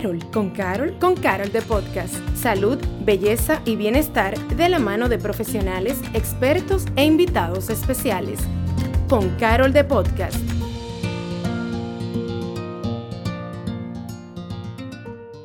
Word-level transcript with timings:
Carol, 0.00 0.30
con 0.30 0.48
Carol, 0.48 0.98
con 0.98 1.14
Carol 1.14 1.52
de 1.52 1.60
Podcast. 1.60 2.14
Salud, 2.34 2.78
belleza 3.04 3.60
y 3.66 3.76
bienestar 3.76 4.34
de 4.56 4.70
la 4.70 4.78
mano 4.78 5.10
de 5.10 5.18
profesionales, 5.18 6.00
expertos 6.14 6.86
e 6.96 7.04
invitados 7.04 7.68
especiales. 7.68 8.40
Con 9.10 9.28
Carol 9.36 9.74
de 9.74 9.84
Podcast. 9.84 10.38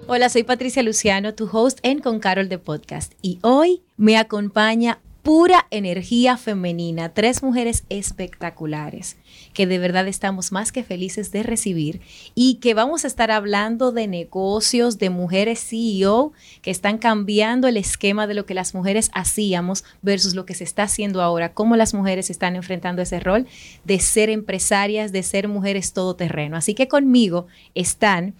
Hola, 0.07 0.30
soy 0.30 0.44
Patricia 0.44 0.84
Luciano, 0.84 1.36
tu 1.36 1.50
host 1.52 1.80
en 1.84 2.00
Con 2.00 2.20
Carol 2.22 2.48
de 2.48 2.58
Podcast. 2.58 3.12
Y 3.22 3.40
hoy 3.42 3.84
me 3.98 4.16
acompaña 4.18 5.00
pura 5.26 5.66
energía 5.71 6.38
femenina, 6.38 7.10
tres 7.10 7.41
mujeres 7.41 7.84
espectaculares 7.89 9.18
que 9.55 9.66
de 9.66 9.80
verdad 9.80 10.08
estamos 10.08 10.52
más 10.52 10.71
que 10.71 10.84
felices 10.84 11.32
de 11.32 11.41
recibir 11.41 12.00
y 12.36 12.59
que 12.59 12.76
vamos 12.76 13.04
a 13.04 13.08
estar 13.08 13.32
hablando 13.32 13.91
de 13.91 14.05
negocios, 14.05 14.99
de 14.99 15.09
mujeres 15.09 15.68
CEO 15.68 16.32
que 16.62 16.70
están 16.70 16.99
cambiando 16.99 17.68
el 17.68 17.77
esquema 17.77 18.27
de 18.27 18.35
lo 18.35 18.46
que 18.46 18.54
las 18.54 18.76
mujeres 18.76 19.09
hacíamos 19.16 19.84
versus 20.04 20.35
lo 20.35 20.46
que 20.46 20.54
se 20.54 20.63
está 20.63 20.84
haciendo 20.84 21.23
ahora, 21.23 21.55
cómo 21.55 21.76
las 21.76 21.96
mujeres 21.96 22.30
están 22.30 22.55
enfrentando 22.55 23.02
ese 23.02 23.20
rol 23.20 23.48
de 23.84 23.99
ser 23.99 24.30
empresarias, 24.30 25.12
de 25.12 25.23
ser 25.23 25.48
mujeres 25.48 25.94
todoterreno. 25.94 26.55
Así 26.55 26.76
que 26.76 26.88
conmigo 26.88 27.48
están 27.73 28.35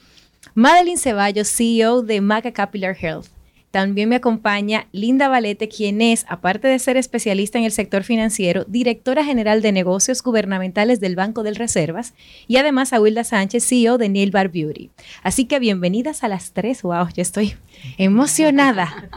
Madeline 0.54 1.00
Ceballos, 1.00 1.50
CEO 1.50 2.04
de 2.04 2.22
Maca 2.22 2.52
Capilar 2.52 2.96
Health. 2.96 3.35
También 3.76 4.08
me 4.08 4.16
acompaña 4.16 4.88
Linda 4.94 5.28
Valete, 5.28 5.68
quien 5.68 6.02
es, 6.02 6.26
aparte 6.30 6.70
de 6.70 6.80
ser 6.80 6.96
especialista 6.96 7.58
en 7.58 7.66
el 7.66 7.74
sector 7.74 8.04
financiero, 8.04 8.64
directora 8.70 9.26
general 9.26 9.62
de 9.62 9.74
negocios 9.74 10.24
gubernamentales 10.24 11.02
del 11.02 11.18
Banco 11.18 11.44
de 11.44 11.54
Reservas, 11.56 12.14
y 12.48 12.56
además 12.56 12.94
a 12.94 13.02
Wilda 13.02 13.26
Sánchez, 13.26 13.68
CEO 13.68 13.98
de 13.98 14.08
Neil 14.08 14.32
Bar 14.32 14.48
Beauty. 14.48 14.92
Así 15.24 15.44
que 15.44 15.60
bienvenidas 15.60 16.24
a 16.24 16.30
las 16.30 16.54
tres. 16.54 16.84
Wow, 16.84 17.10
yo 17.14 17.22
estoy 17.22 17.58
emocionada. 17.98 19.10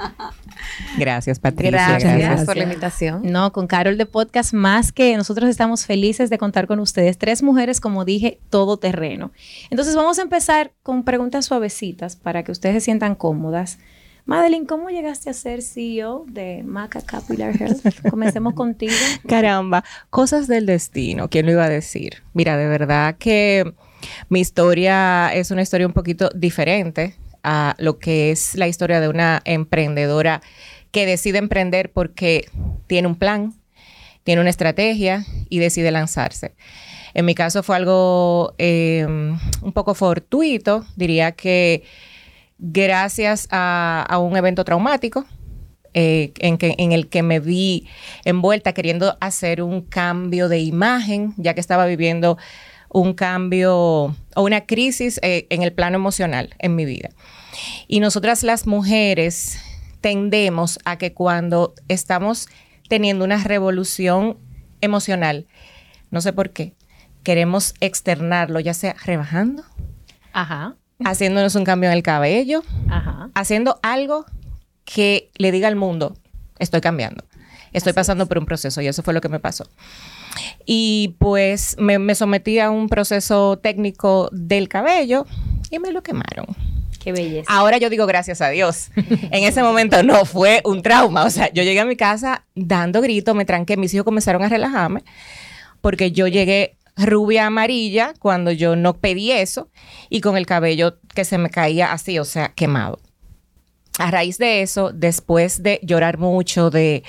Gracias, 0.98 1.38
Patricia. 1.38 1.70
Gracias, 1.70 2.18
Gracias, 2.18 2.44
por 2.44 2.56
la 2.56 2.64
invitación. 2.64 3.22
No, 3.22 3.52
con 3.52 3.68
Carol 3.68 3.96
de 3.96 4.06
Podcast, 4.06 4.54
más 4.54 4.90
que 4.90 5.16
nosotros 5.16 5.48
estamos 5.48 5.86
felices 5.86 6.30
de 6.30 6.38
contar 6.38 6.66
con 6.66 6.80
ustedes. 6.80 7.16
Tres 7.16 7.44
mujeres, 7.44 7.80
como 7.80 8.04
dije, 8.04 8.40
todo 8.50 8.76
terreno. 8.76 9.30
Entonces 9.70 9.94
vamos 9.94 10.18
a 10.18 10.22
empezar 10.22 10.72
con 10.82 11.04
preguntas 11.04 11.46
suavecitas 11.46 12.16
para 12.16 12.42
que 12.42 12.50
ustedes 12.50 12.74
se 12.74 12.80
sientan 12.80 13.14
cómodas. 13.14 13.78
Madeline, 14.28 14.66
¿cómo 14.66 14.90
llegaste 14.90 15.30
a 15.30 15.32
ser 15.32 15.62
CEO 15.62 16.26
de 16.28 16.62
Maca 16.62 17.00
Capilar 17.00 17.54
Health? 17.58 17.82
Comencemos 18.10 18.52
contigo. 18.52 18.92
Caramba, 19.26 19.82
cosas 20.10 20.46
del 20.48 20.66
destino, 20.66 21.30
¿quién 21.30 21.46
lo 21.46 21.52
iba 21.52 21.64
a 21.64 21.70
decir? 21.70 22.22
Mira, 22.34 22.58
de 22.58 22.68
verdad 22.68 23.16
que 23.16 23.72
mi 24.28 24.40
historia 24.40 25.32
es 25.32 25.50
una 25.50 25.62
historia 25.62 25.86
un 25.86 25.94
poquito 25.94 26.28
diferente 26.34 27.16
a 27.42 27.74
lo 27.78 27.98
que 27.98 28.30
es 28.30 28.54
la 28.54 28.68
historia 28.68 29.00
de 29.00 29.08
una 29.08 29.40
emprendedora 29.46 30.42
que 30.90 31.06
decide 31.06 31.38
emprender 31.38 31.90
porque 31.90 32.50
tiene 32.86 33.08
un 33.08 33.16
plan, 33.16 33.54
tiene 34.24 34.42
una 34.42 34.50
estrategia 34.50 35.24
y 35.48 35.58
decide 35.58 35.90
lanzarse. 35.90 36.54
En 37.14 37.24
mi 37.24 37.34
caso 37.34 37.62
fue 37.62 37.76
algo 37.76 38.54
eh, 38.58 39.06
un 39.08 39.72
poco 39.72 39.94
fortuito, 39.94 40.84
diría 40.96 41.32
que 41.32 41.82
gracias 42.58 43.48
a, 43.50 44.18
un 44.20 44.36
evento 44.36 44.64
traumático 44.64 45.24
eh, 45.94 46.32
en, 46.38 46.92
el 46.92 47.08
que 47.08 47.22
me 47.22 47.40
vi 47.40 47.88
envuelta 48.24 48.72
queriendo 48.72 49.16
hacer 49.20 49.62
un 49.62 49.82
cambio 49.82 50.48
de 50.48 50.60
imagen, 50.60 51.34
ya 51.36 51.54
que 51.54 51.60
estaba 51.60 51.86
viviendo 51.86 52.36
un 52.90 53.14
cambio 53.14 54.14
o 54.34 54.42
una 54.42 54.66
crisis 54.66 55.18
eh, 55.22 55.46
en 55.50 55.62
el 55.62 55.72
plano 55.72 55.96
emocional 55.96 56.54
en 56.58 56.74
mi 56.74 56.84
vida. 56.84 57.10
Y 57.86 58.00
nosotras 58.00 58.42
las 58.42 58.66
mujeres 58.66 59.58
tendemos 60.00 60.78
a 60.84 60.98
que 60.98 61.12
cuando 61.12 61.74
estamos 61.88 62.48
teniendo 62.88 63.24
una 63.24 63.42
revolución 63.42 64.38
emocional, 64.80 65.46
no 66.10 66.20
sé 66.20 66.32
por 66.32 66.50
qué, 66.50 66.74
queremos 67.22 67.74
externarlo, 67.80 68.60
ya 68.60 68.74
sea 68.74 68.94
rebajando, 69.04 69.64
Ajá 70.32 70.76
haciéndonos 71.04 71.54
un 71.54 71.64
cambio 71.64 71.90
en 71.90 71.96
el 71.96 72.02
cabello, 72.02 72.62
haciendo 73.34 73.78
algo 73.82 74.26
que 74.84 75.30
le 75.36 75.52
diga 75.52 75.68
al 75.68 75.76
mundo, 75.76 76.16
estoy 76.58 76.80
cambiando, 76.80 77.24
estoy 77.72 77.92
pasando 77.92 78.26
por 78.26 78.38
un 78.38 78.46
proceso 78.46 78.80
y 78.80 78.88
eso 78.88 79.02
fue 79.02 79.14
lo 79.14 79.20
que 79.20 79.28
me 79.28 79.40
pasó. 79.40 79.68
Y 80.66 81.16
pues 81.18 81.76
me, 81.78 82.14
sometí 82.14 82.58
a 82.58 82.70
un 82.70 82.88
proceso 82.88 83.58
técnico 83.58 84.28
del 84.32 84.68
cabello 84.68 85.26
y 85.70 85.78
me 85.78 85.92
lo 85.92 86.02
quemaron. 86.02 86.46
Qué 87.00 87.12
belleza. 87.12 87.50
Ahora 87.50 87.78
yo 87.78 87.90
digo 87.90 88.06
gracias 88.06 88.40
a 88.40 88.48
Dios. 88.48 88.90
en 88.96 89.44
ese 89.44 89.62
momento 89.62 90.02
no 90.02 90.24
fue 90.24 90.60
un 90.64 90.82
trauma. 90.82 91.24
O 91.24 91.30
sea, 91.30 91.50
yo 91.52 91.62
llegué 91.62 91.80
a 91.80 91.84
mi 91.84 91.96
casa 91.96 92.44
dando 92.54 93.00
gritos, 93.00 93.34
me 93.34 93.44
tranqué, 93.44 93.76
mis 93.76 93.94
hijos 93.94 94.04
comenzaron 94.04 94.42
a 94.42 94.48
relajarme 94.48 95.04
porque 95.80 96.12
yo 96.12 96.26
llegué 96.26 96.76
rubia 96.98 97.46
amarilla 97.46 98.12
cuando 98.18 98.50
yo 98.50 98.76
no 98.76 98.94
pedí 98.94 99.30
eso 99.32 99.70
y 100.10 100.20
con 100.20 100.36
el 100.36 100.46
cabello 100.46 100.98
que 101.14 101.24
se 101.24 101.38
me 101.38 101.50
caía 101.50 101.92
así, 101.92 102.18
o 102.18 102.24
sea, 102.24 102.48
quemado. 102.54 102.98
A 103.98 104.10
raíz 104.10 104.38
de 104.38 104.62
eso, 104.62 104.90
después 104.92 105.62
de 105.62 105.80
llorar 105.82 106.18
mucho, 106.18 106.70
de, 106.70 107.02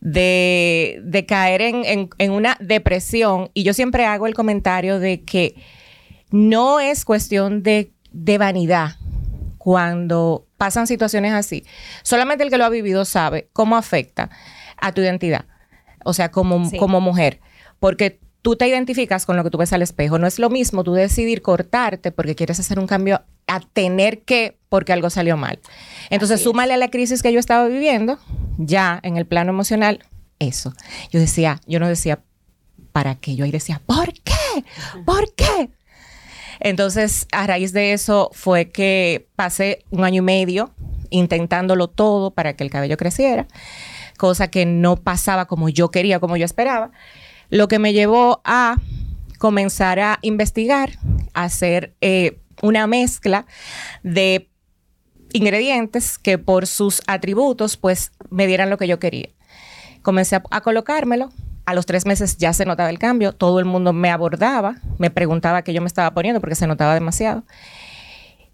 de, 0.00 1.24
caer 1.26 1.62
en, 1.62 2.10
en 2.18 2.30
una 2.32 2.56
depresión, 2.60 3.50
y 3.54 3.62
yo 3.62 3.72
siempre 3.72 4.04
hago 4.04 4.26
el 4.26 4.34
comentario 4.34 4.98
de 4.98 5.22
que 5.22 5.54
no 6.30 6.80
es 6.80 7.06
cuestión 7.06 7.62
de, 7.62 7.92
de 8.12 8.36
vanidad 8.36 8.96
cuando 9.56 10.46
pasan 10.58 10.86
situaciones 10.86 11.32
así. 11.32 11.64
Solamente 12.02 12.44
el 12.44 12.50
que 12.50 12.58
lo 12.58 12.66
ha 12.66 12.70
vivido 12.70 13.06
sabe 13.06 13.48
cómo 13.54 13.76
afecta 13.76 14.28
a 14.76 14.92
tu 14.92 15.00
identidad, 15.00 15.46
o 16.04 16.12
sea, 16.12 16.30
como, 16.30 16.70
como 16.78 17.00
mujer. 17.00 17.40
Porque 17.80 18.20
tú 18.42 18.56
te 18.56 18.66
identificas 18.68 19.26
con 19.26 19.36
lo 19.36 19.44
que 19.44 19.50
tú 19.50 19.58
ves 19.58 19.72
al 19.72 19.82
espejo. 19.82 20.18
No 20.18 20.26
es 20.26 20.38
lo 20.38 20.50
mismo 20.50 20.84
tú 20.84 20.94
decidir 20.94 21.42
cortarte 21.42 22.12
porque 22.12 22.34
quieres 22.34 22.60
hacer 22.60 22.78
un 22.78 22.86
cambio 22.86 23.22
a 23.46 23.60
tener 23.60 24.20
que 24.20 24.56
porque 24.68 24.92
algo 24.92 25.10
salió 25.10 25.36
mal. 25.36 25.58
Entonces, 26.10 26.42
súmale 26.42 26.74
a 26.74 26.76
la 26.76 26.88
crisis 26.88 27.22
que 27.22 27.32
yo 27.32 27.40
estaba 27.40 27.66
viviendo, 27.66 28.18
ya 28.58 29.00
en 29.02 29.16
el 29.16 29.26
plano 29.26 29.50
emocional, 29.50 30.04
eso. 30.38 30.74
Yo 31.10 31.20
decía, 31.20 31.60
yo 31.66 31.80
no 31.80 31.88
decía, 31.88 32.20
¿para 32.92 33.14
qué? 33.14 33.34
Yo 33.34 33.44
ahí 33.44 33.50
decía, 33.50 33.80
¿por 33.86 34.12
qué? 34.12 34.64
¿Por 35.04 35.34
qué? 35.34 35.70
Entonces, 36.60 37.26
a 37.32 37.46
raíz 37.46 37.72
de 37.72 37.92
eso 37.92 38.30
fue 38.32 38.70
que 38.70 39.28
pasé 39.36 39.84
un 39.90 40.04
año 40.04 40.22
y 40.22 40.24
medio 40.24 40.70
intentándolo 41.10 41.88
todo 41.88 42.32
para 42.32 42.54
que 42.54 42.64
el 42.64 42.70
cabello 42.70 42.96
creciera, 42.96 43.46
cosa 44.18 44.48
que 44.48 44.66
no 44.66 44.96
pasaba 44.96 45.46
como 45.46 45.68
yo 45.68 45.90
quería, 45.90 46.20
como 46.20 46.36
yo 46.36 46.44
esperaba. 46.44 46.90
Lo 47.50 47.68
que 47.68 47.78
me 47.78 47.92
llevó 47.92 48.40
a 48.44 48.76
comenzar 49.38 50.00
a 50.00 50.18
investigar, 50.22 50.98
a 51.32 51.44
hacer 51.44 51.94
eh, 52.00 52.40
una 52.62 52.86
mezcla 52.86 53.46
de 54.02 54.50
ingredientes 55.32 56.18
que 56.18 56.38
por 56.38 56.66
sus 56.66 57.02
atributos 57.06 57.76
pues 57.76 58.12
me 58.30 58.46
dieran 58.46 58.70
lo 58.70 58.78
que 58.78 58.88
yo 58.88 58.98
quería. 58.98 59.28
Comencé 60.02 60.36
a, 60.50 60.60
colocármelo, 60.60 61.30
a 61.66 61.74
los 61.74 61.86
tres 61.86 62.06
meses 62.06 62.38
ya 62.38 62.52
se 62.52 62.64
notaba 62.64 62.90
el 62.90 62.98
cambio, 62.98 63.32
todo 63.32 63.58
el 63.58 63.64
mundo 63.64 63.92
me 63.92 64.10
abordaba, 64.10 64.76
me 64.98 65.10
preguntaba 65.10 65.62
qué 65.62 65.72
yo 65.72 65.80
me 65.80 65.86
estaba 65.86 66.12
poniendo 66.12 66.40
porque 66.40 66.54
se 66.54 66.66
notaba 66.66 66.94
demasiado. 66.94 67.44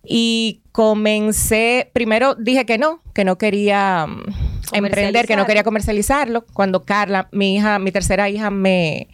Y 0.07 0.63
comencé, 0.73 1.91
primero 1.95 2.35
dije 2.35 2.67
que 2.67 2.77
no, 2.77 3.01
que 3.15 3.25
no 3.25 3.39
quería 3.39 4.07
mm, 4.07 4.54
emprender, 4.77 5.27
que 5.27 5.37
no 5.37 5.47
quería 5.47 5.65
comercializarlo. 5.65 6.45
Cuando 6.53 6.85
Carla, 6.85 7.29
mi 7.33 7.57
hija, 7.57 7.79
mi 7.79 7.93
tercera 7.93 8.29
hija, 8.29 8.51
me, 8.51 9.09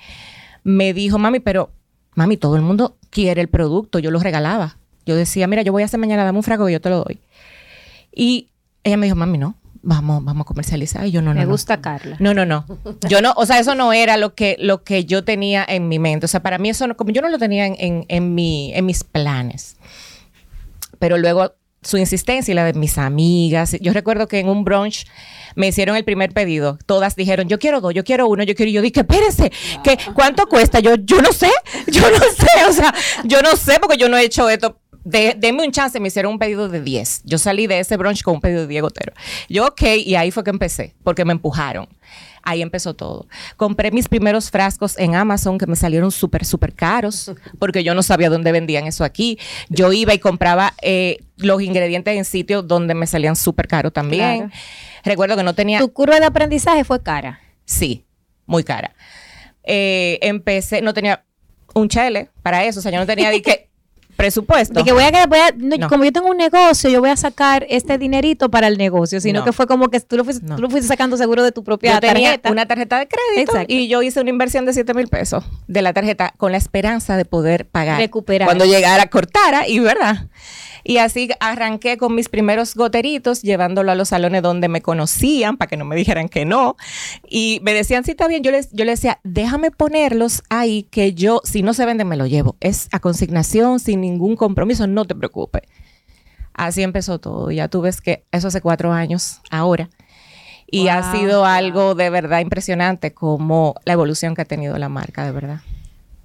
me 0.64 0.92
dijo, 0.92 1.18
mami, 1.18 1.40
pero, 1.40 1.70
mami, 2.14 2.36
todo 2.36 2.56
el 2.56 2.62
mundo 2.62 2.96
quiere 3.10 3.40
el 3.40 3.48
producto, 3.48 3.98
yo 3.98 4.10
lo 4.10 4.20
regalaba. 4.20 4.76
Yo 5.06 5.16
decía, 5.16 5.46
mira, 5.46 5.62
yo 5.62 5.72
voy 5.72 5.82
a 5.82 5.86
hacer 5.86 6.00
mañana, 6.00 6.24
dame 6.24 6.38
un 6.38 6.42
frago 6.42 6.68
y 6.68 6.72
yo 6.72 6.80
te 6.80 6.90
lo 6.90 7.04
doy. 7.04 7.18
Y 8.14 8.48
ella 8.84 8.96
me 8.96 9.06
dijo, 9.06 9.16
mami, 9.16 9.38
no, 9.38 9.54
vamos, 9.82 10.24
vamos 10.24 10.44
a 10.44 10.46
comercializar. 10.46 11.06
Y 11.06 11.10
yo 11.10 11.22
no, 11.22 11.32
no. 11.34 11.40
Me 11.40 11.46
gusta 11.46 11.80
Carla. 11.80 12.16
No, 12.18 12.34
no, 12.34 12.46
no. 12.46 12.64
Yo 13.08 13.22
no, 13.22 13.32
o 13.36 13.46
sea, 13.46 13.58
eso 13.58 13.74
no 13.74 13.92
era 13.92 14.16
lo 14.16 14.34
que, 14.34 14.56
lo 14.58 14.82
que 14.84 15.04
yo 15.04 15.24
tenía 15.24 15.64
en 15.66 15.88
mi 15.88 15.98
mente. 15.98 16.26
O 16.26 16.28
sea, 16.28 16.42
para 16.42 16.58
mí 16.58 16.68
eso 16.68 16.86
no, 16.86 16.96
como 16.96 17.10
yo 17.10 17.22
no 17.22 17.28
lo 17.28 17.38
tenía 17.38 17.66
en, 17.66 18.04
en, 18.08 18.34
mi, 18.34 18.72
en 18.74 18.86
mis 18.86 19.04
planes 19.04 19.76
pero 21.00 21.16
luego 21.18 21.54
su 21.82 21.96
insistencia 21.96 22.52
y 22.52 22.54
la 22.54 22.64
de 22.64 22.74
mis 22.74 22.98
amigas. 22.98 23.76
Yo 23.80 23.92
recuerdo 23.92 24.28
que 24.28 24.38
en 24.38 24.48
un 24.48 24.64
brunch 24.64 25.06
me 25.54 25.68
hicieron 25.68 25.96
el 25.96 26.04
primer 26.04 26.32
pedido. 26.32 26.78
Todas 26.86 27.16
dijeron, 27.16 27.48
yo 27.48 27.58
quiero 27.58 27.80
dos, 27.80 27.94
yo 27.94 28.04
quiero 28.04 28.28
uno, 28.28 28.42
yo 28.42 28.54
quiero. 28.54 28.70
Y 28.70 28.74
yo 28.74 28.82
dije, 28.82 29.00
espérense, 29.00 29.50
¿qué, 29.82 29.98
¿cuánto 30.14 30.46
cuesta? 30.46 30.80
Yo, 30.80 30.96
yo 30.96 31.22
no 31.22 31.32
sé, 31.32 31.50
yo 31.86 32.02
no 32.10 32.18
sé, 32.18 32.68
o 32.68 32.72
sea, 32.72 32.94
yo 33.24 33.42
no 33.42 33.56
sé 33.56 33.78
porque 33.80 33.96
yo 33.96 34.08
no 34.08 34.16
he 34.16 34.24
hecho 34.24 34.48
esto. 34.48 34.78
De, 35.02 35.34
denme 35.38 35.64
un 35.64 35.72
chance, 35.72 35.98
me 35.98 36.08
hicieron 36.08 36.32
un 36.32 36.38
pedido 36.38 36.68
de 36.68 36.82
10. 36.82 37.22
Yo 37.24 37.38
salí 37.38 37.66
de 37.66 37.80
ese 37.80 37.96
brunch 37.96 38.22
con 38.22 38.34
un 38.34 38.40
pedido 38.42 38.60
de 38.62 38.66
Diego 38.66 38.88
Otero. 38.88 39.14
Yo, 39.48 39.66
ok, 39.66 39.82
y 39.96 40.14
ahí 40.14 40.30
fue 40.30 40.44
que 40.44 40.50
empecé, 40.50 40.94
porque 41.02 41.24
me 41.24 41.32
empujaron. 41.32 41.88
Ahí 42.42 42.62
empezó 42.62 42.94
todo. 42.94 43.26
Compré 43.56 43.90
mis 43.90 44.08
primeros 44.08 44.50
frascos 44.50 44.98
en 44.98 45.14
Amazon 45.14 45.58
que 45.58 45.66
me 45.66 45.76
salieron 45.76 46.10
súper, 46.10 46.44
súper 46.44 46.74
caros 46.74 47.32
porque 47.58 47.84
yo 47.84 47.94
no 47.94 48.02
sabía 48.02 48.30
dónde 48.30 48.52
vendían 48.52 48.86
eso 48.86 49.04
aquí. 49.04 49.38
Yo 49.68 49.92
iba 49.92 50.14
y 50.14 50.18
compraba 50.18 50.74
eh, 50.82 51.18
los 51.36 51.62
ingredientes 51.62 52.16
en 52.16 52.24
sitios 52.24 52.66
donde 52.66 52.94
me 52.94 53.06
salían 53.06 53.36
súper 53.36 53.68
caros 53.68 53.92
también. 53.92 54.52
Recuerdo 55.04 55.36
que 55.36 55.42
no 55.42 55.54
tenía... 55.54 55.78
¿Tu 55.78 55.92
curva 55.92 56.20
de 56.20 56.26
aprendizaje 56.26 56.84
fue 56.84 57.02
cara? 57.02 57.40
Sí, 57.64 58.04
muy 58.46 58.64
cara. 58.64 58.94
Eh, 59.62 60.18
empecé, 60.22 60.82
no 60.82 60.94
tenía 60.94 61.24
un 61.74 61.88
chele 61.88 62.30
para 62.42 62.64
eso, 62.64 62.80
o 62.80 62.82
sea, 62.82 62.90
yo 62.90 62.98
no 62.98 63.06
tenía 63.06 63.30
de 63.30 63.42
que 63.42 63.69
presupuesto. 64.20 64.74
De 64.74 64.84
que 64.84 64.92
voy 64.92 65.04
a, 65.04 65.26
voy 65.26 65.38
a 65.38 65.88
como 65.88 66.04
yo 66.04 66.12
tengo 66.12 66.28
un 66.28 66.36
negocio, 66.36 66.90
yo 66.90 67.00
voy 67.00 67.10
a 67.10 67.16
sacar 67.16 67.66
este 67.68 67.98
dinerito 67.98 68.50
para 68.50 68.66
el 68.66 68.76
negocio, 68.78 69.20
sino 69.20 69.44
que 69.44 69.52
fue 69.52 69.66
como 69.66 69.88
que 69.88 70.00
tú 70.00 70.16
lo, 70.16 70.24
fuiste, 70.24 70.46
tú 70.46 70.60
lo 70.60 70.70
fuiste 70.70 70.88
sacando 70.88 71.16
seguro 71.16 71.42
de 71.42 71.52
tu 71.52 71.64
propia 71.64 71.94
yo 71.94 72.00
tenía 72.00 72.30
tarjeta. 72.30 72.50
Una 72.50 72.66
tarjeta 72.66 72.98
de 72.98 73.08
crédito 73.08 73.52
y 73.68 73.88
yo 73.88 74.02
hice 74.02 74.20
una 74.20 74.30
inversión 74.30 74.66
de 74.66 74.72
7 74.72 74.94
mil 74.94 75.08
pesos 75.08 75.44
de 75.66 75.82
la 75.82 75.92
tarjeta 75.92 76.34
con 76.36 76.52
la 76.52 76.58
esperanza 76.58 77.16
de 77.16 77.24
poder 77.24 77.66
pagar. 77.66 77.98
Recuperar. 77.98 78.46
Cuando 78.46 78.64
llegara, 78.64 79.06
cortara 79.06 79.66
y 79.66 79.78
verdad. 79.78 80.26
Y 80.84 80.98
así 80.98 81.30
arranqué 81.40 81.96
con 81.96 82.14
mis 82.14 82.28
primeros 82.28 82.74
goteritos, 82.74 83.42
llevándolo 83.42 83.92
a 83.92 83.94
los 83.94 84.08
salones 84.08 84.42
donde 84.42 84.68
me 84.68 84.82
conocían, 84.82 85.56
para 85.56 85.68
que 85.68 85.76
no 85.76 85.84
me 85.84 85.96
dijeran 85.96 86.28
que 86.28 86.44
no. 86.44 86.76
Y 87.28 87.60
me 87.62 87.74
decían, 87.74 88.04
sí, 88.04 88.12
está 88.12 88.28
bien. 88.28 88.42
Yo 88.42 88.50
les, 88.50 88.70
yo 88.72 88.84
les 88.84 89.00
decía, 89.00 89.20
déjame 89.22 89.70
ponerlos 89.70 90.42
ahí, 90.48 90.84
que 90.84 91.14
yo, 91.14 91.40
si 91.44 91.62
no 91.62 91.74
se 91.74 91.86
venden, 91.86 92.08
me 92.08 92.16
lo 92.16 92.26
llevo. 92.26 92.56
Es 92.60 92.88
a 92.92 93.00
consignación, 93.00 93.80
sin 93.80 94.00
ningún 94.00 94.36
compromiso, 94.36 94.86
no 94.86 95.04
te 95.04 95.14
preocupes. 95.14 95.62
Así 96.54 96.82
empezó 96.82 97.18
todo. 97.18 97.50
Ya 97.50 97.68
tú 97.68 97.80
ves 97.80 98.00
que 98.00 98.24
eso 98.32 98.48
hace 98.48 98.60
cuatro 98.60 98.92
años, 98.92 99.40
ahora. 99.50 99.88
Y 100.70 100.88
ha 100.88 101.10
sido 101.12 101.44
algo 101.44 101.94
de 101.94 102.10
verdad 102.10 102.40
impresionante 102.40 103.12
como 103.12 103.74
la 103.84 103.94
evolución 103.94 104.34
que 104.34 104.42
ha 104.42 104.44
tenido 104.44 104.78
la 104.78 104.88
marca, 104.88 105.24
de 105.24 105.32
verdad. 105.32 105.60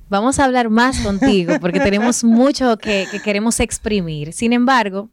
Vamos 0.08 0.40
a 0.40 0.46
hablar 0.46 0.70
más 0.70 1.00
contigo 1.00 1.56
porque 1.60 1.80
tenemos 1.80 2.24
mucho 2.24 2.78
que, 2.78 3.08
queremos 3.24 3.60
exprimir. 3.60 4.34
Sin 4.34 4.54
embargo, 4.54 5.10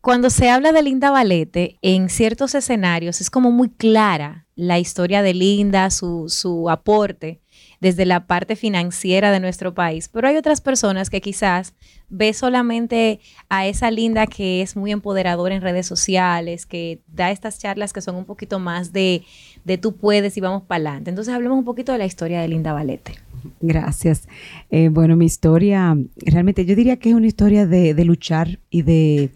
cuando 0.00 0.30
se 0.30 0.50
habla 0.50 0.72
de 0.72 0.82
Linda 0.82 1.10
Valete, 1.10 1.78
en 1.80 2.08
ciertos 2.08 2.54
escenarios 2.54 3.20
es 3.20 3.30
como 3.30 3.52
muy 3.52 3.68
clara 3.68 4.46
la 4.56 4.78
historia 4.78 5.22
de 5.22 5.34
Linda, 5.34 5.90
su, 5.90 6.26
su 6.28 6.70
aporte 6.70 7.40
desde 7.80 8.06
la 8.06 8.26
parte 8.26 8.56
financiera 8.56 9.30
de 9.30 9.40
nuestro 9.40 9.74
país. 9.74 10.08
Pero 10.08 10.28
hay 10.28 10.36
otras 10.36 10.60
personas 10.60 11.10
que 11.10 11.20
quizás 11.20 11.74
ve 12.08 12.32
solamente 12.32 13.20
a 13.48 13.66
esa 13.66 13.90
Linda 13.90 14.26
que 14.26 14.62
es 14.62 14.76
muy 14.76 14.92
empoderadora 14.92 15.54
en 15.54 15.62
redes 15.62 15.86
sociales, 15.86 16.66
que 16.66 17.00
da 17.06 17.30
estas 17.30 17.58
charlas 17.58 17.92
que 17.92 18.00
son 18.00 18.16
un 18.16 18.24
poquito 18.24 18.58
más 18.58 18.92
de, 18.92 19.24
de 19.64 19.78
tú 19.78 19.96
puedes 19.96 20.36
y 20.36 20.40
vamos 20.40 20.62
para 20.62 20.78
adelante. 20.78 21.10
Entonces 21.10 21.34
hablemos 21.34 21.58
un 21.58 21.64
poquito 21.64 21.92
de 21.92 21.98
la 21.98 22.06
historia 22.06 22.40
de 22.40 22.48
Linda 22.48 22.72
Valete. 22.72 23.25
Gracias. 23.60 24.28
Eh, 24.70 24.88
bueno, 24.88 25.16
mi 25.16 25.26
historia, 25.26 25.96
realmente 26.16 26.64
yo 26.64 26.76
diría 26.76 26.98
que 26.98 27.10
es 27.10 27.14
una 27.14 27.26
historia 27.26 27.66
de, 27.66 28.04
luchar 28.04 28.60
y 28.70 28.82
de 28.82 29.30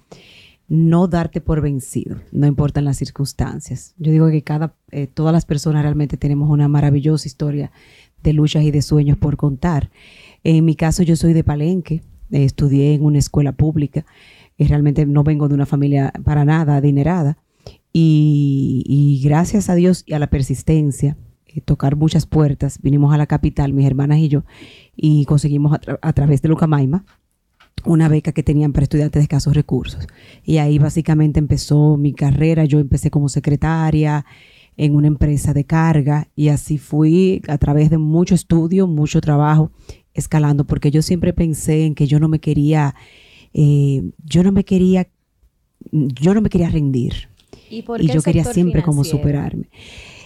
no 0.68 1.08
darte 1.08 1.40
por 1.40 1.60
vencido, 1.60 2.16
no 2.32 2.46
importan 2.46 2.84
las 2.84 2.96
circunstancias. 2.96 3.94
Yo 3.98 4.12
digo 4.12 4.28
que 4.30 4.42
cada, 4.42 4.74
eh, 4.90 5.06
todas 5.06 5.32
las 5.32 5.44
personas 5.44 5.82
realmente 5.82 6.16
tenemos 6.16 6.48
una 6.50 6.68
maravillosa 6.68 7.26
historia 7.26 7.72
de 8.22 8.32
luchas 8.32 8.62
y 8.62 8.70
de 8.70 8.82
sueños 8.82 9.18
por 9.18 9.36
contar. 9.36 9.90
En 10.44 10.64
mi 10.64 10.74
caso, 10.74 11.02
yo 11.02 11.16
soy 11.16 11.32
de 11.32 11.44
Palenque, 11.44 12.02
eh, 12.30 12.44
estudié 12.44 12.94
en 12.94 13.04
una 13.04 13.18
escuela 13.18 13.52
pública, 13.52 14.04
y 14.56 14.66
realmente 14.66 15.06
no 15.06 15.24
vengo 15.24 15.48
de 15.48 15.54
una 15.54 15.66
familia 15.66 16.12
para 16.24 16.44
nada 16.44 16.76
adinerada. 16.76 17.38
y 17.92 19.20
gracias 19.24 19.68
a 19.68 19.74
Dios 19.74 20.04
y 20.06 20.12
a 20.12 20.20
la 20.20 20.28
persistencia 20.28 21.16
eh, 21.54 21.60
tocar 21.60 21.96
muchas 21.96 22.26
puertas. 22.26 22.78
Vinimos 22.82 23.12
a 23.12 23.18
la 23.18 23.26
capital, 23.26 23.72
mis 23.72 23.86
hermanas 23.86 24.18
y 24.18 24.28
yo, 24.28 24.44
y 24.96 25.24
conseguimos 25.24 25.78
a, 26.00 26.12
través 26.12 26.42
de 26.42 26.48
Lucamaima 26.48 27.04
una 27.84 28.08
beca 28.08 28.32
que 28.32 28.42
tenían 28.42 28.72
para 28.72 28.84
estudiantes 28.84 29.20
de 29.20 29.24
escasos 29.24 29.54
recursos. 29.54 30.06
Y 30.44 30.58
ahí 30.58 30.78
básicamente 30.78 31.38
empezó 31.38 31.96
mi 31.96 32.12
carrera. 32.12 32.66
Yo 32.66 32.78
empecé 32.78 33.10
como 33.10 33.28
secretaria 33.28 34.26
en 34.76 34.94
una 34.94 35.08
empresa 35.08 35.52
de 35.52 35.64
carga 35.64 36.28
y 36.36 36.48
así 36.48 36.78
fui 36.78 37.42
a 37.48 37.58
través 37.58 37.90
de 37.90 37.98
mucho 37.98 38.34
estudio, 38.34 38.86
mucho 38.86 39.20
trabajo, 39.20 39.70
escalando, 40.14 40.64
porque 40.64 40.90
yo 40.90 41.02
siempre 41.02 41.32
pensé 41.32 41.84
en 41.84 41.94
que 41.94 42.06
yo 42.06 42.20
no 42.20 42.28
me 42.28 42.38
quería, 42.38 42.94
eh, 43.52 44.02
yo 44.24 44.42
no 44.42 44.52
me 44.52 44.64
quería, 44.64 45.08
yo 45.90 46.34
no 46.34 46.40
me 46.40 46.48
quería 46.48 46.70
rendir. 46.70 47.28
Y, 47.70 47.84
yo 48.08 48.20
quería 48.22 48.44
siempre 48.44 48.82
como 48.82 49.04
superarme. 49.04 49.68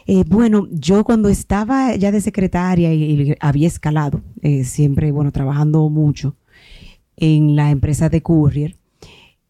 Eh, 0.07 0.25
bueno, 0.27 0.69
yo 0.71 1.05
cuando 1.05 1.29
estaba 1.29 1.97
ya 1.97 2.13
de 2.13 2.21
secretaria 2.21 2.93
y, 2.93 3.35
había 3.41 3.69
escalado, 3.69 4.23
eh, 4.43 4.65
siempre, 4.65 5.13
bueno, 5.13 5.33
trabajando 5.33 5.89
mucho 5.89 6.37
en 7.17 7.57
la 7.57 7.71
empresa 7.71 8.09
de 8.09 8.23
Courier, 8.23 8.77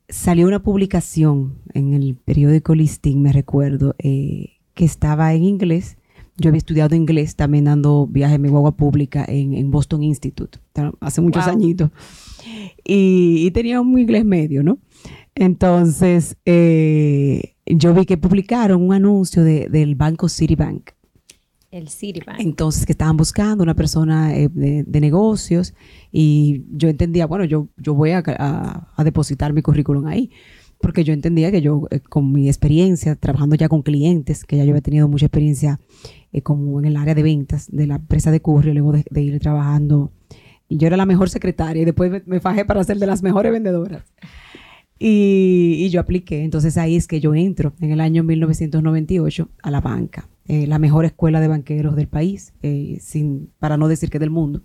salió 0.09 0.47
una 0.47 0.63
publicación 0.63 1.59
en 1.73 1.95
el 1.95 2.15
periódico 2.17 2.75
Listing, 2.75 3.21
me 3.21 3.33
recuerdo, 3.33 3.97
eh, 3.99 4.51
que 4.75 4.85
estaba 4.85 5.35
en 5.35 5.45
inglés. 5.45 5.97
Yo 6.37 6.49
había 6.49 6.59
estudiado 6.59 6.97
inglés 6.97 7.37
también 7.37 7.65
dando 7.65 8.07
viaje 8.07 8.35
en 8.35 8.43
mi 8.43 8.49
guagua 8.49 8.77
pública 8.77 9.25
en, 9.27 9.71
Boston 9.71 10.03
Institute, 10.03 10.59
hace 11.01 11.21
muchos 11.21 11.47
añitos. 11.47 11.91
Y, 12.85 13.47
y, 13.47 13.51
tenía 13.53 13.81
un 13.81 13.97
inglés 13.99 14.25
medio, 14.25 14.63
¿no? 14.63 14.79
Entonces, 15.35 16.37
eh, 16.45 17.54
yo 17.67 17.95
vi 17.95 18.05
que 18.05 18.17
publicaron 18.17 18.83
un 18.83 18.93
anuncio 18.93 19.43
del 19.43 19.95
banco 19.95 20.29
Citibank. 20.29 20.91
El 21.71 21.89
Citibank. 21.89 22.39
Entonces, 22.39 22.87
que 22.87 22.93
estaban 22.93 23.17
buscando 23.17 23.65
una 23.65 23.75
persona 23.75 24.37
eh, 24.37 24.49
de, 24.53 25.01
negocios 25.01 25.75
y 26.13 26.65
yo 26.71 26.89
entendía, 26.89 27.27
bueno, 27.27 27.45
yo, 27.45 27.69
yo 27.77 27.95
voy 27.95 28.11
a, 28.13 28.23
depositar 28.99 29.53
mi 29.53 29.63
currículum 29.63 30.07
ahí 30.07 30.31
porque 30.81 31.03
yo 31.03 31.15
entendía 31.15 31.51
que 31.51 31.63
yo, 31.63 31.87
eh, 31.91 32.01
con 32.01 32.31
mi 32.31 32.49
experiencia, 32.49 33.17
trabajando 33.17 33.57
ya 33.57 33.69
con 33.69 33.83
clientes, 33.83 34.45
que 34.45 34.57
ya 34.57 34.65
yo 34.65 34.71
había 34.71 34.83
tenido 34.83 35.09
mucha 35.09 35.27
experiencia 35.27 35.81
como 36.43 36.79
en 36.81 36.85
el 36.85 36.97
área 36.97 37.15
de 37.15 37.23
ventas 37.23 37.69
de 37.71 37.87
la 37.87 37.97
empresa 37.97 38.31
de 38.31 38.41
Curry, 38.41 38.73
luego 38.75 38.93
de, 38.93 39.23
ir 39.23 39.39
trabajando, 39.41 40.13
y 40.69 40.77
yo 40.77 40.89
era 40.89 40.97
la 40.97 41.07
mejor 41.07 41.31
secretaria 41.31 41.83
y 41.83 41.85
después 41.85 42.11
me, 42.11 42.23
me 42.27 42.41
fajé 42.41 42.65
para 42.65 42.85
ser 42.85 42.99
de 42.99 43.07
las 43.07 43.23
mejores 43.23 43.53
vendedoras. 43.53 44.05
Y, 44.99 45.89
yo 45.91 46.01
apliqué. 46.01 46.45
Entonces 46.45 46.77
ahí 46.77 46.97
es 46.97 47.07
que 47.07 47.21
yo 47.21 47.35
entro 47.35 47.75
en 47.81 47.91
el 47.91 48.01
año 48.01 48.23
1998 48.23 49.49
a 49.63 49.71
la 49.71 49.81
banca, 49.81 50.29
eh, 50.47 50.67
la 50.67 50.79
mejor 50.79 51.05
escuela 51.05 51.41
de 51.41 51.49
banqueros 51.49 51.97
del 51.97 52.09
país, 52.09 52.53
eh, 52.63 52.99
sin, 53.01 53.51
para 53.59 53.77
no 53.77 53.89
decir 53.89 54.11
que 54.11 54.19
del 54.19 54.31
mundo, 54.31 54.63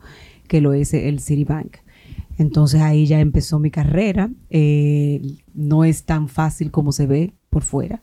que 0.48 0.62
lo 0.62 0.74
es 0.74 0.94
el 0.94 1.20
Citibank. 1.20 1.78
Entonces 2.38 2.82
ahí 2.82 3.06
ya 3.06 3.20
empezó 3.20 3.60
mi 3.60 3.70
carrera. 3.70 4.32
Eh, 4.50 5.22
no 5.54 5.84
es 5.84 6.04
tan 6.04 6.30
fácil 6.30 6.72
como 6.72 6.92
se 6.92 7.06
ve 7.06 7.34
por 7.50 7.64
fuera. 7.64 8.02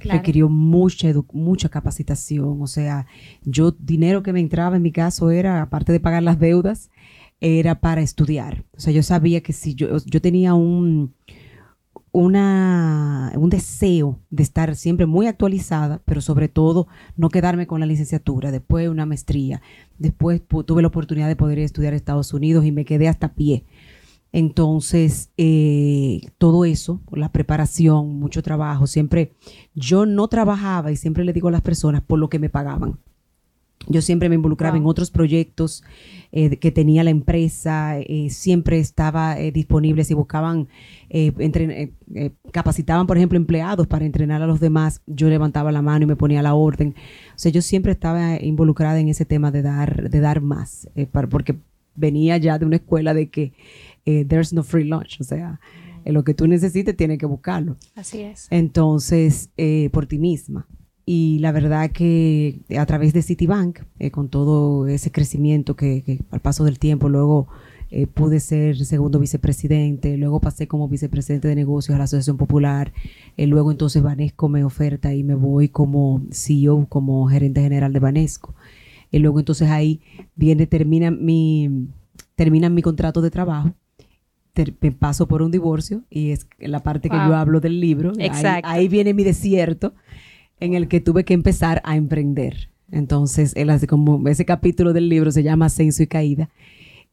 Requirió 0.00 0.48
mucha, 0.48 1.08
mucha 1.32 1.68
capacitación. 1.70 2.60
O 2.60 2.66
sea, 2.66 3.06
yo 3.44 3.72
dinero 3.72 4.22
que 4.22 4.32
me 4.32 4.40
entraba 4.40 4.76
en 4.76 4.82
mi 4.82 4.92
caso 4.92 5.30
era, 5.30 5.62
aparte 5.62 5.90
de 5.92 6.00
pagar 6.00 6.22
las 6.22 6.38
deudas, 6.38 6.90
era 7.40 7.80
para 7.80 8.02
estudiar. 8.02 8.64
O 8.76 8.80
sea, 8.80 8.92
yo 8.92 9.02
sabía 9.02 9.40
que 9.42 9.52
si 9.52 9.74
yo, 9.74 9.96
yo 10.04 10.20
tenía 10.20 10.54
un, 10.54 11.14
una, 12.12 13.32
un 13.36 13.50
deseo 13.50 14.18
de 14.30 14.42
estar 14.42 14.74
siempre 14.76 15.06
muy 15.06 15.26
actualizada, 15.26 16.00
pero 16.04 16.20
sobre 16.20 16.48
todo 16.48 16.88
no 17.16 17.28
quedarme 17.28 17.66
con 17.66 17.80
la 17.80 17.86
licenciatura, 17.86 18.50
después 18.50 18.88
una 18.88 19.06
maestría, 19.06 19.60
después 19.98 20.42
tuve 20.66 20.82
la 20.82 20.88
oportunidad 20.88 21.28
de 21.28 21.36
poder 21.36 21.58
estudiar 21.58 21.92
en 21.92 21.98
Estados 21.98 22.32
Unidos 22.32 22.64
y 22.64 22.72
me 22.72 22.84
quedé 22.84 23.08
hasta 23.08 23.34
pie. 23.34 23.64
Entonces, 24.30 25.30
eh, 25.38 26.20
todo 26.36 26.64
eso, 26.64 27.00
la 27.12 27.32
preparación, 27.32 28.18
mucho 28.18 28.42
trabajo, 28.42 28.86
siempre 28.86 29.32
yo 29.74 30.04
no 30.04 30.28
trabajaba 30.28 30.92
y 30.92 30.96
siempre 30.96 31.24
le 31.24 31.32
digo 31.32 31.48
a 31.48 31.52
las 31.52 31.62
personas 31.62 32.02
por 32.02 32.18
lo 32.18 32.28
que 32.28 32.38
me 32.38 32.50
pagaban. 32.50 32.98
Yo 33.88 34.02
siempre 34.02 34.28
me 34.28 34.34
involucraba 34.34 34.76
en 34.76 34.86
otros 34.86 35.10
proyectos 35.10 35.82
eh, 36.30 36.56
que 36.58 36.70
tenía 36.70 37.04
la 37.04 37.10
empresa, 37.10 37.98
eh, 38.00 38.28
siempre 38.28 38.78
estaba 38.78 39.40
eh, 39.40 39.50
disponible 39.50 40.04
si 40.04 40.12
buscaban, 40.12 40.68
capacitaban, 42.52 43.06
por 43.06 43.16
ejemplo, 43.16 43.38
empleados 43.38 43.86
para 43.86 44.04
entrenar 44.04 44.42
a 44.42 44.46
los 44.46 44.60
demás, 44.60 45.00
yo 45.06 45.30
levantaba 45.30 45.72
la 45.72 45.80
mano 45.80 46.04
y 46.04 46.06
me 46.06 46.16
ponía 46.16 46.42
la 46.42 46.54
orden. 46.54 46.94
O 47.30 47.38
sea, 47.38 47.50
yo 47.50 47.62
siempre 47.62 47.92
estaba 47.92 48.38
involucrada 48.42 49.00
en 49.00 49.08
ese 49.08 49.24
tema 49.24 49.50
de 49.50 49.62
dar, 49.62 50.10
de 50.10 50.20
dar 50.20 50.42
más, 50.42 50.88
porque 51.30 51.56
venía 51.94 52.36
ya 52.36 52.58
de 52.58 52.66
una 52.66 52.76
escuela 52.76 53.14
de 53.14 53.30
que 53.30 53.54
there's 54.04 54.52
no 54.52 54.62
free 54.62 54.84
lunch, 54.84 55.18
o 55.20 55.24
sea, 55.24 55.60
lo 56.04 56.24
que 56.24 56.34
tú 56.34 56.46
necesites 56.46 56.94
tienes 56.94 57.18
que 57.18 57.26
buscarlo. 57.26 57.76
Así 57.94 58.20
es. 58.20 58.48
Entonces, 58.50 59.48
por 59.92 60.04
ti 60.04 60.18
misma. 60.18 60.66
Y 61.10 61.38
la 61.38 61.52
verdad 61.52 61.90
que 61.90 62.60
a 62.78 62.84
través 62.84 63.14
de 63.14 63.22
Citibank, 63.22 63.78
eh, 63.98 64.10
con 64.10 64.28
todo 64.28 64.86
ese 64.88 65.10
crecimiento 65.10 65.74
que, 65.74 66.20
al 66.30 66.40
paso 66.40 66.64
del 66.64 66.78
tiempo 66.78 67.08
luego 67.08 67.48
eh, 67.90 68.06
pude 68.06 68.40
ser 68.40 68.76
segundo 68.84 69.18
vicepresidente, 69.18 70.18
luego 70.18 70.38
pasé 70.38 70.68
como 70.68 70.86
vicepresidente 70.86 71.48
de 71.48 71.54
negocios 71.54 71.94
a 71.94 71.98
la 71.98 72.04
Asociación 72.04 72.36
Popular, 72.36 72.92
eh, 73.38 73.46
luego 73.46 73.70
entonces 73.70 74.02
Banesco 74.02 74.50
me 74.50 74.64
oferta 74.64 75.14
y 75.14 75.24
me 75.24 75.34
voy 75.34 75.70
como 75.70 76.20
CEO, 76.30 76.84
como 76.90 77.26
gerente 77.26 77.62
general 77.62 77.94
de 77.94 78.00
Banesco. 78.00 78.54
Y 79.10 79.20
luego 79.20 79.38
entonces 79.38 79.70
ahí 79.70 80.02
viene, 80.36 80.66
termina 80.66 81.10
mi, 81.10 81.88
termina 82.34 82.68
mi 82.68 82.82
contrato 82.82 83.22
de 83.22 83.30
trabajo 83.30 83.72
paso 84.98 85.28
por 85.28 85.42
un 85.42 85.50
divorcio 85.50 86.02
y 86.10 86.30
es 86.30 86.48
la 86.58 86.82
parte 86.82 87.08
que 87.08 87.16
yo 87.16 87.34
hablo 87.36 87.60
del 87.60 87.80
libro. 87.80 88.12
Exacto. 88.18 88.68
Ahí, 88.68 88.88
viene 88.88 89.14
mi 89.14 89.24
desierto 89.24 89.94
en 90.60 90.74
el 90.74 90.88
que 90.88 91.00
tuve 91.00 91.24
que 91.24 91.34
empezar 91.34 91.80
a 91.84 91.96
emprender. 91.96 92.70
Entonces, 92.90 93.52
él 93.56 93.70
hace 93.70 93.86
como 93.86 94.26
ese 94.28 94.44
capítulo 94.44 94.92
del 94.92 95.08
libro 95.08 95.30
se 95.30 95.42
llama 95.42 95.66
Ascenso 95.66 96.02
y 96.02 96.06
Caída 96.06 96.50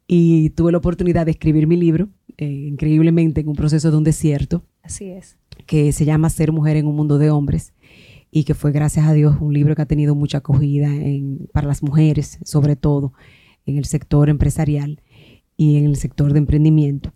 y 0.07 0.51
tuve 0.51 0.71
la 0.71 0.77
oportunidad 0.77 1.25
de 1.25 1.31
escribir 1.31 1.67
mi 1.67 1.75
libro, 1.75 2.09
eh, 2.37 2.45
increíblemente 2.45 3.41
en 3.41 3.47
un 3.47 3.55
proceso 3.55 3.91
de 3.91 3.97
un 3.97 4.03
desierto. 4.03 4.63
Así 4.83 5.09
es. 5.09 5.37
Que 5.65 5.91
se 5.91 6.05
llama 6.05 6.29
Ser 6.29 6.51
mujer 6.51 6.77
en 6.77 6.87
un 6.87 6.95
mundo 6.95 7.17
de 7.17 7.29
hombres 7.29 7.73
y 8.31 8.43
que 8.43 8.53
fue, 8.53 8.71
gracias 8.71 9.05
a 9.07 9.13
Dios, 9.13 9.37
un 9.39 9.53
libro 9.53 9.75
que 9.75 9.81
ha 9.81 9.87
tenido 9.87 10.15
mucha 10.15 10.39
acogida 10.39 10.89
para 11.53 11.67
las 11.67 11.81
mujeres, 11.81 12.39
sobre 12.43 12.75
todo 12.75 13.13
en 13.65 13.77
el 13.77 13.85
sector 13.85 14.29
empresarial 14.29 15.01
y 15.57 15.77
en 15.77 15.85
el 15.85 15.95
sector 15.95 16.33
de 16.33 16.39
emprendimiento. 16.39 17.13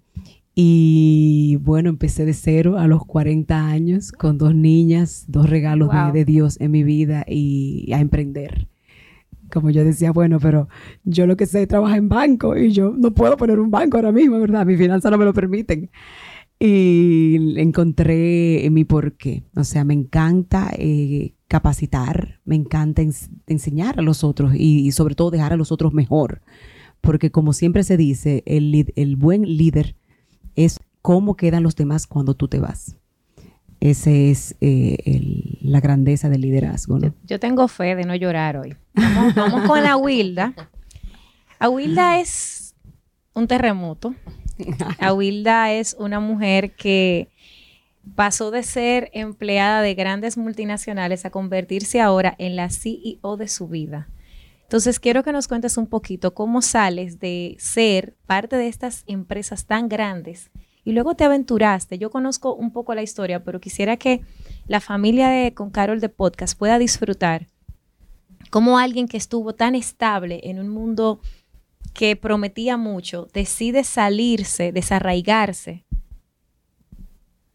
Y 0.62 1.56
bueno, 1.62 1.88
empecé 1.88 2.26
de 2.26 2.34
cero 2.34 2.78
a 2.78 2.86
los 2.86 3.06
40 3.06 3.66
años 3.68 4.12
con 4.12 4.38
dos 4.38 4.54
niñas, 4.54 5.24
dos 5.30 5.50
regalos 5.50 5.90
de, 6.12 6.26
Dios 6.26 6.60
en 6.60 6.72
mi 6.72 6.84
vida 6.84 7.24
y 7.26 7.90
a 7.94 8.02
emprender 8.02 8.68
como 9.54 9.70
yo 9.70 9.86
decía, 9.86 10.12
bueno, 10.12 10.38
pero 10.42 10.68
yo 11.06 11.26
lo 11.28 11.38
que 11.38 11.46
sé 11.46 11.62
es 11.62 11.70
trabajar 11.70 11.98
en 11.98 12.10
banco 12.10 12.58
y 12.58 12.74
yo 12.74 12.94
no 12.96 13.12
puedo 13.12 13.38
poner 13.38 13.58
un 13.58 13.72
banco 13.72 13.96
ahora 13.96 14.12
mismo, 14.12 14.38
¿verdad? 14.38 14.66
Mis 14.66 14.78
finanzas 14.78 15.10
no 15.10 15.18
me 15.18 15.24
lo 15.24 15.34
permiten. 15.34 15.90
Y 16.60 17.58
encontré 17.58 18.68
mi 18.70 18.84
porqué. 18.84 19.44
O 19.56 19.64
sea, 19.64 19.86
me 19.86 19.94
encanta 19.94 20.72
eh, 20.78 21.36
capacitar, 21.48 22.42
me 22.44 22.56
encanta 22.56 23.02
enseñar 23.48 23.98
a 23.98 24.02
los 24.02 24.26
otros 24.26 24.54
y, 24.56 24.92
sobre 24.92 25.16
todo 25.16 25.32
dejar 25.32 25.54
a 25.54 25.58
los 25.58 25.72
otros 25.72 25.94
mejor. 25.94 26.42
Porque 27.00 27.32
como 27.32 27.54
siempre 27.54 27.84
se 27.84 27.96
dice, 27.96 28.44
el, 28.46 28.92
el 28.98 29.16
buen 29.16 29.44
líder 29.44 29.96
es 30.56 30.80
cómo 31.02 31.36
quedan 31.36 31.64
los 31.64 31.76
demás 31.76 32.08
cuando 32.08 32.34
tú 32.34 32.48
te 32.48 32.60
vas. 32.60 32.96
Esa 33.80 34.10
es 34.12 34.56
eh, 34.60 35.58
la 35.62 35.80
grandeza 35.80 36.28
del 36.30 36.42
liderazgo. 36.42 37.00
Yo, 37.24 37.40
tengo 37.40 37.68
fe 37.68 37.96
de 37.96 38.04
no 38.04 38.14
llorar 38.16 38.58
hoy. 38.58 38.76
Vamos, 38.94 39.68
con 39.68 39.84
la 39.84 39.96
Wilda. 39.96 40.54
Wilda 41.62 42.20
es 42.20 42.76
un 43.34 43.48
terremoto. 43.48 44.14
Wilda 45.16 45.72
es 45.72 45.96
una 45.98 46.20
mujer 46.20 46.76
que 46.76 47.30
pasó 48.16 48.52
de 48.52 48.64
ser 48.64 49.10
empleada 49.14 49.82
de 49.82 49.94
grandes 49.94 50.38
multinacionales 50.38 51.26
a 51.26 51.30
convertirse 51.30 52.02
ahora 52.02 52.36
en 52.38 52.56
la 52.56 52.70
CEO 52.70 53.38
de 53.38 53.48
su 53.48 53.68
vida. 53.68 54.10
Entonces, 54.70 55.00
quiero 55.00 55.24
que 55.24 55.32
nos 55.32 55.48
cuentes 55.48 55.78
un 55.78 55.88
poquito 55.88 56.36
cómo 56.36 56.62
sales 56.62 57.20
de 57.20 57.56
ser 57.58 58.16
parte 58.28 58.56
de 58.56 58.68
estas 58.68 59.04
empresas 59.08 59.66
tan 59.66 59.90
grandes 59.90 60.52
y 60.84 60.92
luego 60.92 61.16
te 61.16 61.24
aventuraste. 61.24 61.98
Yo 61.98 62.12
conozco 62.12 62.54
un 62.54 62.72
poco 62.72 62.94
la 62.94 63.02
historia, 63.02 63.44
pero 63.44 63.60
quisiera 63.60 63.98
que 63.98 64.22
la 64.68 64.80
familia 64.80 65.30
de 65.30 65.56
Con 65.56 65.72
Carol 65.72 66.00
de 66.00 66.10
Podcast 66.10 66.56
pueda 66.56 66.78
disfrutar 66.78 67.48
cómo 68.52 68.78
alguien 68.78 69.08
que 69.08 69.18
estuvo 69.18 69.56
tan 69.56 69.74
estable 69.74 70.42
en 70.44 70.60
un 70.60 70.70
mundo 70.70 71.20
que 71.96 72.16
prometía 72.16 72.78
mucho, 72.78 73.28
decide 73.34 73.84
salirse, 73.84 74.72
desarraigarse, 74.72 75.84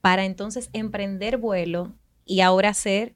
para 0.00 0.24
entonces 0.24 0.68
emprender 0.72 1.36
vuelo 1.36 1.94
y 2.24 2.40
ahora 2.40 2.74
ser 2.74 3.14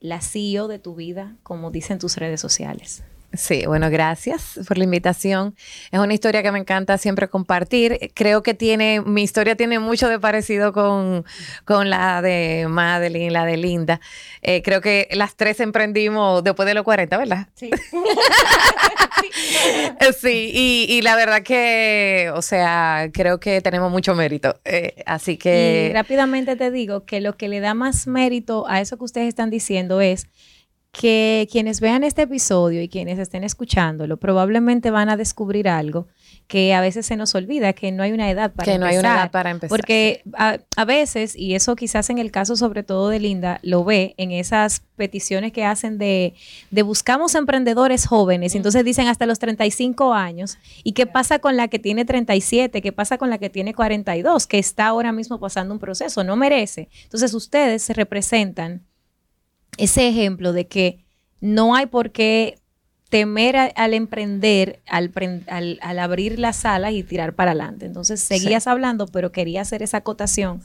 la 0.00 0.22
CEO 0.22 0.68
de 0.68 0.78
tu 0.78 0.94
vida, 0.94 1.36
como 1.42 1.70
dicen 1.70 1.98
tus 1.98 2.16
redes 2.16 2.40
sociales. 2.40 3.04
Sí, 3.36 3.66
bueno, 3.66 3.90
gracias 3.90 4.58
por 4.66 4.78
la 4.78 4.84
invitación. 4.84 5.54
Es 5.90 5.98
una 5.98 6.14
historia 6.14 6.42
que 6.42 6.52
me 6.52 6.58
encanta 6.58 6.98
siempre 6.98 7.28
compartir. 7.28 8.12
Creo 8.14 8.42
que 8.42 8.54
tiene, 8.54 9.00
mi 9.00 9.22
historia 9.22 9.56
tiene 9.56 9.78
mucho 9.78 10.08
de 10.08 10.18
parecido 10.18 10.72
con, 10.72 11.24
la 11.66 12.22
de 12.22 12.66
Madeline, 12.68 13.32
la 13.32 13.44
de 13.44 13.56
Linda. 13.56 14.00
Eh, 14.42 14.62
creo 14.62 14.80
que 14.80 15.08
las 15.12 15.36
tres 15.36 15.60
emprendimos 15.60 16.42
después 16.42 16.66
de 16.66 16.74
los 16.74 16.84
40, 16.84 17.16
¿verdad? 17.16 17.48
Sí. 17.54 17.70
sí, 20.20 20.86
y, 20.88 21.02
la 21.02 21.16
verdad 21.16 21.42
que, 21.42 22.30
o 22.34 22.42
sea, 22.42 23.10
creo 23.12 23.40
que 23.40 23.60
tenemos 23.60 23.90
mucho 23.90 24.14
mérito. 24.14 24.58
Eh, 24.64 25.02
así 25.06 25.36
que... 25.36 25.88
Y 25.90 25.94
rápidamente 25.94 26.56
te 26.56 26.70
digo 26.70 27.04
que 27.04 27.20
lo 27.20 27.36
que 27.36 27.48
le 27.48 27.60
da 27.60 27.74
más 27.74 28.06
mérito 28.06 28.66
a 28.68 28.80
eso 28.80 28.96
que 28.96 29.04
ustedes 29.04 29.28
están 29.28 29.50
diciendo 29.50 30.00
es 30.00 30.26
que 30.98 31.46
quienes 31.52 31.80
vean 31.80 32.04
este 32.04 32.22
episodio 32.22 32.80
y 32.80 32.88
quienes 32.88 33.18
estén 33.18 33.44
escuchándolo 33.44 34.16
probablemente 34.16 34.90
van 34.90 35.10
a 35.10 35.18
descubrir 35.18 35.68
algo 35.68 36.08
que 36.46 36.72
a 36.72 36.80
veces 36.80 37.04
se 37.04 37.16
nos 37.16 37.34
olvida, 37.34 37.72
que 37.74 37.92
no 37.92 38.02
hay 38.02 38.12
una 38.12 38.30
edad 38.30 38.52
para 38.52 38.72
empezar. 38.72 38.74
Que 38.74 38.78
no 38.78 38.86
hay 38.86 38.98
una 38.98 39.14
edad 39.14 39.30
para 39.30 39.50
empezar. 39.50 39.68
Porque 39.68 40.22
a, 40.32 40.84
veces, 40.86 41.36
y 41.36 41.54
eso 41.54 41.76
quizás 41.76 42.08
en 42.08 42.18
el 42.18 42.30
caso 42.30 42.56
sobre 42.56 42.82
todo 42.82 43.10
de 43.10 43.20
Linda, 43.20 43.58
lo 43.62 43.84
ve 43.84 44.14
en 44.16 44.30
esas 44.30 44.84
peticiones 44.96 45.52
que 45.52 45.64
hacen 45.64 45.98
de, 45.98 46.34
de 46.70 46.82
buscamos 46.82 47.34
emprendedores 47.34 48.06
jóvenes, 48.06 48.54
y 48.54 48.58
entonces 48.58 48.84
dicen 48.84 49.08
hasta 49.08 49.26
los 49.26 49.38
35 49.38 50.14
años, 50.14 50.56
¿y 50.82 50.92
qué 50.92 51.06
pasa 51.06 51.40
con 51.40 51.56
la 51.56 51.68
que 51.68 51.78
tiene 51.78 52.04
37? 52.04 52.80
¿Qué 52.80 52.92
pasa 52.92 53.18
con 53.18 53.28
la 53.28 53.38
que 53.38 53.50
tiene 53.50 53.74
42? 53.74 54.46
Que 54.46 54.58
está 54.58 54.86
ahora 54.86 55.12
mismo 55.12 55.38
pasando 55.40 55.74
un 55.74 55.80
proceso, 55.80 56.24
no 56.24 56.36
merece. 56.36 56.88
Entonces 57.02 57.34
ustedes 57.34 57.82
se 57.82 57.92
representan 57.92 58.85
ese 59.76 60.08
ejemplo 60.08 60.52
de 60.52 60.66
que 60.66 61.04
no 61.40 61.74
hay 61.74 61.86
por 61.86 62.10
qué 62.10 62.58
temer 63.08 63.56
al 63.76 63.94
emprender, 63.94 64.80
al, 64.86 65.78
abrir 65.98 66.38
las 66.38 66.64
alas 66.64 66.92
y 66.92 67.02
tirar 67.02 67.34
para 67.34 67.52
adelante. 67.52 67.86
Entonces 67.86 68.20
seguías 68.20 68.66
hablando, 68.66 69.06
pero 69.06 69.32
quería 69.32 69.60
hacer 69.62 69.82
esa 69.82 69.98
acotación, 69.98 70.60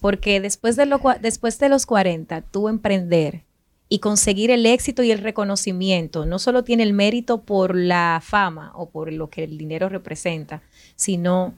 porque 0.00 0.40
después 0.40 0.76
de, 0.76 0.86
lo, 0.86 1.00
después 1.20 1.58
de 1.58 1.68
los 1.68 1.86
40, 1.86 2.42
tú 2.42 2.68
emprender 2.68 3.42
y 3.88 4.00
conseguir 4.00 4.50
el 4.50 4.66
éxito 4.66 5.02
y 5.02 5.10
el 5.10 5.18
reconocimiento, 5.18 6.26
no 6.26 6.38
solo 6.38 6.62
tiene 6.62 6.82
el 6.82 6.92
mérito 6.92 7.42
por 7.42 7.74
la 7.74 8.20
fama 8.22 8.72
o 8.74 8.90
por 8.90 9.10
lo 9.12 9.30
que 9.30 9.44
el 9.44 9.56
dinero 9.56 9.88
representa, 9.88 10.62
sino 10.94 11.54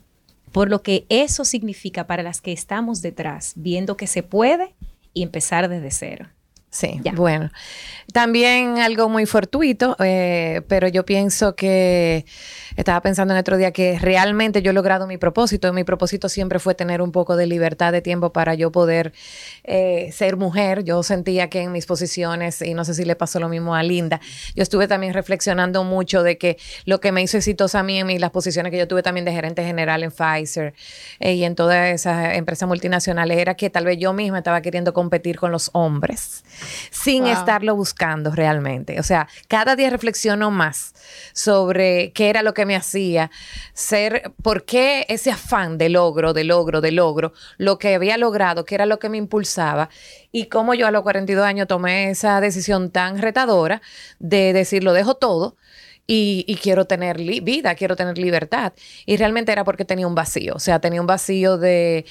por 0.53 0.69
lo 0.69 0.81
que 0.81 1.05
eso 1.09 1.43
significa 1.43 2.07
para 2.07 2.23
las 2.23 2.39
que 2.39 2.53
estamos 2.53 3.01
detrás, 3.01 3.53
viendo 3.55 3.97
que 3.97 4.07
se 4.07 4.23
puede 4.23 4.73
y 5.13 5.23
empezar 5.23 5.67
desde 5.67 5.91
cero. 5.91 6.29
Sí, 6.71 7.01
bueno. 7.15 7.51
También 8.13 8.77
algo 8.77 9.09
muy 9.09 9.25
fortuito, 9.25 9.97
eh, 9.99 10.61
pero 10.69 10.87
yo 10.87 11.05
pienso 11.05 11.53
que 11.53 12.25
estaba 12.77 13.01
pensando 13.01 13.33
en 13.33 13.39
otro 13.39 13.57
día 13.57 13.71
que 13.71 13.99
realmente 13.99 14.61
yo 14.61 14.71
he 14.71 14.73
logrado 14.73 15.05
mi 15.05 15.17
propósito. 15.17 15.71
Mi 15.73 15.83
propósito 15.83 16.29
siempre 16.29 16.59
fue 16.59 16.73
tener 16.73 17.01
un 17.01 17.11
poco 17.11 17.35
de 17.35 17.45
libertad 17.45 17.91
de 17.91 18.01
tiempo 18.01 18.31
para 18.31 18.53
yo 18.55 18.71
poder 18.71 19.11
eh, 19.65 20.09
ser 20.13 20.37
mujer. 20.37 20.85
Yo 20.85 21.03
sentía 21.03 21.49
que 21.49 21.61
en 21.61 21.73
mis 21.73 21.85
posiciones, 21.85 22.61
y 22.61 22.73
no 22.73 22.85
sé 22.85 22.93
si 22.93 23.03
le 23.03 23.17
pasó 23.17 23.39
lo 23.41 23.49
mismo 23.49 23.75
a 23.75 23.83
Linda, 23.83 24.21
yo 24.55 24.63
estuve 24.63 24.87
también 24.87 25.13
reflexionando 25.13 25.83
mucho 25.83 26.23
de 26.23 26.37
que 26.37 26.57
lo 26.85 27.01
que 27.01 27.11
me 27.11 27.21
hizo 27.21 27.35
exitosa 27.35 27.79
a 27.79 27.83
mí 27.83 27.99
en 27.99 28.21
las 28.21 28.31
posiciones 28.31 28.71
que 28.71 28.77
yo 28.77 28.87
tuve 28.87 29.03
también 29.03 29.25
de 29.25 29.33
gerente 29.33 29.63
general 29.63 30.03
en 30.03 30.11
Pfizer 30.11 30.73
eh, 31.19 31.33
y 31.33 31.43
en 31.43 31.55
todas 31.55 31.93
esas 31.93 32.35
empresas 32.35 32.67
multinacionales 32.67 33.37
era 33.37 33.55
que 33.55 33.69
tal 33.69 33.83
vez 33.83 33.97
yo 33.97 34.13
misma 34.13 34.37
estaba 34.37 34.61
queriendo 34.61 34.93
competir 34.93 35.37
con 35.37 35.51
los 35.51 35.69
hombres 35.73 36.43
sin 36.89 37.27
estarlo 37.27 37.75
buscando 37.75 38.31
realmente. 38.31 38.99
O 38.99 39.03
sea, 39.03 39.27
cada 39.47 39.75
día 39.75 39.89
reflexiono 39.89 40.51
más 40.51 40.93
sobre 41.33 42.11
qué 42.13 42.29
era 42.29 42.43
lo 42.43 42.53
que 42.53 42.65
me 42.65 42.75
hacía 42.75 43.31
ser, 43.73 44.33
por 44.41 44.65
qué 44.65 45.05
ese 45.09 45.31
afán 45.31 45.77
de 45.77 45.89
logro, 45.89 46.33
de 46.33 46.43
logro, 46.43 46.81
de 46.81 46.91
logro, 46.91 47.33
lo 47.57 47.77
que 47.77 47.95
había 47.95 48.17
logrado, 48.17 48.65
qué 48.65 48.75
era 48.75 48.85
lo 48.85 48.99
que 48.99 49.09
me 49.09 49.17
impulsaba 49.17 49.89
y 50.31 50.45
cómo 50.45 50.73
yo 50.73 50.87
a 50.87 50.91
los 50.91 51.03
42 51.03 51.45
años 51.45 51.67
tomé 51.67 52.09
esa 52.09 52.41
decisión 52.41 52.91
tan 52.91 53.19
retadora 53.19 53.81
de 54.19 54.53
decir, 54.53 54.83
lo 54.83 54.93
dejo 54.93 55.15
todo 55.15 55.57
y, 56.07 56.57
quiero 56.61 56.85
tener 56.85 57.17
vida, 57.17 57.75
quiero 57.75 57.95
tener 57.95 58.17
libertad. 58.17 58.73
Y 59.05 59.17
realmente 59.17 59.51
era 59.51 59.63
porque 59.63 59.85
tenía 59.85 60.07
un 60.07 60.15
vacío, 60.15 60.55
o 60.55 60.59
sea, 60.59 60.79
tenía 60.79 61.01
un 61.01 61.07
vacío 61.07 61.57
de, 61.57 62.05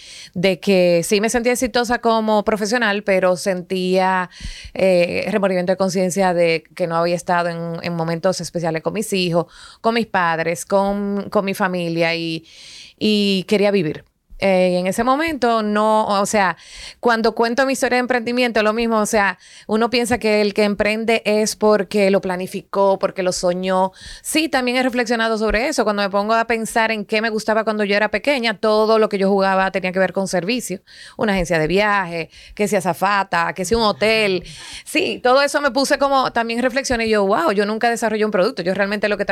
que 0.62 1.02
sí 1.04 1.20
me 1.20 1.28
sentía 1.30 1.52
exitosa 1.52 2.00
como 2.00 2.44
profesional, 2.44 3.02
pero 3.02 3.36
sentía 3.36 4.30
eh, 4.74 5.26
remordimiento 5.30 5.72
de 5.72 5.76
conciencia 5.76 6.32
de 6.34 6.64
que 6.74 6.86
no 6.86 6.96
había 6.96 7.16
estado 7.16 7.48
en, 7.48 7.94
momentos 7.94 8.40
especiales 8.40 8.82
con 8.82 8.94
mis 8.94 9.12
hijos, 9.12 9.46
con 9.80 9.94
mis 9.94 10.06
padres, 10.06 10.64
con, 10.64 11.30
mi 11.42 11.54
familia 11.54 12.14
y 12.14 13.44
quería 13.48 13.70
vivir 13.70 14.04
Eh, 14.40 14.78
en 14.78 14.86
ese 14.86 15.04
momento 15.04 15.62
no, 15.62 16.06
o 16.06 16.24
sea, 16.24 16.56
cuando 16.98 17.34
cuento 17.34 17.66
mi 17.66 17.74
historia 17.74 17.96
de 17.96 18.00
emprendimiento, 18.00 18.62
lo 18.62 18.72
mismo, 18.72 18.98
o 18.98 19.06
sea, 19.06 19.38
uno 19.66 19.90
piensa 19.90 20.18
que 20.18 20.40
el 20.40 20.54
que 20.54 20.64
emprende 20.64 21.22
es 21.26 21.56
porque 21.56 22.10
lo 22.10 22.22
planificó, 22.22 22.98
porque 22.98 23.22
lo 23.22 23.32
soñó. 23.32 23.92
Sí, 24.22 24.48
también 24.48 24.78
he 24.78 24.82
reflexionado 24.82 25.36
sobre 25.36 25.68
eso. 25.68 25.84
Cuando 25.84 26.02
me 26.02 26.08
pongo 26.08 26.32
a 26.32 26.46
pensar 26.46 26.90
en 26.90 27.04
qué 27.04 27.20
me 27.20 27.28
gustaba 27.28 27.64
cuando 27.64 27.84
yo 27.84 27.94
era 27.94 28.10
pequeña, 28.10 28.58
todo 28.58 28.98
lo 28.98 29.10
que 29.10 29.18
yo 29.18 29.28
jugaba 29.28 29.70
tenía 29.70 29.92
que 29.92 29.98
ver 29.98 30.14
con 30.14 30.26
servicio. 30.26 30.80
Una 31.18 31.34
agencia 31.34 31.58
de 31.58 31.66
viaje, 31.66 32.30
que 32.54 32.66
sea 32.66 32.80
zafata, 32.80 33.52
que 33.52 33.66
sea 33.66 33.76
un 33.76 33.84
hotel. 33.84 34.44
Sí, 34.84 35.20
todo 35.22 35.42
eso 35.42 35.60
me 35.60 35.70
puse 35.70 35.98
como, 35.98 36.32
también 36.32 36.62
reflexioné 36.62 37.08
yo, 37.08 37.26
wow, 37.26 37.52
yo 37.52 37.66
nunca 37.66 37.90
desarrollé 37.90 38.24
un 38.24 38.30
producto. 38.30 38.62
Yo 38.62 38.72
realmente 38.72 39.08
lo 39.08 39.18
que 39.18 39.26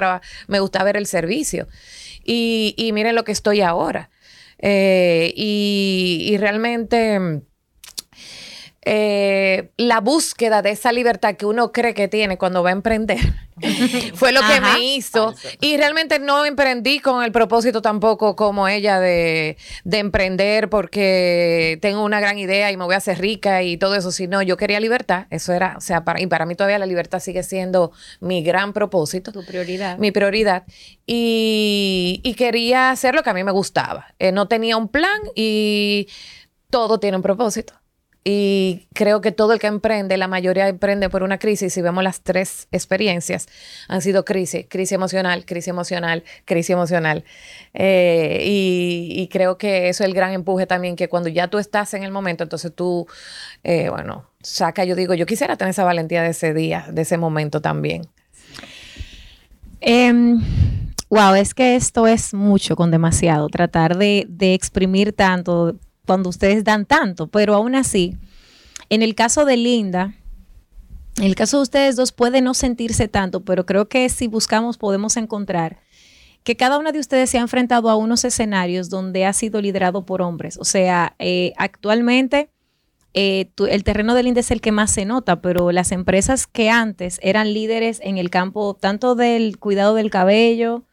me 0.49 0.61
gustaba 0.61 0.91
era 0.91 0.99
el 0.99 1.07
servicio. 1.07 1.67
Y, 2.25 2.75
y 2.77 2.93
miren 2.93 3.15
lo 3.15 3.25
que 3.25 3.33
estoy 3.33 3.62
ahora. 3.62 4.11
Eh, 4.59 5.33
y, 5.37 6.37
realmente 6.38 7.43
eh, 8.90 9.71
la 9.76 10.00
búsqueda 10.00 10.62
de 10.62 10.71
esa 10.71 10.92
libertad 10.92 11.35
que 11.35 11.45
uno 11.45 11.73
cree 11.73 11.92
que 11.92 12.09
tiene 12.09 12.38
cuando 12.38 12.62
va 12.62 12.71
a 12.71 12.73
emprender 12.73 13.18
fue 14.14 14.33
lo 14.33 14.40
que 14.40 14.62
me 14.62 14.80
hizo. 14.83 15.35
Y 15.61 15.76
realmente 15.76 16.18
no 16.18 16.47
emprendí 16.47 16.99
con 16.99 17.23
el 17.23 17.30
propósito 17.30 17.83
tampoco 17.83 18.35
como 18.35 18.66
ella 18.66 18.99
de, 18.99 19.59
emprender 19.85 20.71
porque 20.71 21.78
tengo 21.83 22.02
una 22.02 22.18
gran 22.18 22.38
idea 22.38 22.73
y 22.73 22.78
me 22.78 22.85
voy 22.85 22.95
a 22.95 22.97
hacer 22.97 23.21
rica 23.21 23.62
y 23.62 23.76
todo 23.76 23.95
eso, 23.95 24.11
sino 24.11 24.40
yo 24.40 24.57
quería 24.57 24.80
libertad. 24.80 25.26
Eso 25.28 25.52
era, 25.52 25.75
o 25.76 25.83
sea, 25.83 26.04
para, 26.04 26.23
y 26.23 26.26
para 26.26 26.47
mí 26.47 26.54
todavía 26.54 26.78
la 26.78 26.87
libertad 26.87 27.21
sigue 27.21 27.42
siendo 27.42 27.92
mi 28.21 28.42
gran 28.42 28.73
propósito. 28.73 29.33
Tu 29.33 29.45
prioridad. 29.45 29.99
Mi 29.99 30.12
prioridad. 30.12 30.64
Y, 31.04 32.35
quería 32.38 32.90
hacer 32.90 33.14
lo 33.14 33.23
que 33.23 33.28
a 33.28 33.35
mí 33.35 33.45
me 33.45 33.52
gustaba. 33.52 34.14
Eh, 34.18 34.33
no 34.33 34.49
tenía 34.49 34.78
un 34.78 34.88
plan 34.88 35.21
y 35.35 36.09
todo 36.71 36.99
tiene 37.00 37.18
un 37.18 37.23
propósito. 37.23 37.77
Y 38.30 38.87
creo 38.92 39.23
que 39.23 39.32
todo 39.32 39.54
el 39.54 39.58
que 39.58 39.68
emprende, 39.68 40.18
la 40.18 40.28
mayoría 40.28 40.68
emprende 40.68 41.08
por 41.08 41.23
una 41.23 41.38
crisis. 41.38 41.73
Si 41.73 41.80
vemos 41.80 42.04
las 42.04 42.20
tres 42.20 42.68
experiencias, 42.73 43.49
han 43.88 44.02
sido 44.02 44.26
crisis, 44.26 44.66
crisis 44.68 44.92
emocional, 44.92 45.47
crisis 45.47 45.68
emocional, 45.68 46.25
crisis 46.44 46.68
emocional. 46.68 47.25
Eh, 47.73 48.42
y, 48.44 49.28
creo 49.32 49.56
que 49.56 49.88
eso 49.88 50.04
es 50.04 50.08
el 50.08 50.14
gran 50.14 50.35
empuje 50.35 50.66
también, 50.66 50.94
que 50.94 51.08
cuando 51.08 51.30
ya 51.30 51.49
tú 51.49 51.56
estás 51.56 51.94
en 51.94 52.02
el 52.02 52.11
momento, 52.11 52.42
entonces 52.42 52.70
tú, 52.75 53.06
eh, 53.64 53.88
bueno, 53.88 54.28
saca, 54.42 54.85
yo 54.85 54.94
digo, 54.94 55.14
yo 55.14 55.25
quisiera 55.25 55.56
tener 55.56 55.70
esa 55.70 55.85
valentía 55.85 56.20
de 56.20 56.28
ese 56.28 56.52
día, 56.52 56.85
de 56.92 57.00
ese 57.00 57.16
momento 57.16 57.62
también. 57.62 58.02
wow, 59.80 61.35
em, 61.35 61.37
es 61.38 61.54
que 61.54 61.76
esto 61.76 62.06
es 62.06 62.35
mucho 62.35 62.76
con 62.76 62.90
demasiado, 62.90 63.49
tratar 63.49 63.97
de, 63.97 64.26
de 64.28 64.52
exprimir 64.52 65.14
tanto 65.14 65.78
cuando 66.09 66.31
ustedes 66.31 66.65
dan 66.65 66.87
tanto, 66.87 67.27
pero 67.27 67.55
aún 67.55 67.75
así, 67.75 68.17
en 68.88 69.03
el 69.03 69.15
caso 69.15 69.45
de 69.45 69.59
Linda, 69.59 70.15
en 71.19 71.25
el 71.25 71.35
caso 71.35 71.59
de 71.59 71.65
ustedes 71.65 71.97
dos 71.97 72.12
puede 72.12 72.41
no 72.41 72.55
sentirse 72.55 73.09
tanto, 73.09 73.45
pero 73.45 73.67
creo 73.67 73.91
que 73.91 74.09
si 74.09 74.27
buscamos 74.27 74.79
podemos 74.79 75.19
encontrar 75.19 75.81
que 76.45 76.57
cada 76.57 76.79
una 76.79 76.93
de 76.93 76.99
ustedes 76.99 77.29
se 77.29 77.37
ha 77.37 77.43
enfrentado 77.43 77.91
a 77.91 77.97
unos 77.97 78.25
escenarios 78.25 78.88
donde 78.88 79.27
ha 79.27 79.35
sido 79.35 79.61
liderado 79.61 80.07
por 80.07 80.23
hombres. 80.23 80.57
O 80.57 80.65
sea, 80.65 81.15
eh, 81.19 81.53
actualmente 81.59 82.49
eh, 83.12 83.50
el 83.69 83.85
terreno 83.85 84.15
de 84.15 84.23
Linda 84.23 84.41
es 84.41 84.50
el 84.50 84.62
que 84.62 84.73
más 84.73 84.91
se 84.91 85.05
nota, 85.05 85.43
pero 85.43 85.73
las 85.73 85.93
empresas 85.93 86.47
que 86.47 86.71
antes 86.71 87.21
eran 87.23 87.53
líderes 87.53 88.00
en 88.03 88.17
el 88.17 88.31
campo 88.31 88.79
tanto 88.81 89.15
del 89.15 89.59
cuidado 89.59 89.95
del 89.95 90.09
cabello, 90.09 90.85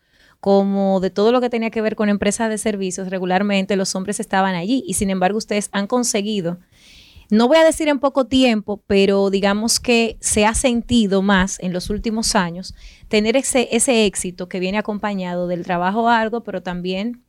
como 0.46 1.00
de 1.00 1.10
todo 1.10 1.32
lo 1.32 1.42
que 1.42 1.50
tenía 1.50 1.72
que 1.72 1.82
ver 1.82 1.96
con 1.96 2.08
empresas 2.08 2.52
de 2.52 2.60
servicios, 2.60 3.10
regularmente 3.10 3.76
los 3.76 3.96
hombres 3.96 4.20
estaban 4.20 4.54
allí 4.54 4.84
y 4.86 4.94
sin 4.94 5.10
embargo 5.10 5.40
ustedes 5.40 5.70
han 5.72 5.88
conseguido, 5.88 6.60
no 7.32 7.48
voy 7.48 7.58
a 7.58 7.64
decir 7.64 7.88
en 7.88 8.00
poco 8.00 8.28
tiempo, 8.28 8.80
pero 8.86 9.32
digamos 9.32 9.80
que 9.80 10.18
se 10.20 10.46
ha 10.46 10.54
sentido 10.54 11.24
más 11.24 11.60
en 11.62 11.74
los 11.74 11.90
últimos 11.90 12.36
años 12.36 12.76
tener 13.08 13.36
ese, 13.36 13.70
ese 13.72 14.06
éxito 14.06 14.48
que 14.48 14.60
viene 14.60 14.78
acompañado 14.78 15.48
del 15.48 15.64
trabajo 15.64 16.10
arduo, 16.10 16.44
pero 16.44 16.62
también 16.62 17.24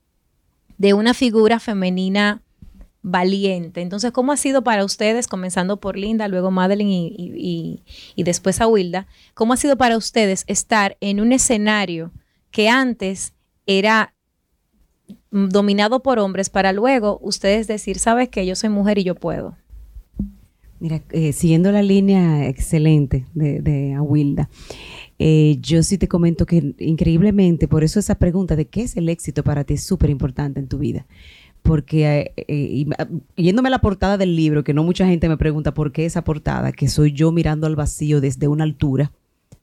de 0.76 0.92
una 0.92 1.14
figura 1.14 1.58
femenina 1.58 2.42
valiente. 3.00 3.80
Entonces, 3.80 4.12
¿cómo 4.12 4.32
ha 4.32 4.36
sido 4.36 4.62
para 4.62 4.84
ustedes, 4.84 5.26
comenzando 5.26 5.80
por 5.80 5.96
Linda, 5.96 6.28
luego 6.28 6.50
Madeline 6.50 7.14
y, 7.16 7.82
y 8.14 8.22
después 8.24 8.60
a 8.60 8.66
Wilda, 8.66 9.06
cómo 9.32 9.54
ha 9.54 9.56
sido 9.56 9.78
para 9.78 9.96
ustedes 9.96 10.44
estar 10.48 10.98
en 11.00 11.22
un 11.22 11.32
escenario 11.32 12.12
que 12.56 12.70
antes 12.70 13.34
era 13.66 14.14
dominado 15.30 16.02
por 16.02 16.18
hombres 16.18 16.48
para 16.48 16.72
luego 16.72 17.18
ustedes 17.20 17.66
decir, 17.66 17.98
sabes 17.98 18.30
que 18.30 18.46
yo 18.46 18.56
soy 18.56 18.70
mujer 18.70 18.96
y 18.96 19.04
yo 19.04 19.14
puedo. 19.14 19.58
Mira, 20.80 21.02
eh, 21.10 21.34
siguiendo 21.34 21.70
la 21.70 21.82
línea 21.82 22.48
excelente 22.48 23.26
de, 23.34 23.60
de 23.60 23.92
Awilda, 23.92 24.48
eh, 25.18 25.58
yo 25.60 25.82
sí 25.82 25.98
te 25.98 26.08
comento 26.08 26.46
que 26.46 26.74
increíblemente, 26.78 27.68
por 27.68 27.84
eso 27.84 28.00
esa 28.00 28.14
pregunta 28.14 28.56
de 28.56 28.64
qué 28.64 28.84
es 28.84 28.96
el 28.96 29.10
éxito 29.10 29.44
para 29.44 29.64
ti 29.64 29.74
es 29.74 29.82
súper 29.84 30.08
importante 30.08 30.58
en 30.58 30.66
tu 30.66 30.78
vida. 30.78 31.04
Porque 31.60 32.32
eh, 32.38 32.86
yéndome 33.36 33.68
a 33.68 33.72
la 33.72 33.82
portada 33.82 34.16
del 34.16 34.34
libro, 34.34 34.64
que 34.64 34.72
no 34.72 34.82
mucha 34.82 35.06
gente 35.06 35.28
me 35.28 35.36
pregunta 35.36 35.74
por 35.74 35.92
qué 35.92 36.06
esa 36.06 36.24
portada, 36.24 36.72
que 36.72 36.88
soy 36.88 37.12
yo 37.12 37.32
mirando 37.32 37.66
al 37.66 37.76
vacío 37.76 38.22
desde 38.22 38.48
una 38.48 38.64
altura 38.64 39.12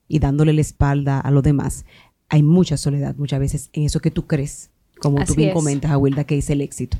y 0.08 0.20
dándole 0.20 0.54
la 0.54 0.62
espalda 0.62 1.20
a 1.20 1.32
los 1.32 1.42
demás 1.42 1.86
hay 2.34 2.42
mucha 2.42 2.78
soledad 2.78 3.16
muchas 3.16 3.40
veces 3.40 3.70
en 3.74 3.84
eso 3.84 4.00
que 4.00 4.10
tú 4.10 4.26
crees, 4.26 4.72
como 5.00 5.24
tú 5.24 5.36
bien 5.36 5.54
comentas, 5.54 5.92
Awilda, 5.92 6.24
que 6.24 6.40
es 6.40 6.50
el 6.50 6.62
éxito. 6.62 6.98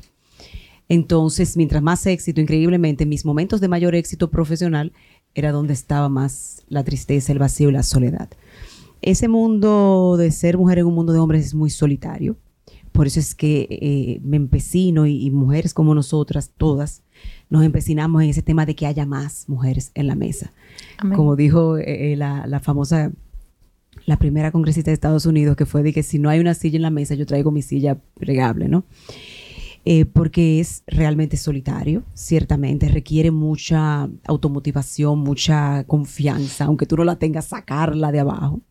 Entonces, 0.88 1.56
mientras 1.56 1.82
más 1.82 2.06
éxito, 2.06 2.40
increíblemente, 2.40 3.04
mis 3.04 3.24
momentos 3.24 3.60
de 3.60 3.66
mayor 3.66 3.96
éxito 3.96 4.30
profesional 4.30 4.92
era 5.34 5.50
donde 5.50 5.72
estaba 5.72 6.08
más 6.08 6.62
la 6.68 6.84
tristeza, 6.84 7.32
el 7.32 7.40
vacío 7.40 7.68
y 7.68 7.72
la 7.72 7.82
soledad. 7.82 8.30
Ese 9.02 9.26
mundo 9.26 10.14
de 10.16 10.30
ser 10.30 10.56
mujer 10.56 10.78
en 10.78 10.86
un 10.86 10.94
mundo 10.94 11.12
de 11.12 11.18
hombres 11.18 11.46
es 11.46 11.54
muy 11.54 11.70
solitario. 11.70 12.36
Por 12.92 13.08
eso 13.08 13.18
es 13.18 13.34
que 13.34 13.66
eh, 13.68 14.20
me 14.22 14.36
empecino 14.36 15.04
y, 15.04 15.32
mujeres 15.32 15.74
como 15.74 15.96
nosotras, 15.96 16.52
todas, 16.56 17.02
nos 17.50 17.64
empecinamos 17.64 18.22
en 18.22 18.30
ese 18.30 18.42
tema 18.42 18.66
de 18.66 18.76
que 18.76 18.86
haya 18.86 19.04
más 19.04 19.48
mujeres 19.48 19.90
en 19.94 20.06
la 20.06 20.14
mesa. 20.14 20.52
Como 21.16 21.34
dijo 21.34 21.76
eh, 21.76 22.12
eh, 22.12 22.16
la, 22.16 22.46
la, 22.46 22.60
famosa 22.60 23.10
la 24.06 24.18
primera 24.18 24.52
congresista 24.52 24.90
de 24.90 24.94
Estados 24.94 25.26
Unidos, 25.26 25.56
que 25.56 25.66
fue 25.66 25.82
de 25.82 25.92
que 25.92 26.02
si 26.02 26.18
no 26.18 26.28
hay 26.28 26.40
una 26.40 26.54
silla 26.54 26.76
en 26.76 26.82
la 26.82 26.90
mesa, 26.90 27.14
yo 27.14 27.26
traigo 27.26 27.50
mi 27.50 27.62
silla 27.62 27.98
plegable, 28.14 28.68
¿no? 28.68 28.84
Eh, 29.86 30.06
porque 30.06 30.60
es 30.60 30.82
realmente 30.86 31.36
solitario, 31.36 32.04
ciertamente, 32.14 32.88
requiere 32.88 33.30
mucha 33.30 34.08
automotivación, 34.26 35.18
mucha 35.18 35.84
confianza, 35.84 36.64
aunque 36.64 36.86
tú 36.86 36.96
no 36.96 37.04
la 37.04 37.16
tengas, 37.16 37.46
sacarla 37.46 38.10
de 38.10 38.20
abajo. 38.20 38.62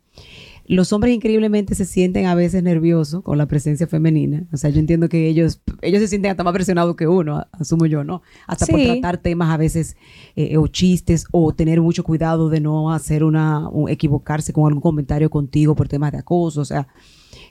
Los 0.65 0.93
hombres 0.93 1.13
increíblemente 1.13 1.75
se 1.75 1.83
sienten 1.83 2.25
a 2.25 2.35
veces 2.35 2.63
nerviosos 2.63 3.21
con 3.21 3.37
la 3.37 3.47
presencia 3.47 3.85
femenina. 3.85 4.47
O 4.53 4.57
sea, 4.57 4.69
yo 4.69 4.79
entiendo 4.79 5.09
que 5.09 5.27
ellos, 5.27 5.61
ellos 5.81 6.01
se 6.01 6.07
sienten 6.07 6.31
hasta 6.31 6.43
más 6.43 6.53
presionados 6.53 6.95
que 6.95 7.05
uno, 7.05 7.45
asumo 7.51 7.85
yo, 7.85 8.05
¿no? 8.05 8.21
Hasta 8.47 8.65
por 8.67 8.81
tratar 8.81 9.17
temas 9.17 9.49
a 9.49 9.57
veces 9.57 9.97
eh, 10.37 10.57
o 10.57 10.67
chistes 10.67 11.25
o 11.31 11.53
tener 11.53 11.81
mucho 11.81 12.03
cuidado 12.03 12.49
de 12.49 12.61
no 12.61 12.93
hacer 12.93 13.25
una, 13.25 13.69
equivocarse 13.89 14.53
con 14.53 14.67
algún 14.67 14.81
comentario 14.81 15.29
contigo 15.29 15.75
por 15.75 15.89
temas 15.89 16.13
de 16.13 16.19
acoso. 16.19 16.61
O 16.61 16.65
sea, 16.65 16.87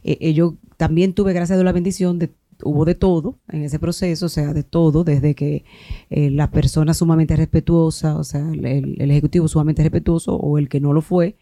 eh, 0.05 0.17
eh, 0.21 0.33
yo 0.33 0.57
también 0.79 1.13
tuve, 1.13 1.35
gracias 1.35 1.53
a 1.53 1.57
Dios, 1.57 1.67
la 1.67 1.73
bendición 1.73 2.19
de 2.19 2.31
hubo 2.65 2.85
de 2.85 2.95
todo 2.95 3.41
en 3.49 3.65
ese 3.65 3.79
proceso, 3.79 4.27
o 4.27 4.29
sea, 4.29 4.55
de 4.55 4.63
todo, 4.63 5.03
desde 5.03 5.35
que 5.35 5.65
la 6.11 6.53
persona 6.53 6.95
sumamente 6.95 7.35
respetuosa, 7.35 8.17
o 8.17 8.23
sea, 8.23 8.41
el, 8.53 9.01
ejecutivo 9.01 9.49
sumamente 9.49 9.83
respetuoso 9.83 10.37
o 10.37 10.59
el 10.59 10.69
que 10.69 10.79
no 10.79 10.93
lo 10.93 11.03
fue, 11.03 11.37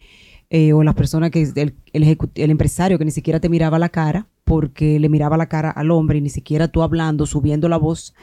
eh, 0.52 0.72
o 0.72 0.82
las 0.82 0.96
personas 0.96 1.30
que 1.30 1.42
el, 1.42 1.76
el, 1.92 2.50
empresario 2.50 2.98
que 2.98 3.04
ni 3.04 3.12
siquiera 3.12 3.38
te 3.38 3.48
miraba 3.48 3.78
la 3.78 3.88
cara 3.88 4.26
porque 4.42 4.98
le 4.98 5.08
miraba 5.08 5.36
la 5.36 5.48
cara 5.48 5.70
al 5.70 5.92
hombre 5.92 6.18
y 6.18 6.22
ni 6.22 6.28
siquiera 6.28 6.66
tú 6.66 6.82
hablando, 6.82 7.24
subiendo 7.24 7.68
la 7.68 7.76
voz, 7.76 8.14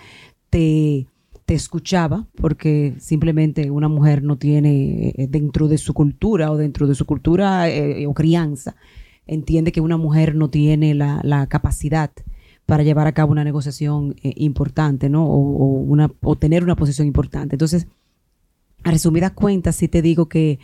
te, 0.49 1.07
te 1.45 1.53
escuchaba 1.53 2.27
porque 2.35 2.95
simplemente 2.99 3.71
una 3.71 3.87
mujer 3.87 4.23
no 4.23 4.37
tiene 4.37 5.13
eh, 5.15 5.27
dentro 5.29 5.69
de 5.69 5.77
su 5.77 5.93
cultura 5.93 6.51
o 6.51 6.57
dentro 6.57 6.85
de 6.85 6.95
su 6.95 7.05
cultura 7.05 7.69
eh, 7.69 8.05
o 8.05 8.13
crianza, 8.13 8.75
entiende 9.25 9.71
que 9.71 9.79
una 9.79 9.95
mujer 9.95 10.35
no 10.35 10.49
tiene 10.49 10.95
la, 10.95 11.21
la 11.23 11.47
capacidad 11.47 12.11
para 12.65 12.83
llevar 12.83 13.07
a 13.07 13.13
cabo 13.13 13.31
una 13.31 13.45
negociación 13.45 14.15
importante, 14.21 15.07
¿no? 15.07 15.25
O, 15.25 15.37
o, 15.37 15.65
una, 15.79 16.11
o 16.21 16.35
tener 16.35 16.65
una 16.65 16.75
posición 16.75 17.07
importante. 17.07 17.55
Entonces, 17.55 17.87
a 18.83 18.91
resumidas 18.91 19.31
cuentas, 19.31 19.77
sí 19.77 19.87
te 19.87 20.01
digo 20.01 20.27
que 20.27 20.59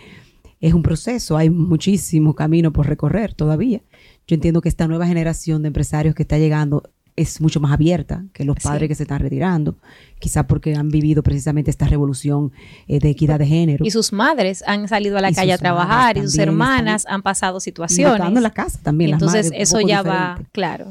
es 0.64 0.74
un 0.74 0.82
proceso, 0.82 1.36
hay 1.36 1.50
muchísimo 1.50 2.36
camino 2.36 2.72
por 2.72 2.88
recorrer 2.88 3.34
todavía. 3.34 3.82
Yo 4.26 4.36
entiendo 4.36 4.62
que 4.62 4.70
esta 4.70 4.88
nueva 4.88 5.06
generación 5.06 5.62
de 5.62 5.68
empresarios 5.68 6.16
que 6.16 6.24
está 6.24 6.38
llegando 6.38 6.84
es 7.18 7.42
mucho 7.42 7.60
más 7.60 7.74
abierta 7.74 8.24
que 8.32 8.46
los 8.46 8.56
padres 8.64 8.88
que 8.88 8.96
se 8.96 9.04
están 9.04 9.20
retirando, 9.20 9.76
quizá 10.20 10.48
porque 10.48 10.74
han 10.74 10.88
vivido 10.88 11.22
precisamente 11.22 11.70
esta 11.70 11.86
revolución 11.86 12.54
eh, 12.88 13.00
de 13.00 13.10
equidad 13.10 13.40
de 13.40 13.46
género. 13.46 13.84
Y 13.86 13.92
sus 13.92 14.14
madres 14.14 14.64
han 14.66 14.88
salido 14.88 15.18
a 15.18 15.22
la 15.22 15.34
calle 15.34 15.52
a 15.52 15.58
trabajar 15.58 16.16
y 16.16 16.22
sus 16.22 16.38
hermanas 16.38 17.06
han 17.10 17.24
pasado 17.24 17.60
situaciones. 17.60 18.32
Y 18.32 18.34
en 18.38 18.42
la 18.42 18.52
casa 18.52 18.80
también. 18.82 19.12
Entonces 19.12 19.52
eso 19.54 19.82
ya 19.82 20.02
va, 20.02 20.40
claro. 20.54 20.88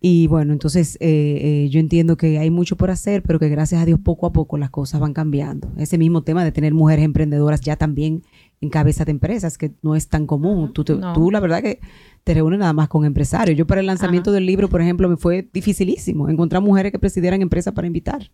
Y 0.00 0.28
bueno, 0.28 0.52
entonces 0.52 0.96
eh, 1.00 1.64
eh, 1.64 1.68
yo 1.68 1.80
entiendo 1.80 2.16
que 2.16 2.38
hay 2.38 2.50
mucho 2.50 2.76
por 2.76 2.92
hacer, 2.92 3.24
pero 3.24 3.40
que 3.40 3.48
gracias 3.48 3.82
a 3.82 3.84
Dios 3.84 3.98
poco 3.98 4.26
a 4.26 4.32
poco 4.32 4.56
las 4.56 4.70
cosas 4.70 5.00
van 5.00 5.12
cambiando. 5.12 5.68
Ese 5.78 5.98
mismo 5.98 6.22
tema 6.22 6.44
de 6.44 6.52
tener 6.52 6.74
mujeres 6.74 7.04
emprendedoras 7.04 7.60
ya 7.60 7.74
también 7.74 8.22
en 8.60 8.70
cabeza 8.70 9.04
de 9.04 9.10
empresas, 9.10 9.58
que 9.58 9.72
no 9.82 9.94
es 9.96 10.08
tan 10.08 10.26
común. 10.26 10.72
Tú, 10.72 10.82
te- 10.84 10.94
No. 10.94 11.12
tú, 11.12 11.30
la 11.30 11.40
verdad 11.40 11.62
que 11.62 11.80
te 12.24 12.34
reúnes 12.34 12.58
nada 12.58 12.72
más 12.72 12.88
con 12.88 13.04
empresarios. 13.04 13.56
Yo 13.56 13.66
para 13.66 13.80
el 13.80 13.86
lanzamiento 13.86 14.32
del 14.32 14.46
libro, 14.46 14.68
por 14.68 14.80
ejemplo, 14.80 15.08
me 15.08 15.16
fue 15.16 15.48
dificilísimo 15.52 16.28
encontrar 16.28 16.62
mujeres 16.62 16.90
que 16.92 16.98
presidieran 16.98 17.42
empresas 17.42 17.74
para 17.74 17.86
invitar. 17.86 18.30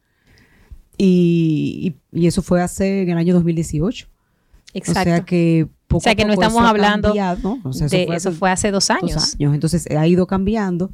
Y, 0.98 1.94
y- 2.12 2.20
y 2.20 2.26
eso 2.26 2.42
fue 2.42 2.62
hace 2.62 3.02
en 3.02 3.10
el 3.10 3.18
año 3.18 3.34
2018. 3.34 4.06
Exacto. 4.74 5.00
O 5.00 5.04
sea 5.04 5.24
que 5.24 5.68
poco 5.88 5.98
O 5.98 6.00
sea 6.00 6.12
a 6.12 6.14
que 6.14 6.24
no 6.24 6.32
estamos 6.32 6.56
eso 6.58 6.66
ha 6.66 6.70
hablando 6.70 7.08
cambiado, 7.08 7.38
¿no? 7.42 7.60
O 7.68 7.72
sea, 7.72 7.88
de- 7.88 8.04
eso 8.04 8.14
hace 8.14 8.30
fue 8.32 8.50
hace 8.50 8.70
dos 8.70 8.90
años. 8.90 9.36
Entonces 9.38 9.86
ha 9.90 10.06
ido 10.06 10.26
cambiando. 10.26 10.90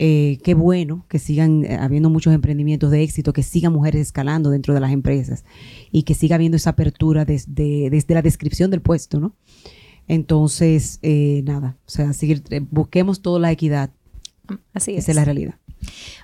Eh, 0.00 0.38
qué 0.44 0.54
bueno 0.54 1.04
que 1.08 1.18
sigan 1.18 1.64
eh, 1.64 1.76
habiendo 1.76 2.08
muchos 2.08 2.32
emprendimientos 2.32 2.92
de 2.92 3.02
éxito, 3.02 3.32
que 3.32 3.42
sigan 3.42 3.72
mujeres 3.72 4.00
escalando 4.02 4.50
dentro 4.50 4.72
de 4.72 4.80
las 4.80 4.92
empresas 4.92 5.44
y 5.90 6.04
que 6.04 6.14
siga 6.14 6.36
habiendo 6.36 6.56
esa 6.56 6.70
apertura 6.70 7.24
desde, 7.24 7.90
desde 7.90 8.14
la 8.14 8.22
descripción 8.22 8.70
del 8.70 8.80
puesto, 8.80 9.18
¿no? 9.18 9.34
Entonces, 10.06 11.00
eh, 11.02 11.42
nada, 11.44 11.76
o 11.86 11.90
sea, 11.90 12.12
seguir, 12.12 12.42
eh, 12.50 12.60
busquemos 12.70 13.20
toda 13.22 13.40
la 13.40 13.50
equidad, 13.52 13.90
Así 14.72 14.92
es. 14.92 15.00
esa 15.00 15.12
es 15.12 15.16
la 15.16 15.24
realidad. 15.24 15.54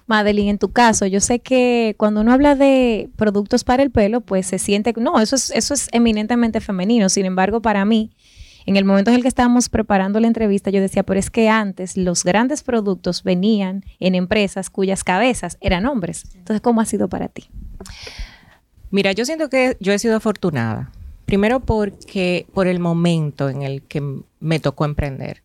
Madeline, 0.07 0.51
en 0.51 0.59
tu 0.59 0.71
caso, 0.73 1.07
yo 1.07 1.21
sé 1.21 1.41
que 1.41 1.95
cuando 1.99 2.21
uno 2.21 2.33
habla 2.33 2.55
de 2.55 3.11
productos 3.17 3.63
para 3.65 3.83
el 3.83 3.91
pelo, 3.91 4.21
pues 4.21 4.47
se 4.47 4.59
siente, 4.59 4.95
no, 4.97 5.21
eso 5.21 5.37
es, 5.37 5.51
eso 5.51 5.75
es 5.75 5.89
eminentemente 5.93 6.61
femenino. 6.61 7.09
Sin 7.09 7.27
embargo, 7.27 7.61
para 7.61 7.85
mí, 7.85 8.11
en 8.67 8.77
el 8.77 8.85
momento 8.85 9.11
en 9.11 9.17
el 9.17 9.23
que 9.23 9.29
estábamos 9.29 9.69
preparando 9.69 10.21
la 10.21 10.27
entrevista, 10.27 10.71
yo 10.71 10.81
decía, 10.81 11.03
pero 11.03 11.21
es 11.21 11.31
que 11.31 11.49
antes 11.49 11.97
los 11.97 12.25
grandes 12.25 12.63
productos 12.63 13.23
venían 13.23 13.85
en 14.01 14.15
empresas 14.15 14.71
cuyas 14.71 15.05
cabezas 15.05 15.59
eran 15.61 15.87
hombres. 15.87 16.25
Entonces, 16.35 16.61
¿cómo 16.61 16.81
ha 16.81 16.87
sido 16.87 17.09
para 17.09 17.29
ti? 17.29 17.51
Mira, 18.91 19.13
yo 19.13 19.25
siento 19.25 19.49
que 19.49 19.77
yo 19.81 19.93
he 19.93 19.99
sido 19.99 20.17
afortunada. 20.17 20.91
Primero 21.27 21.61
porque 21.61 22.47
por 22.55 22.67
el 22.67 22.81
momento 22.81 23.49
en 23.49 23.63
el 23.63 23.83
que 23.83 24.03
me 24.41 24.61
tocó 24.61 24.85
emprender, 24.85 25.43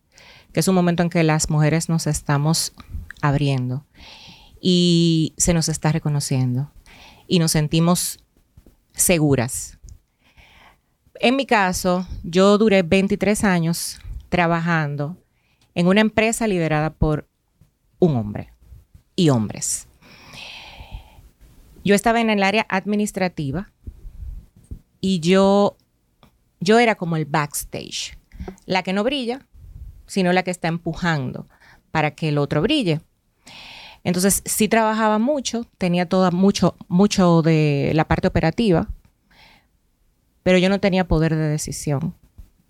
que 0.52 0.60
es 0.60 0.68
un 0.68 0.74
momento 0.74 1.02
en 1.02 1.10
que 1.10 1.22
las 1.22 1.50
mujeres 1.50 1.88
nos 1.88 2.06
estamos 2.06 2.72
abriendo 3.20 3.84
y 4.60 5.34
se 5.36 5.54
nos 5.54 5.68
está 5.68 5.92
reconociendo 5.92 6.70
y 7.26 7.38
nos 7.38 7.52
sentimos 7.52 8.18
seguras. 8.92 9.79
En 11.22 11.36
mi 11.36 11.44
caso, 11.44 12.06
yo 12.24 12.56
duré 12.56 12.82
23 12.82 13.44
años 13.44 14.00
trabajando 14.30 15.18
en 15.74 15.86
una 15.86 16.00
empresa 16.00 16.48
liderada 16.48 16.94
por 16.94 17.28
un 17.98 18.16
hombre 18.16 18.54
y 19.16 19.28
hombres. 19.28 19.86
Yo 21.84 21.94
estaba 21.94 22.22
en 22.22 22.30
el 22.30 22.42
área 22.42 22.64
administrativa 22.70 23.70
y 25.02 25.20
yo, 25.20 25.76
yo 26.58 26.78
era 26.78 26.94
como 26.94 27.16
el 27.16 27.26
backstage, 27.26 28.18
la 28.64 28.82
que 28.82 28.94
no 28.94 29.04
brilla, 29.04 29.46
sino 30.06 30.32
la 30.32 30.42
que 30.42 30.50
está 30.50 30.68
empujando 30.68 31.48
para 31.90 32.12
que 32.12 32.30
el 32.30 32.38
otro 32.38 32.62
brille. 32.62 33.02
Entonces, 34.04 34.40
sí 34.46 34.68
trabajaba 34.68 35.18
mucho, 35.18 35.66
tenía 35.76 36.08
toda 36.08 36.30
mucho, 36.30 36.76
mucho 36.88 37.42
de 37.42 37.92
la 37.94 38.08
parte 38.08 38.26
operativa, 38.26 38.88
pero 40.42 40.58
yo 40.58 40.68
no 40.68 40.80
tenía 40.80 41.06
poder 41.08 41.34
de 41.36 41.48
decisión. 41.48 42.14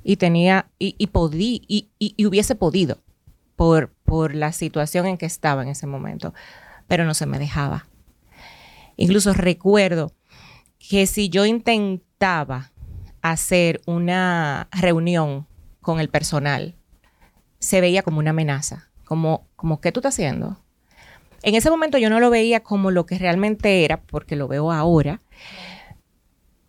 Y 0.03 0.17
tenía, 0.17 0.71
y, 0.79 0.95
y 0.99 1.09
podí, 1.09 1.63
y, 1.69 1.91
y- 1.99 2.25
hubiese 2.27 2.55
podido 2.55 2.99
por, 3.57 3.91
por 4.05 4.35
la 4.35 4.53
situación 4.53 5.07
en 5.07 5.19
que 5.19 5.27
estaba 5.27 5.63
en 5.63 5.69
ese 5.69 5.87
momento, 5.87 6.33
pero 6.89 7.05
no 7.05 7.13
se 7.13 7.27
me 7.27 7.39
dejaba. 7.39 7.87
Incluso 8.97 9.33
recuerdo 9.35 10.13
que 10.79 11.07
si 11.07 11.29
yo 11.29 11.45
intentaba 11.45 12.73
hacer 13.23 13.83
una 13.87 14.69
reunión 14.73 15.47
con 15.83 16.01
el 16.01 16.09
personal, 16.09 16.75
se 17.59 17.83
veía 17.83 18.03
como 18.03 18.19
una 18.19 18.31
amenaza, 18.31 18.89
como, 19.05 19.47
como 19.57 19.81
¿qué 19.83 19.93
tú 19.93 20.01
estás 20.01 20.15
haciendo? 20.15 20.59
En 21.43 21.55
ese 21.55 21.71
momento 21.71 21.99
yo 21.99 22.11
no 22.11 22.21
lo 22.21 22.31
veía 22.31 22.61
como 22.61 22.91
lo 22.91 23.05
que 23.07 23.19
realmente 23.19 23.85
era, 23.85 24.01
porque 24.01 24.37
lo 24.37 24.49
veo 24.49 24.73
ahora, 24.73 25.21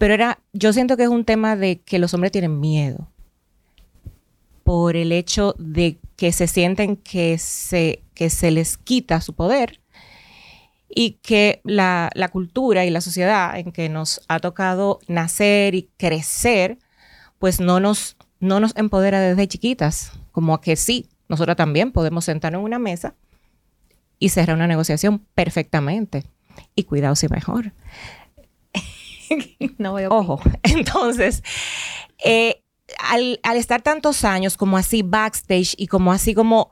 pero 0.01 0.15
era, 0.15 0.39
yo 0.51 0.73
siento 0.73 0.97
que 0.97 1.03
es 1.03 1.09
un 1.09 1.25
tema 1.25 1.55
de 1.55 1.81
que 1.81 1.99
los 1.99 2.15
hombres 2.15 2.31
tienen 2.31 2.59
miedo 2.59 3.07
por 4.63 4.95
el 4.95 5.11
hecho 5.11 5.53
de 5.59 5.99
que 6.15 6.31
se 6.31 6.47
sienten 6.47 6.95
que 6.95 7.37
se, 7.37 8.01
que 8.15 8.31
se 8.31 8.49
les 8.49 8.79
quita 8.79 9.21
su 9.21 9.35
poder 9.35 9.79
y 10.89 11.19
que 11.21 11.61
la, 11.63 12.09
la 12.15 12.29
cultura 12.29 12.83
y 12.83 12.89
la 12.89 12.99
sociedad 12.99 13.55
en 13.59 13.71
que 13.71 13.89
nos 13.89 14.21
ha 14.27 14.39
tocado 14.39 15.01
nacer 15.07 15.75
y 15.75 15.87
crecer, 15.97 16.79
pues 17.37 17.59
no 17.59 17.79
nos, 17.79 18.17
no 18.39 18.59
nos 18.59 18.75
empodera 18.77 19.19
desde 19.19 19.47
chiquitas, 19.47 20.13
como 20.31 20.61
que 20.61 20.77
sí, 20.77 21.09
nosotros 21.29 21.55
también 21.55 21.91
podemos 21.91 22.25
sentarnos 22.25 22.61
en 22.61 22.65
una 22.65 22.79
mesa 22.79 23.13
y 24.17 24.29
cerrar 24.29 24.55
una 24.55 24.65
negociación 24.65 25.19
perfectamente. 25.35 26.23
Y 26.75 26.85
cuidado 26.85 27.15
si 27.15 27.27
mejor. 27.27 27.73
no 29.77 29.93
veo. 29.93 30.09
Ojo, 30.11 30.41
entonces, 30.63 31.43
eh, 32.23 32.61
al, 32.99 33.39
al 33.43 33.57
estar 33.57 33.81
tantos 33.81 34.23
años 34.25 34.57
como 34.57 34.77
así 34.77 35.01
backstage 35.01 35.75
y 35.77 35.87
como 35.87 36.11
así 36.11 36.33
como, 36.33 36.71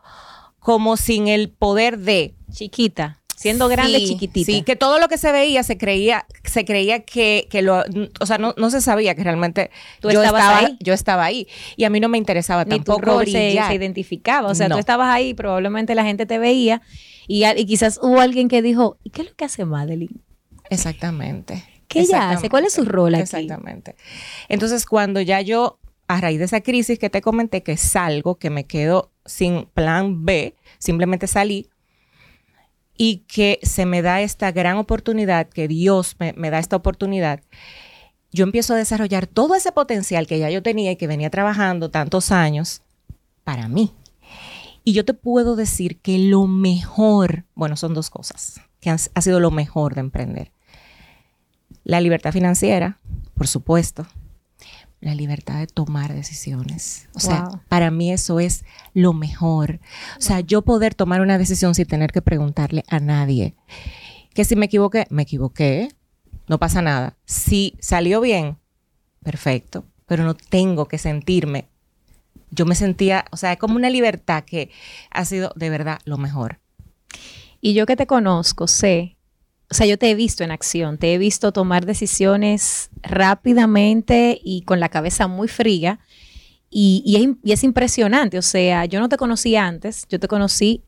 como 0.59 0.97
sin 0.97 1.27
el 1.27 1.49
poder 1.49 1.97
de... 1.99 2.35
Chiquita, 2.51 3.21
siendo 3.35 3.67
grande, 3.69 3.99
Sí, 3.99 4.07
chiquitita. 4.07 4.45
Sí, 4.51 4.63
que 4.63 4.75
todo 4.75 4.99
lo 4.99 5.07
que 5.07 5.17
se 5.17 5.31
veía 5.31 5.63
se 5.63 5.77
creía, 5.77 6.25
se 6.43 6.65
creía 6.65 7.05
que, 7.05 7.47
que 7.49 7.61
lo, 7.61 7.83
o 8.19 8.25
sea, 8.25 8.37
no, 8.39 8.53
no 8.57 8.69
se 8.69 8.81
sabía 8.81 9.13
que 9.15 9.23
realmente 9.23 9.69
Tú 10.01 10.09
yo 10.09 10.21
estabas 10.23 10.41
estaba 10.43 10.57
ahí. 10.67 10.77
yo 10.81 10.93
estaba 10.93 11.23
ahí 11.25 11.47
y 11.77 11.83
a 11.85 11.89
mí 11.89 11.99
no 11.99 12.09
me 12.09 12.17
interesaba 12.17 12.65
ni 12.65 12.71
tu 12.79 12.83
tampoco 12.83 13.01
rol 13.19 13.25
se, 13.27 13.57
se 13.67 13.75
identificaba. 13.75 14.49
O 14.49 14.55
sea, 14.55 14.67
No. 14.67 14.75
tú 14.75 14.79
estabas 14.79 15.07
ahí, 15.13 15.33
probablemente 15.35 15.93
la 15.95 16.03
gente 16.03 16.25
te 16.25 16.37
veía 16.39 16.81
y, 17.27 17.45
y 17.45 17.65
quizás 17.65 17.99
hubo 18.01 18.19
alguien 18.19 18.47
que 18.49 18.61
dijo, 18.63 18.97
¿y 19.03 19.11
qué 19.11 19.21
es 19.21 19.29
lo 19.29 19.35
que 19.35 19.45
hace 19.45 19.63
Madeline? 19.63 20.19
Exactamente. 20.71 21.63
¿Qué 21.89 21.99
ella 22.01 22.29
hace? 22.37 22.49
¿Cuál 22.49 22.63
es 22.65 22.73
su 22.73 22.85
rol 22.85 23.15
aquí? 23.15 23.23
Exactamente. 23.23 23.95
Entonces, 24.47 24.85
cuando 24.85 25.19
ya 25.21 25.41
yo, 25.41 25.79
a 26.07 26.21
raíz 26.21 26.39
de 26.39 26.45
esa 26.45 26.61
crisis 26.61 26.97
que 26.99 27.09
te 27.09 27.21
comenté, 27.21 27.61
que 27.63 27.75
salgo, 27.77 28.35
que 28.35 28.49
me 28.49 28.65
quedo 28.65 29.11
sin 29.25 29.65
plan 29.65 30.23
B, 30.25 30.55
simplemente 30.77 31.27
salí, 31.27 31.67
y 32.97 33.17
que 33.27 33.59
se 33.63 33.85
me 33.85 34.01
da 34.01 34.21
esta 34.21 34.51
gran 34.51 34.77
oportunidad, 34.77 35.47
que 35.47 35.67
Dios 35.67 36.15
me, 36.19 36.33
me 36.33 36.49
da 36.49 36.59
esta 36.59 36.75
oportunidad, 36.75 37.41
yo 38.31 38.43
empiezo 38.43 38.73
a 38.73 38.77
desarrollar 38.77 39.25
todo 39.25 39.55
ese 39.55 39.71
potencial 39.71 40.27
que 40.27 40.37
ya 40.39 40.49
yo 40.49 40.61
tenía 40.61 40.91
y 40.91 40.95
que 40.97 41.07
venía 41.07 41.29
trabajando 41.29 41.89
tantos 41.89 42.31
años 42.31 42.81
para 43.43 43.67
mí. 43.67 43.93
Y 44.83 44.93
yo 44.93 45.05
te 45.05 45.13
puedo 45.13 45.55
decir 45.55 45.99
que 45.99 46.17
lo 46.19 46.45
mejor, 46.47 47.45
bueno, 47.55 47.75
son 47.77 47.93
dos 47.93 48.09
cosas, 48.09 48.61
que 48.79 48.89
han- 48.89 48.99
ha 49.13 49.21
sido 49.21 49.39
lo 49.39 49.49
mejor 49.51 49.95
de 49.95 50.01
emprender. 50.01 50.51
La 51.83 52.01
libertad 52.01 52.31
financiera, 52.31 52.99
por 53.35 53.47
supuesto. 53.47 54.05
La 55.01 55.15
libertad 55.15 55.59
de 55.59 55.67
tomar 55.67 56.13
decisiones. 56.13 57.07
O 57.15 57.21
sea, 57.21 57.47
para 57.69 57.89
mí 57.89 58.11
eso 58.11 58.41
es 58.41 58.65
lo 58.93 59.13
mejor. 59.13 59.79
O 60.17 60.21
sea, 60.21 60.41
yo 60.41 60.61
poder 60.61 60.93
tomar 60.93 61.21
una 61.21 61.37
decisión 61.37 61.73
sin 61.73 61.85
tener 61.85 62.11
que 62.11 62.21
preguntarle 62.21 62.83
a 62.89 62.99
nadie. 62.99 63.55
Que 64.33 64.43
si 64.43 64.57
me 64.57 64.65
equivoqué, 64.65 65.07
me 65.09 65.23
equivoqué. 65.23 65.89
No 66.47 66.59
pasa 66.59 66.81
nada. 66.81 67.15
Si 67.25 67.77
salió 67.79 68.19
bien, 68.19 68.57
perfecto. 69.23 69.85
Pero 70.05 70.25
no 70.25 70.33
tengo 70.33 70.87
que 70.87 70.97
sentirme. 70.97 71.69
Yo 72.51 72.65
me 72.65 72.75
sentía, 72.75 73.25
o 73.31 73.37
sea, 73.37 73.53
es 73.53 73.59
como 73.59 73.75
una 73.75 73.89
libertad 73.89 74.43
que 74.43 74.69
ha 75.11 75.23
sido 75.23 75.53
de 75.55 75.69
verdad 75.69 75.99
lo 76.03 76.17
mejor. 76.17 76.59
Y 77.61 77.73
yo 77.73 77.85
que 77.85 77.95
te 77.95 78.07
conozco, 78.07 78.67
sé, 78.67 79.17
o 79.71 79.73
sea, 79.73 79.85
yo 79.85 79.97
te 79.97 80.09
he 80.09 80.15
visto 80.15 80.43
en 80.43 80.51
acción, 80.51 80.97
te 80.97 81.13
he 81.13 81.17
visto 81.17 81.51
tomar 81.51 81.85
decisiones 81.85 82.89
rápidamente 83.01 84.39
y 84.43 84.61
con 84.63 84.79
la 84.79 84.89
cabeza 84.89 85.27
muy 85.27 85.47
fría. 85.47 85.99
Y, 86.71 87.01
y 87.05 87.15
es, 87.15 87.21
im- 87.23 87.37
y 87.43 87.51
es 87.51 87.63
impresionante, 87.63 88.37
o 88.37 88.41
sea, 88.43 88.85
yo 88.85 88.99
no 88.99 89.09
te 89.09 89.17
conocí 89.17 89.55
antes, 89.55 90.05
yo 90.09 90.19
te 90.19 90.27
conocí 90.27 90.83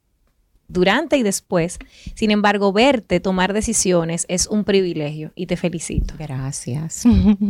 durante 0.67 1.17
y 1.17 1.23
después. 1.23 1.79
Sin 2.15 2.29
embargo, 2.31 2.71
verte 2.71 3.19
tomar 3.19 3.51
decisiones 3.53 4.25
es 4.29 4.45
un 4.47 4.63
privilegio 4.63 5.31
y 5.35 5.47
te 5.47 5.57
felicito. 5.57 6.13
Gracias. 6.19 7.03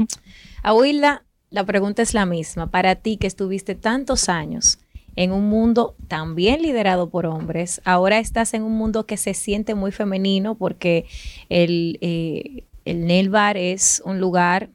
A 0.63 0.73
Wilda, 0.73 1.25
la 1.49 1.65
pregunta 1.65 2.01
es 2.01 2.13
la 2.13 2.25
misma. 2.25 2.71
Para 2.71 2.95
ti 2.95 3.17
que 3.17 3.27
estuviste 3.27 3.75
tantos 3.75 4.29
años 4.29 4.79
en 5.21 5.31
un 5.33 5.49
mundo 5.49 5.95
también 6.07 6.63
liderado 6.63 7.11
por 7.11 7.27
hombres, 7.27 7.79
ahora 7.85 8.17
estás 8.17 8.55
en 8.55 8.63
un 8.63 8.71
mundo 8.71 9.05
que 9.05 9.17
se 9.17 9.35
siente 9.35 9.75
muy 9.75 9.91
femenino 9.91 10.55
porque 10.55 11.05
el, 11.47 11.99
eh, 12.01 12.63
nail 12.85 13.29
bar 13.29 13.55
es 13.55 14.01
un 14.03 14.19
lugar 14.19 14.71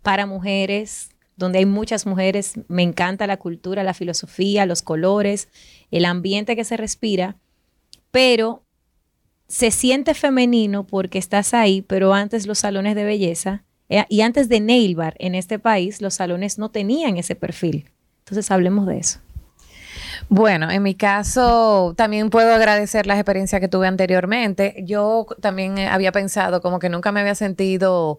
para 0.00 0.24
mujeres, 0.24 1.10
donde 1.36 1.58
hay 1.58 1.66
muchas 1.66 2.06
mujeres. 2.06 2.54
Me 2.68 2.82
encanta 2.82 3.26
la 3.26 3.36
cultura, 3.36 3.82
la 3.82 3.92
filosofía, 3.92 4.64
los 4.64 4.80
colores, 4.80 5.48
el 5.90 6.06
ambiente 6.06 6.56
que 6.56 6.64
se 6.64 6.78
respira, 6.78 7.36
pero 8.10 8.62
se 9.46 9.70
siente 9.70 10.14
femenino 10.14 10.86
porque 10.86 11.18
estás 11.18 11.52
ahí, 11.52 11.82
pero 11.82 12.14
antes 12.14 12.46
los 12.46 12.60
salones 12.60 12.94
de 12.94 13.04
belleza 13.04 13.64
eh, 13.90 14.06
y 14.08 14.22
antes 14.22 14.48
de 14.48 14.60
nail 14.60 14.96
bar 14.96 15.16
en 15.18 15.34
este 15.34 15.58
país, 15.58 16.00
los 16.00 16.14
salones 16.14 16.56
no 16.56 16.70
tenían 16.70 17.18
ese 17.18 17.34
perfil. 17.34 17.90
Entonces 18.20 18.50
hablemos 18.50 18.86
de 18.86 18.96
eso. 18.96 19.20
Bueno, 20.28 20.70
en 20.70 20.82
mi 20.82 20.94
caso 20.94 21.94
también 21.96 22.30
puedo 22.30 22.54
agradecer 22.54 23.06
las 23.06 23.18
experiencias 23.18 23.60
que 23.60 23.68
tuve 23.68 23.86
anteriormente. 23.86 24.76
Yo 24.84 25.26
también 25.40 25.78
eh, 25.78 25.88
había 25.88 26.12
pensado 26.12 26.60
como 26.60 26.78
que 26.78 26.88
nunca 26.88 27.12
me 27.12 27.20
había 27.20 27.34
sentido 27.34 28.18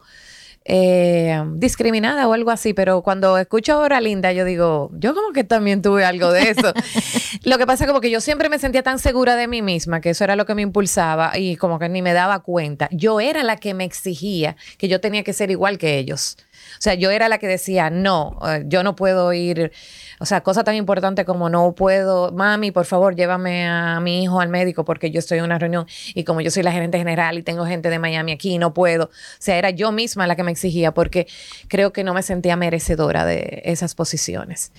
eh, 0.65 1.43
discriminada 1.55 2.25
o 2.27 2.33
algo 2.33 2.49
así, 2.49 2.73
pero 2.73 3.01
cuando 3.01 3.37
escucho 3.37 3.73
ahora 3.73 3.99
Linda, 3.99 4.31
yo 4.31 4.45
digo, 4.45 4.91
yo 4.93 5.13
como 5.13 5.33
que 5.33 5.43
también 5.43 5.81
tuve 5.81 6.05
algo 6.05 6.31
de 6.31 6.51
eso. 6.51 6.73
lo 7.43 7.57
que 7.57 7.65
pasa 7.65 7.83
es 7.83 7.87
como 7.87 7.99
que 7.99 8.09
yo 8.09 8.21
siempre 8.21 8.47
me 8.47 8.59
sentía 8.59 8.81
tan 8.81 8.99
segura 8.99 9.35
de 9.35 9.47
mí 9.47 9.61
misma, 9.61 9.99
que 9.99 10.11
eso 10.11 10.23
era 10.23 10.35
lo 10.35 10.45
que 10.45 10.55
me 10.55 10.61
impulsaba 10.61 11.37
y 11.37 11.57
como 11.57 11.79
que 11.79 11.89
ni 11.89 12.01
me 12.01 12.13
daba 12.13 12.39
cuenta. 12.43 12.87
Yo 12.91 13.19
era 13.19 13.43
la 13.43 13.57
que 13.57 13.73
me 13.73 13.83
exigía 13.83 14.55
que 14.77 14.87
yo 14.87 15.01
tenía 15.01 15.23
que 15.23 15.33
ser 15.33 15.51
igual 15.51 15.77
que 15.77 15.97
ellos. 15.97 16.37
O 16.77 16.81
sea, 16.81 16.93
yo 16.93 17.11
era 17.11 17.27
la 17.27 17.39
que 17.39 17.47
decía, 17.47 17.89
no, 17.89 18.39
eh, 18.47 18.63
yo 18.65 18.83
no 18.83 18.95
puedo 18.95 19.33
ir, 19.33 19.71
o 20.19 20.25
sea, 20.25 20.41
cosa 20.41 20.63
tan 20.63 20.75
importante 20.75 21.25
como 21.25 21.49
no 21.49 21.73
puedo, 21.73 22.31
mami, 22.31 22.71
por 22.71 22.85
favor, 22.85 23.15
llévame 23.15 23.67
a 23.67 23.99
mi 23.99 24.23
hijo 24.23 24.39
al 24.41 24.49
médico 24.49 24.85
porque 24.85 25.11
yo 25.11 25.19
estoy 25.19 25.39
en 25.39 25.45
una 25.45 25.59
reunión 25.59 25.87
y 26.13 26.23
como 26.23 26.41
yo 26.41 26.51
soy 26.51 26.63
la 26.63 26.71
gerente 26.71 26.97
general 26.97 27.37
y 27.37 27.43
tengo 27.43 27.65
gente 27.65 27.89
de 27.89 27.99
Miami 27.99 28.31
aquí, 28.31 28.57
no 28.57 28.73
puedo. 28.73 29.05
O 29.05 29.09
sea, 29.39 29.57
era 29.57 29.69
yo 29.69 29.91
misma 29.91 30.27
la 30.27 30.35
que 30.35 30.43
me 30.43 30.51
exigía 30.51 30.93
porque 30.93 31.27
creo 31.67 31.93
que 31.93 32.03
no 32.03 32.13
me 32.13 32.23
sentía 32.23 32.55
merecedora 32.55 33.25
de 33.25 33.61
esas 33.65 33.95
posiciones. 33.95 34.71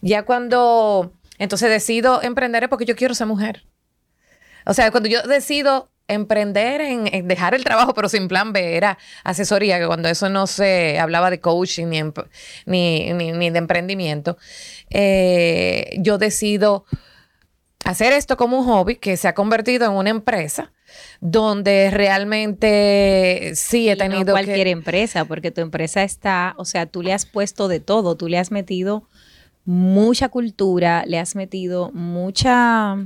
Ya 0.00 0.24
cuando, 0.24 1.12
entonces 1.38 1.70
decido 1.70 2.22
emprender 2.22 2.64
es 2.64 2.68
porque 2.68 2.84
yo 2.84 2.96
quiero 2.96 3.14
ser 3.14 3.26
mujer. 3.26 3.64
O 4.66 4.74
sea, 4.74 4.90
cuando 4.90 5.08
yo 5.08 5.22
decido 5.22 5.90
emprender 6.10 6.80
en, 6.80 7.28
dejar 7.28 7.54
el 7.54 7.64
trabajo, 7.64 7.94
pero 7.94 8.08
sin 8.08 8.28
plan 8.28 8.52
B, 8.52 8.76
era 8.76 8.98
asesoría, 9.22 9.78
que 9.78 9.86
cuando 9.86 10.08
eso 10.08 10.28
no 10.28 10.46
se 10.46 10.98
hablaba 10.98 11.30
de 11.30 11.40
coaching 11.40 11.86
ni, 12.66 13.12
ni, 13.12 13.50
de 13.50 13.58
emprendimiento, 13.58 14.36
eh, 14.90 15.96
yo 15.98 16.18
decido 16.18 16.84
hacer 17.84 18.12
esto 18.12 18.36
como 18.36 18.58
un 18.58 18.66
hobby 18.66 18.96
que 18.96 19.16
se 19.16 19.28
ha 19.28 19.34
convertido 19.34 19.86
en 19.86 19.92
una 19.92 20.10
empresa 20.10 20.72
donde 21.20 21.90
realmente 21.90 23.52
sí 23.54 23.88
he 23.88 23.96
tenido 23.96 24.24
no 24.24 24.32
cualquier 24.32 24.66
empresa, 24.68 25.24
porque 25.24 25.50
tu 25.50 25.60
empresa 25.60 26.02
está, 26.02 26.54
o 26.56 26.64
sea, 26.64 26.86
tú 26.86 27.02
le 27.02 27.12
has 27.12 27.26
puesto 27.26 27.68
de 27.68 27.80
todo, 27.80 28.16
tú 28.16 28.28
le 28.28 28.38
has 28.38 28.50
metido 28.50 29.08
mucha 29.64 30.28
cultura, 30.28 31.04
le 31.06 31.18
has 31.18 31.36
metido 31.36 31.90
mucha 31.92 32.96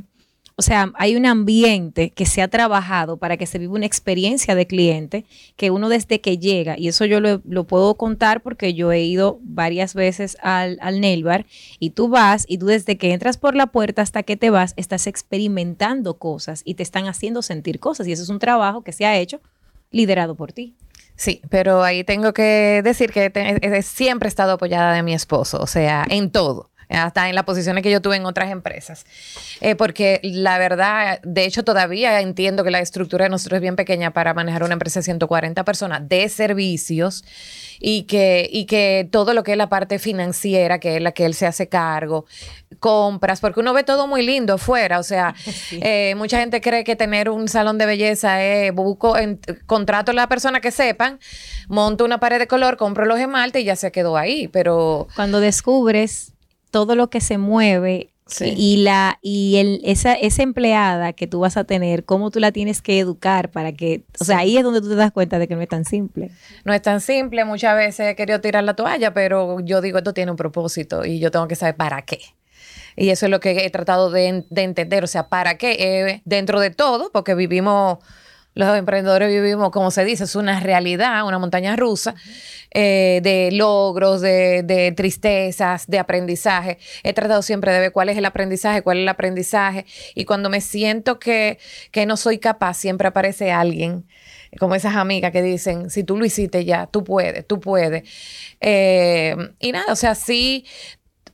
o 0.57 0.63
sea, 0.63 0.93
hay 0.95 1.17
un 1.17 1.27
ambiente 1.27 2.11
que 2.11 2.27
se 2.27 2.41
ha 2.41 2.49
trabajado 2.49 3.17
para 3.17 3.37
que 3.37 3.47
se 3.47 3.59
viva 3.59 3.75
una 3.75 3.87
experiencia 3.87 4.55
de 4.55 4.67
cliente 4.67 5.25
que 5.57 5.71
uno 5.71 5.89
desde 5.89 6.21
que 6.21 6.39
llega, 6.39 6.79
y 6.79 6.89
eso 6.89 7.05
yo 7.05 7.21
lo, 7.21 7.41
puedo 7.65 7.95
contar 7.97 8.41
porque 8.41 8.75
yo 8.75 8.93
he 8.93 9.03
ido 9.03 9.39
varias 9.43 9.95
veces 9.95 10.37
al, 10.43 10.79
al 10.81 11.01
nail 11.01 11.25
bar 11.25 11.47
y 11.81 11.91
tú 11.91 12.09
vas 12.09 12.45
y 12.49 12.59
tú 12.59 12.67
desde 12.67 12.97
que 12.97 13.13
entras 13.13 13.37
por 13.37 13.57
la 13.57 13.67
puerta 13.67 14.03
hasta 14.03 14.23
que 14.23 14.37
te 14.37 14.51
vas, 14.51 14.75
estás 14.77 15.07
experimentando 15.07 16.19
cosas 16.19 16.63
y 16.65 16.75
te 16.75 16.83
están 16.83 17.09
haciendo 17.09 17.43
sentir 17.43 17.81
cosas. 17.81 18.07
Y 18.07 18.13
eso 18.13 18.23
es 18.23 18.29
un 18.29 18.39
trabajo 18.39 18.83
que 18.83 18.93
se 18.93 19.07
ha 19.07 19.17
hecho 19.19 19.41
liderado 19.91 20.35
por 20.35 20.53
ti. 20.53 20.77
Sí, 21.17 21.41
pero 21.49 21.83
ahí 21.83 22.05
tengo 22.05 22.33
que 22.33 22.81
decir 22.83 23.13
que 23.13 23.83
siempre 23.83 24.27
he 24.27 24.29
estado 24.29 24.53
apoyada 24.53 24.93
de 24.95 25.03
mi 25.03 25.15
esposo, 25.15 25.61
o 25.61 25.67
sea, 25.67 26.05
en 26.09 26.31
todo 26.31 26.71
hasta 26.95 27.29
en 27.29 27.35
las 27.35 27.45
posiciones 27.45 27.83
que 27.83 27.91
yo 27.91 28.01
tuve 28.01 28.17
en 28.17 28.27
otras 28.27 28.51
empresas. 28.51 29.05
Eh, 29.61 29.75
porque 29.75 30.21
la 30.23 30.59
verdad, 30.59 31.21
de 31.23 31.45
hecho, 31.45 31.65
todavía 31.65 32.21
entiendo 32.21 32.65
que 32.65 32.71
la 32.71 32.81
estructura 32.81 33.25
de 33.25 33.31
nosotros 33.31 33.59
es 33.59 33.63
bien 33.63 33.77
pequeña 33.77 34.13
para 34.13 34.35
manejar 34.35 34.63
una 34.63 34.75
empresa 34.75 35.01
de 35.01 35.05
140 35.05 35.65
personas 35.65 36.09
de 36.09 36.29
servicios 36.29 37.25
y 37.81 38.05
que, 38.05 38.49
y 38.51 38.67
que 38.67 39.09
todo 39.11 39.35
lo 39.35 39.43
que 39.43 39.53
es 39.53 39.59
la 39.59 39.69
parte 39.69 39.99
financiera, 39.99 40.79
que 40.79 40.97
es 40.97 41.03
la 41.03 41.13
que 41.13 41.27
él 41.27 41.35
se 41.35 41.47
hace 41.47 41.69
cargo, 41.69 42.27
compras, 42.81 43.41
porque 43.41 43.61
uno 43.61 43.73
ve 43.73 43.85
todo 43.85 44.07
muy 44.07 44.25
lindo 44.25 44.59
fuera. 44.59 44.99
O 44.99 45.03
sea, 45.03 45.35
eh, 45.73 46.15
mucha 46.17 46.39
gente 46.39 46.61
cree 46.61 46.85
que 46.85 46.97
tener 46.97 47.29
un 47.31 47.49
salón 47.49 47.79
de 47.79 47.87
belleza 47.87 48.43
es 48.43 48.73
busco, 48.73 49.17
en, 49.17 49.41
contrato 49.67 50.11
a 50.11 50.15
la 50.15 50.29
persona 50.29 50.61
que 50.61 50.71
sepan, 50.71 51.19
monto 51.69 52.05
una 52.05 52.21
pared 52.21 52.39
de 52.39 52.47
color, 52.47 52.77
compro 52.77 53.05
los 53.07 53.19
esmaltes 53.19 53.63
y 53.63 53.65
ya 53.65 53.77
se 53.77 53.93
quedó 53.93 54.17
ahí. 54.17 54.49
Pero 54.49 55.09
cuando 55.15 55.41
descubres 55.41 56.34
todo 56.75 56.97
lo 56.97 57.09
que 57.09 57.21
se 57.21 57.39
mueve 57.39 58.11
y 58.41 58.79
la 58.79 59.21
y 59.23 59.59
el, 59.59 59.81
esa, 59.85 60.15
esa 60.15 60.43
empleada 60.43 61.13
que 61.13 61.29
tú 61.29 61.39
vas 61.39 61.57
a 61.57 61.63
tener, 61.63 62.05
cómo 62.05 62.33
tú 62.33 62.41
la 62.41 62.51
tienes 62.51 62.83
que 62.83 62.99
educar 62.99 63.53
para 63.53 63.71
que, 63.71 64.03
o 64.19 64.25
sea, 64.25 64.39
ahí 64.39 64.57
es 64.57 64.65
donde 64.65 64.81
tú 64.81 64.89
te 64.89 64.97
das 64.97 65.13
cuenta 65.13 65.39
de 65.39 65.47
que 65.47 65.55
no 65.55 65.63
es 65.63 65.69
tan 65.69 65.85
simple. 65.85 66.33
No 66.65 66.75
es 66.75 66.83
tan 66.83 67.01
simple, 67.01 67.45
muchas 67.45 67.77
veces 67.77 68.09
he 68.09 68.17
querido 68.17 68.41
tirar 68.41 68.65
la 68.65 68.75
toalla, 68.75 69.15
pero 69.15 69.61
yo 69.61 69.81
digo, 69.81 69.99
esto 69.99 70.15
tiene 70.15 70.33
un 70.33 70.37
propósito 70.37 71.05
y 71.05 71.21
yo 71.21 71.31
tengo 71.31 71.47
que 71.47 71.55
saber 71.55 71.77
para 71.77 72.03
qué. 72.03 72.19
Y 72.97 73.11
eso 73.11 73.27
es 73.27 73.31
lo 73.31 73.39
que 73.39 73.65
he 73.65 73.71
tratado 73.71 74.11
de, 74.11 74.45
entender, 74.51 75.05
o 75.05 75.07
sea, 75.07 75.29
para 75.29 75.57
qué, 75.57 75.77
eh, 75.79 76.23
dentro 76.25 76.59
de 76.59 76.71
todo, 76.71 77.13
porque 77.13 77.37
vivimos 77.37 77.99
los 78.55 78.77
emprendedores 78.77 79.29
vivimos, 79.29 79.71
como 79.71 79.91
se 79.91 80.05
dice, 80.05 80.25
es 80.25 80.37
una 80.37 80.61
realidad, 80.61 81.27
una 81.27 81.39
montaña 81.39 81.75
rusa 81.75 82.15
eh, 82.71 83.21
de 83.23 83.51
logros, 83.53 84.21
de, 84.21 84.93
tristezas, 84.97 85.87
de 85.89 85.99
aprendizaje. 85.99 86.79
He 87.03 87.13
tratado 87.13 87.43
siempre 87.43 87.73
de 87.73 87.81
ver 87.81 87.93
cuál 87.93 88.09
es 88.09 88.17
el 88.17 88.25
aprendizaje, 88.25 88.83
cuál 88.83 88.99
es 88.99 89.03
el 89.03 89.09
aprendizaje. 89.09 89.87
Y 90.15 90.25
cuando 90.25 90.51
me 90.51 90.61
siento 90.61 91.19
que, 91.19 91.59
no 92.07 92.17
soy 92.17 92.39
capaz, 92.39 92.75
siempre 92.75 93.09
aparece 93.09 93.53
alguien 93.53 94.07
como 94.61 94.77
esas 94.77 94.95
amigas 94.95 95.33
que 95.33 95.43
dicen, 95.43 95.91
si 95.91 96.05
tú 96.05 96.17
lo 96.17 96.25
hiciste 96.25 96.65
ya, 96.65 96.87
tú 96.87 97.03
puedes, 97.03 97.45
tú 97.45 97.59
puedes. 97.59 98.09
Eh, 98.61 99.35
y 99.59 99.73
nada, 99.73 99.93
o 99.93 99.97
sea, 99.97 100.15
sí 100.15 100.65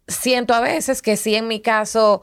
siento 0.09 0.54
a 0.54 0.61
veces 0.61 1.02
que 1.02 1.18
sí 1.18 1.35
en 1.35 1.46
mi 1.46 1.61
caso 1.61 2.22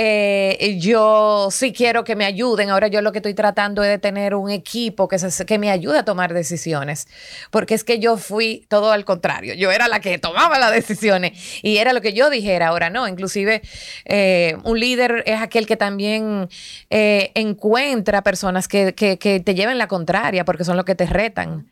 eh, 0.00 0.76
yo 0.78 1.48
sí 1.50 1.72
quiero 1.72 2.04
que 2.04 2.14
me 2.14 2.24
ayuden. 2.24 2.70
Ahora 2.70 2.86
yo 2.86 3.02
lo 3.02 3.10
que 3.10 3.18
estoy 3.18 3.34
tratando 3.34 3.82
es 3.82 3.90
de 3.90 3.98
tener 3.98 4.36
un 4.36 4.48
equipo 4.48 5.08
que, 5.08 5.16
que 5.44 5.58
me 5.58 5.70
ayude 5.70 5.98
a 5.98 6.04
tomar 6.04 6.32
decisiones. 6.32 7.08
Porque 7.50 7.74
es 7.74 7.82
que 7.82 7.98
yo 7.98 8.16
fui 8.16 8.64
todo 8.68 8.92
al 8.92 9.04
contrario. 9.04 9.54
Yo 9.54 9.72
era 9.72 9.88
la 9.88 9.98
que 9.98 10.18
tomaba 10.18 10.58
las 10.60 10.72
decisiones 10.72 11.60
y 11.62 11.78
era 11.78 11.92
lo 11.92 12.00
que 12.00 12.12
yo 12.12 12.30
dijera. 12.30 12.68
Ahora 12.68 12.90
no. 12.90 13.08
Inclusive 13.08 13.62
eh, 14.04 14.56
un 14.62 14.78
líder 14.78 15.24
es 15.26 15.40
aquel 15.40 15.66
que 15.66 15.76
también 15.76 16.48
eh, 16.90 17.32
encuentra 17.34 18.22
personas 18.22 18.68
que, 18.68 18.94
que, 18.94 19.18
que 19.18 19.40
te 19.40 19.54
lleven 19.56 19.78
la 19.78 19.88
contraria 19.88 20.44
porque 20.44 20.64
son 20.64 20.76
los 20.76 20.84
que 20.84 20.94
te 20.94 21.06
retan. 21.06 21.66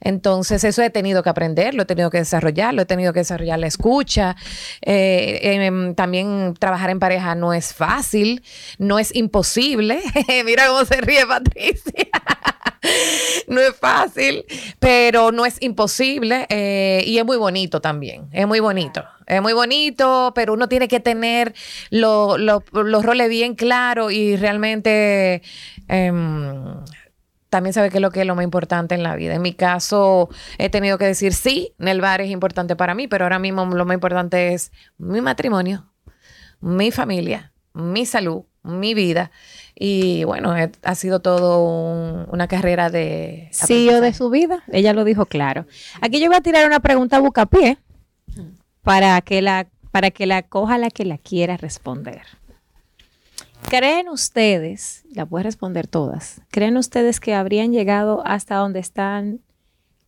Entonces, 0.00 0.64
eso 0.64 0.82
he 0.82 0.90
tenido 0.90 1.22
que 1.22 1.30
aprender, 1.30 1.74
lo 1.74 1.82
he 1.82 1.86
tenido 1.86 2.10
que 2.10 2.18
desarrollar, 2.18 2.74
lo 2.74 2.82
he 2.82 2.86
tenido 2.86 3.12
que 3.12 3.20
desarrollar 3.20 3.58
la 3.58 3.66
escucha. 3.66 4.36
Eh, 4.82 5.40
em, 5.42 5.94
también 5.94 6.54
trabajar 6.58 6.90
en 6.90 6.98
pareja 6.98 7.34
no 7.34 7.52
es 7.52 7.74
fácil, 7.74 8.42
no 8.78 8.98
es 8.98 9.14
imposible. 9.14 10.00
Mira 10.44 10.66
cómo 10.68 10.84
se 10.84 11.00
ríe 11.00 11.26
Patricia. 11.26 12.08
no 13.48 13.60
es 13.60 13.76
fácil, 13.76 14.44
pero 14.78 15.32
no 15.32 15.44
es 15.44 15.56
imposible 15.60 16.46
eh, 16.48 17.02
y 17.06 17.18
es 17.18 17.24
muy 17.24 17.36
bonito 17.36 17.80
también. 17.80 18.28
Es 18.32 18.46
muy 18.46 18.60
bonito. 18.60 19.04
Es 19.26 19.40
muy 19.40 19.52
bonito, 19.52 20.32
pero 20.34 20.54
uno 20.54 20.68
tiene 20.68 20.88
que 20.88 20.98
tener 20.98 21.54
los 21.90 23.04
roles 23.04 23.28
bien 23.28 23.54
claros 23.54 24.12
y 24.12 24.34
realmente 24.36 25.42
em, 25.86 26.64
también 27.50 27.74
sabe 27.74 27.90
qué 27.90 27.98
es 27.98 28.02
lo 28.02 28.10
que 28.10 28.20
es 28.20 28.26
lo 28.26 28.34
más 28.34 28.44
importante 28.44 28.94
en 28.94 29.02
la 29.02 29.16
vida. 29.16 29.34
En 29.34 29.42
mi 29.42 29.52
caso, 29.52 30.30
he 30.56 30.70
tenido 30.70 30.96
que 30.96 31.04
decir 31.04 31.34
sí, 31.34 31.74
el 31.78 32.00
bar 32.00 32.20
es 32.20 32.30
importante 32.30 32.76
para 32.76 32.94
mí, 32.94 33.08
pero 33.08 33.24
ahora 33.24 33.38
mismo 33.38 33.66
lo 33.66 33.84
más 33.84 33.94
importante 33.94 34.54
es 34.54 34.72
mi 34.96 35.20
matrimonio, 35.20 35.90
mi 36.60 36.90
familia, 36.92 37.52
mi 37.74 38.06
salud, 38.06 38.44
mi 38.62 38.94
vida. 38.94 39.30
Y 39.74 40.24
bueno, 40.24 40.54
ha 40.82 40.94
sido 40.94 41.20
todo 41.20 42.26
una 42.30 42.46
carrera 42.48 42.88
de... 42.88 43.48
Sí, 43.50 43.88
o 43.88 44.00
de 44.00 44.12
su 44.12 44.30
vida, 44.30 44.62
ella 44.68 44.92
lo 44.92 45.04
dijo 45.04 45.26
claro. 45.26 45.66
Aquí 46.00 46.20
yo 46.20 46.28
voy 46.28 46.36
a 46.36 46.42
tirar 46.42 46.66
una 46.66 46.80
pregunta 46.80 47.16
a 47.16 47.20
bucapié 47.20 47.78
para 48.82 49.20
que 49.22 49.42
la, 49.42 49.66
para 49.90 50.10
que 50.10 50.26
la 50.26 50.42
coja 50.42 50.78
la 50.78 50.90
que 50.90 51.04
la 51.04 51.18
quiera 51.18 51.56
responder. 51.56 52.22
¿Creen 53.68 54.08
ustedes, 54.08 55.04
la 55.12 55.26
puedes 55.26 55.44
responder 55.44 55.86
todas, 55.86 56.40
creen 56.50 56.76
ustedes 56.76 57.20
que 57.20 57.34
habrían 57.34 57.72
llegado 57.72 58.22
hasta 58.26 58.56
donde 58.56 58.80
están 58.80 59.40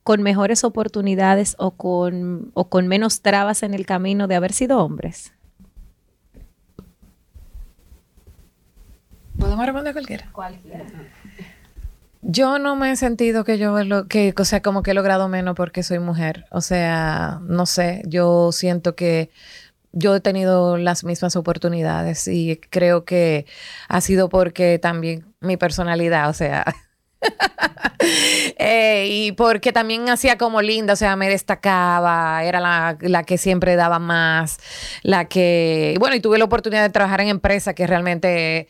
con 0.03 0.23
mejores 0.23 0.65
oportunidades 0.65 1.55
o 1.59 1.73
con, 1.73 2.51
o 2.55 2.69
con 2.69 2.89
menos 2.89 3.23
trabas 3.23 3.63
en 3.63 3.75
el 3.75 3.87
camino 3.87 4.27
de 4.27 4.35
haber 4.35 4.53
sido 4.53 4.79
hombres? 4.79 5.33
¿Podemos 9.39 9.65
responder 9.65 9.93
cualquiera? 9.93 10.29
Cualquiera. 10.33 10.85
Yo 12.25 12.61
no 12.61 12.77
me 12.77 12.93
he 12.93 12.97
sentido 12.97 13.43
que 13.43 13.59
yo, 13.59 13.83
lo, 13.83 14.07
que, 14.07 14.33
o 14.39 14.45
sea, 14.45 14.63
como 14.63 14.85
que 14.85 14.93
he 14.93 14.95
logrado 14.95 15.29
menos 15.29 15.57
porque 15.57 15.83
soy 15.83 15.99
mujer. 15.99 16.47
O 16.53 16.61
sea, 16.61 17.41
no 17.43 17.67
sé, 17.67 18.03
yo 18.07 18.53
siento 18.53 18.95
que 18.95 19.31
yo 19.93 20.17
he 20.17 20.21
tenido 20.21 20.77
las 20.77 21.05
mismas 21.05 21.37
oportunidades 21.37 22.27
y 22.29 22.57
creo 22.71 23.05
que 23.05 23.47
ha 23.89 24.01
sido 24.01 24.29
porque 24.29 24.79
también 24.79 25.27
mi 25.41 25.57
personalidad, 25.57 26.29
o 26.29 26.33
sea, 26.33 26.65
eh, 28.59 29.07
y 29.09 29.33
porque 29.33 29.73
también 29.73 30.09
hacía 30.09 30.39
como 30.39 30.63
linda, 30.63 30.95
o 30.95 30.97
sea, 30.97 31.17
me 31.17 31.29
destacaba, 31.29 32.43
era 32.45 32.61
la, 32.61 32.97
la, 33.01 33.23
que 33.25 33.39
siempre 33.39 33.77
daba 33.77 33.99
más, 33.99 34.59
la 35.03 35.27
que, 35.27 35.97
bueno, 35.99 36.17
y 36.17 36.21
tuve 36.21 36.39
la 36.39 36.45
oportunidad 36.45 36.83
de 36.83 36.91
trabajar 36.91 37.21
en 37.21 37.29
empresas 37.29 37.75
que 37.75 37.87
realmente 37.87 38.69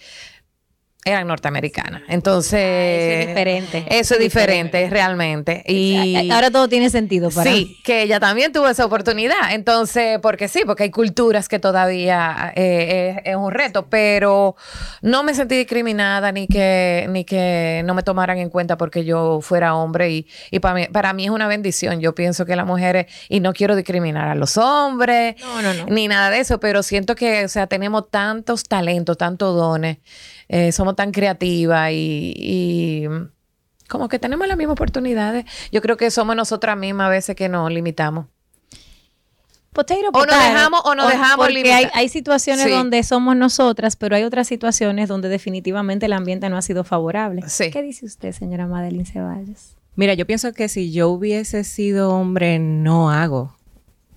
eran 1.04 1.26
norteamericanas. 1.26 2.02
Entonces, 2.08 2.60
eso 2.60 3.20
es 3.20 3.26
diferente. 3.26 3.86
Eso 3.90 4.14
es 4.14 4.20
diferente, 4.20 4.88
realmente. 4.88 5.64
Y 5.66 6.30
ahora 6.30 6.50
todo 6.50 6.68
tiene 6.68 6.90
sentido 6.90 7.30
para 7.30 7.50
Sí, 7.50 7.80
que 7.82 8.02
ella 8.02 8.20
también 8.20 8.52
tuvo 8.52 8.68
esa 8.68 8.84
oportunidad. 8.84 9.52
Entonces, 9.52 10.20
porque 10.22 10.46
sí, 10.46 10.62
porque 10.64 10.84
hay 10.84 10.90
culturas 10.90 11.48
que 11.48 11.58
todavía 11.58 12.52
eh, 12.54 13.20
es, 13.24 13.34
un 13.34 13.50
reto, 13.50 13.86
pero 13.88 14.54
no 15.00 15.24
me 15.24 15.34
sentí 15.34 15.56
discriminada 15.56 16.30
ni 16.30 16.46
que 16.46 17.06
ni 17.08 17.24
que 17.24 17.82
no 17.84 17.94
me 17.94 18.04
tomaran 18.04 18.38
en 18.38 18.48
cuenta 18.48 18.76
porque 18.76 19.04
yo 19.04 19.40
fuera 19.40 19.74
hombre 19.74 20.10
y, 20.10 20.26
y 20.50 20.60
para 20.60 20.74
mí 20.74 20.86
para 20.86 21.12
mí 21.12 21.24
es 21.24 21.30
una 21.30 21.48
bendición. 21.48 22.00
Yo 22.00 22.14
pienso 22.14 22.46
que 22.46 22.54
las 22.54 22.66
mujeres 22.66 23.06
y 23.28 23.40
no 23.40 23.52
quiero 23.52 23.74
discriminar 23.74 24.28
a 24.28 24.34
los 24.36 24.56
hombres, 24.56 25.34
ni 25.88 26.06
nada 26.06 26.30
de 26.30 26.38
eso, 26.38 26.60
pero 26.60 26.84
siento 26.84 27.16
que, 27.16 27.44
o 27.44 27.48
sea, 27.48 27.66
tenemos 27.66 28.08
tantos 28.10 28.62
talentos, 28.64 29.18
tantos 29.18 29.56
dones 29.56 29.98
eh, 30.52 30.70
somos 30.70 30.94
tan 30.96 31.12
creativas 31.12 31.88
y, 31.92 33.08
como 33.88 34.08
que 34.08 34.18
tenemos 34.18 34.46
las 34.46 34.58
mismas 34.58 34.74
oportunidades. 34.74 35.46
Yo 35.72 35.80
creo 35.80 35.96
que 35.96 36.10
somos 36.10 36.36
nosotras 36.36 36.76
mismas 36.76 37.06
a 37.06 37.08
veces 37.08 37.34
que 37.34 37.48
nos 37.48 37.72
limitamos. 37.72 38.26
o 39.74 40.26
nos 40.26 40.26
dejamos 40.26 40.82
o 40.84 40.94
nos 40.94 41.08
dejamos 41.08 41.46
porque 41.46 41.72
hay, 41.72 41.86
hay, 41.94 42.08
situaciones 42.10 42.68
donde 42.68 43.02
somos 43.02 43.34
nosotras, 43.34 43.96
pero 43.96 44.14
hay 44.14 44.24
otras 44.24 44.46
situaciones 44.46 45.08
donde 45.08 45.30
definitivamente 45.30 46.04
el 46.04 46.12
ambiente 46.12 46.50
no 46.50 46.58
ha 46.58 46.62
sido 46.62 46.84
favorable. 46.84 47.42
¿Qué 47.72 47.82
dice 47.82 48.04
usted, 48.04 48.32
señora 48.32 48.66
Madeline 48.66 49.06
Ceballos? 49.06 49.76
Mira, 49.96 50.12
yo 50.12 50.26
pienso 50.26 50.52
que 50.52 50.68
si 50.68 50.92
yo 50.92 51.08
hubiese 51.08 51.64
sido 51.64 52.14
hombre, 52.14 52.58
no 52.58 53.10
hago 53.10 53.56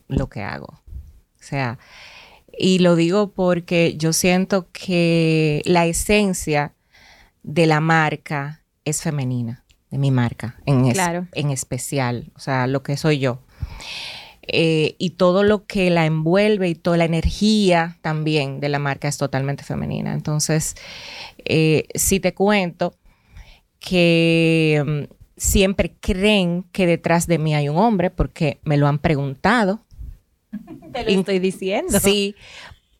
lo 0.10 0.28
que 0.28 0.44
hago. 0.44 0.68
O 0.68 1.48
sea, 1.48 1.80
y 2.58 2.80
lo 2.80 2.96
digo 2.96 3.32
porque 3.32 3.96
yo 3.98 4.14
siento 4.14 4.68
que 4.72 5.62
la 5.66 5.86
esencia 5.86 6.74
de 7.44 7.66
la 7.66 7.80
marca 7.80 8.64
es 8.86 9.02
femenina, 9.02 9.64
de 9.92 9.98
mi 9.98 10.12
marca, 10.12 10.56
en, 10.66 10.92
en 11.34 11.52
especial, 11.52 12.32
o 12.36 12.40
sea, 12.40 12.68
lo 12.68 12.84
que 12.84 12.98
soy 12.98 13.20
yo. 13.20 13.40
Eh, 14.48 14.96
y 15.00 15.12
todo 15.12 15.44
lo 15.44 15.66
que 15.66 15.90
la 15.90 16.06
envuelve 16.06 16.70
y 16.70 16.76
toda 16.76 16.98
la 16.98 17.06
energía 17.06 17.98
también 18.02 18.60
de 18.60 18.70
la 18.70 18.78
marca 18.78 19.08
es 19.08 19.18
totalmente 19.18 19.64
femenina. 19.64 20.14
Entonces, 20.14 20.76
eh, 21.46 21.88
si 21.96 22.20
te 22.20 22.34
cuento 22.34 22.96
que 23.80 24.84
mm, 24.86 25.14
siempre 25.38 25.96
creen 26.00 26.64
que 26.72 26.86
detrás 26.86 27.28
de 27.28 27.40
mí 27.40 27.56
hay 27.56 27.70
un 27.70 27.78
hombre 27.78 28.12
porque 28.12 28.60
me 28.64 28.78
lo 28.78 28.88
han 28.88 29.00
preguntado 29.00 29.85
te 30.94 31.04
lo 31.04 31.10
estoy 31.20 31.40
diciendo. 31.40 32.00
Sí, 32.00 32.36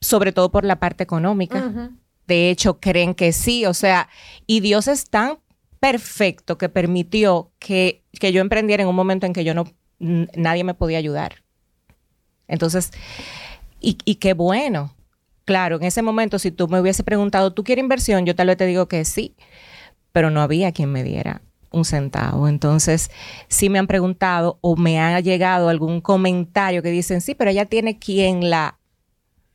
sobre 0.00 0.32
todo 0.32 0.50
por 0.50 0.64
la 0.64 0.78
parte 0.78 1.04
económica. 1.04 1.90
De 2.26 2.50
hecho, 2.50 2.80
creen 2.80 3.14
que 3.14 3.32
sí, 3.32 3.66
o 3.66 3.74
sea, 3.74 4.08
y 4.46 4.60
Dios 4.60 4.88
es 4.88 5.08
tan 5.08 5.38
perfecto 5.80 6.58
que 6.58 6.68
permitió 6.68 7.52
que, 7.58 8.02
que 8.18 8.32
yo 8.32 8.40
emprendiera 8.40 8.82
en 8.82 8.88
un 8.88 8.96
momento 8.96 9.26
en 9.26 9.32
que 9.32 9.44
yo 9.44 9.54
no, 9.54 9.64
nadie 9.98 10.64
me 10.64 10.74
podía 10.74 10.98
ayudar. 10.98 11.44
Entonces, 12.48 12.90
y, 13.80 13.98
y 14.04 14.16
qué 14.16 14.34
bueno. 14.34 14.94
Claro, 15.44 15.76
en 15.76 15.84
ese 15.84 16.02
momento, 16.02 16.40
si 16.40 16.50
tú 16.50 16.66
me 16.66 16.80
hubiese 16.80 17.04
preguntado, 17.04 17.52
¿tú 17.52 17.62
quieres 17.62 17.82
inversión? 17.82 18.26
Yo 18.26 18.34
tal 18.34 18.48
vez 18.48 18.56
te 18.56 18.66
digo 18.66 18.88
que 18.88 19.04
sí, 19.04 19.36
pero 20.10 20.30
no 20.30 20.40
había 20.40 20.72
quien 20.72 20.90
me 20.90 21.04
diera 21.04 21.42
un 21.76 21.84
centavo. 21.84 22.48
Entonces, 22.48 23.10
si 23.48 23.68
me 23.68 23.78
han 23.78 23.86
preguntado 23.86 24.58
o 24.60 24.76
me 24.76 25.00
ha 25.00 25.20
llegado 25.20 25.68
algún 25.68 26.00
comentario 26.00 26.82
que 26.82 26.90
dicen, 26.90 27.20
sí, 27.20 27.34
pero 27.34 27.50
ella 27.50 27.66
tiene 27.66 27.98
quien 27.98 28.50
la, 28.50 28.78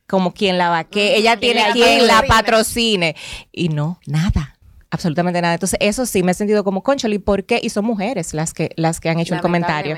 como 0.08 0.32
quien 0.32 0.58
la 0.58 0.70
va, 0.70 0.84
que 0.84 1.16
ella 1.16 1.36
tiene 1.36 1.64
quien 1.72 2.06
la 2.06 2.22
patrocine. 2.22 3.16
Y 3.50 3.68
no, 3.68 4.00
nada. 4.06 4.56
Absolutamente 4.90 5.40
nada. 5.40 5.54
Entonces, 5.54 5.78
eso 5.80 6.04
sí 6.04 6.22
me 6.22 6.32
he 6.32 6.34
sentido 6.34 6.64
como 6.64 6.82
concholi. 6.82 7.18
¿Por 7.18 7.44
qué? 7.44 7.58
Y 7.62 7.70
son 7.70 7.86
mujeres 7.86 8.34
las 8.34 8.52
que, 8.52 8.72
las 8.76 9.00
que 9.00 9.08
han 9.08 9.18
hecho 9.20 9.34
el 9.34 9.40
comentario. 9.40 9.96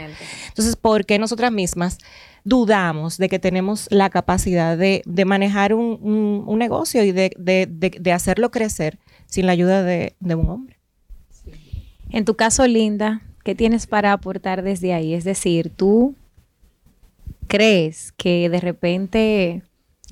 Entonces, 0.49 0.77
¿por 0.77 1.05
qué 1.05 1.19
nosotras 1.19 1.51
mismas 1.51 1.99
dudamos 2.45 3.19
de 3.19 3.29
que 3.29 3.41
tenemos 3.41 3.89
la 3.91 4.09
capacidad 4.09 4.79
de, 4.79 5.03
manejar 5.27 5.75
un, 5.75 6.47
negocio 6.59 7.03
y 7.03 7.11
de, 7.11 8.13
hacerlo 8.15 8.53
crecer 8.53 9.01
sin 9.27 9.47
la 9.47 9.53
ayuda 9.53 9.83
de 9.83 10.15
un 10.21 10.49
hombre? 10.49 10.84
En 12.15 12.25
tu 12.25 12.37
caso, 12.37 12.65
Linda, 12.69 13.23
¿qué 13.43 13.57
tienes 13.57 13.89
para 13.89 14.13
aportar 14.13 14.63
desde 14.63 14.95
ahí? 14.95 15.15
Es 15.15 15.25
decir, 15.25 15.73
tú 15.75 16.15
crees 17.49 18.13
que 18.13 18.49
de 18.49 18.61
repente, 18.61 19.65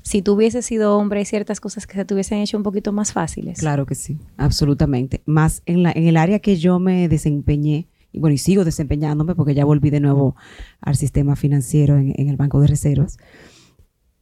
si 0.03 0.21
tú 0.21 0.33
hubieses 0.33 0.65
sido 0.65 0.97
hombre, 0.97 1.19
hay 1.19 1.25
ciertas 1.25 1.61
cosas 1.61 1.87
que 1.87 1.93
se 1.93 2.03
te 2.03 2.13
hubiesen 2.13 2.39
hecho 2.39 2.57
un 2.57 2.63
poquito 2.63 2.91
más 2.91 3.13
fáciles. 3.13 3.57
Claro 3.57 3.85
que 3.85 3.95
sí, 3.95 4.19
absolutamente. 4.35 5.21
Más 5.25 5.63
en, 5.65 5.81
la, 5.81 5.93
en 5.93 6.05
el 6.05 6.17
área 6.17 6.39
que 6.39 6.57
yo 6.57 6.77
me 6.77 7.07
desempeñé, 7.07 7.87
y 8.11 8.19
bueno, 8.19 8.33
y 8.33 8.37
sigo 8.37 8.65
desempeñándome 8.65 9.33
porque 9.33 9.55
ya 9.55 9.63
volví 9.63 9.89
de 9.89 10.01
nuevo 10.01 10.35
al 10.81 10.97
sistema 10.97 11.37
financiero 11.37 11.97
en, 11.97 12.27
el 12.27 12.35
Banco 12.35 12.59
de 12.59 12.67
Reservas, 12.67 13.17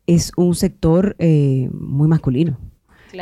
es 0.05 0.33
un 0.37 0.53
sector 0.53 1.15
eh, 1.17 1.67
muy 1.73 2.07
masculino. 2.07 2.59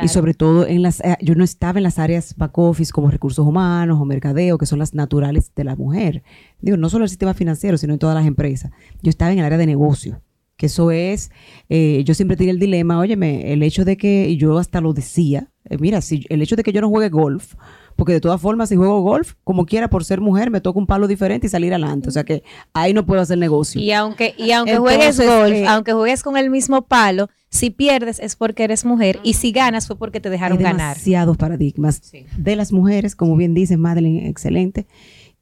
Y 0.02 0.08
sobre 0.08 0.34
todo 0.34 0.68
en 0.68 0.82
las, 0.82 1.00
eh, 1.02 1.18
yo 1.22 1.36
no 1.36 1.44
estaba 1.44 1.80
en 1.80 1.84
las 1.84 2.00
áreas 2.00 2.36
back 2.38 2.58
office 2.58 2.92
como 2.92 3.10
recursos 3.10 3.46
humanos 3.46 4.00
o 4.00 4.06
mercadeo, 4.06 4.58
que 4.58 4.66
son 4.66 4.80
las 4.80 4.94
naturales 4.94 5.52
de 5.56 5.64
la 5.64 5.76
mujer. 5.76 6.24
Digo, 6.62 6.78
no 6.78 6.90
solo 6.90 7.06
el 7.06 7.10
sistema 7.10 7.34
financiero, 7.34 7.78
sino 7.78 7.94
en 7.94 8.00
todas 8.00 8.16
las 8.16 8.26
empresas. 8.26 8.72
Yo 9.02 9.10
estaba 9.10 9.32
en 9.32 9.40
el 9.40 9.46
área 9.46 9.58
de 9.58 9.66
negocio, 9.66 10.22
que 10.58 10.66
eso 10.66 10.92
es, 10.92 11.32
eh, 11.70 12.04
yo 12.06 12.14
siempre 12.14 12.36
tenía 12.36 12.52
el 12.52 12.60
dilema, 12.60 13.00
óyeme, 13.00 13.54
el 13.54 13.64
hecho 13.64 13.86
de 13.86 13.98
que, 13.98 14.30
y 14.30 14.38
yo 14.38 14.58
hasta 14.58 14.82
lo 14.82 14.94
decía, 14.94 15.52
eh, 15.66 15.78
mira, 15.80 16.02
si 16.02 16.26
el 16.30 16.42
hecho 16.42 16.56
de 16.56 16.64
que 16.64 16.74
yo 16.74 16.82
no 16.82 16.90
juegue 16.90 17.10
golf, 17.10 17.56
porque 18.00 18.14
de 18.14 18.22
todas 18.22 18.42
formas, 18.42 18.70
si 18.70 18.76
juego 18.76 19.02
golf, 19.02 19.34
como 19.44 19.66
quiera, 19.66 19.90
por 19.90 20.04
ser 20.04 20.22
mujer, 20.22 20.50
me 20.50 20.62
toca 20.62 20.80
un 20.80 20.88
palo 20.88 21.08
diferente 21.08 21.46
y 21.46 21.50
salir 21.50 21.74
adelante. 21.74 22.10
O 22.10 22.12
sea 22.12 22.24
que 22.24 22.44
ahí 22.74 22.94
no 22.94 23.06
puedo 23.06 23.22
hacer 23.22 23.38
negocio. 23.38 23.80
Y 23.80 23.92
aunque, 23.92 24.34
y 24.38 24.52
aunque 24.52 24.78
juegues 24.78 25.20
golf, 25.20 25.58
aunque 25.68 25.94
juegues 25.94 26.24
con 26.24 26.38
el 26.38 26.50
mismo 26.50 26.84
palo, 26.84 27.30
si 27.50 27.70
pierdes 27.70 28.20
es 28.20 28.36
porque 28.36 28.64
eres 28.64 28.86
mujer 28.86 29.20
y 29.24 29.34
si 29.34 29.52
ganas 29.52 29.86
fue 29.86 29.98
porque 29.98 30.20
te 30.20 30.30
dejaron 30.30 30.58
ganar. 30.58 30.96
Demasiados 30.96 31.38
paradigmas 31.38 32.02
de 32.38 32.56
las 32.56 32.72
mujeres, 32.72 33.16
como 33.16 33.36
bien 33.36 33.54
dice 33.54 33.78
Madeline, 33.78 34.28
excelente, 34.28 34.88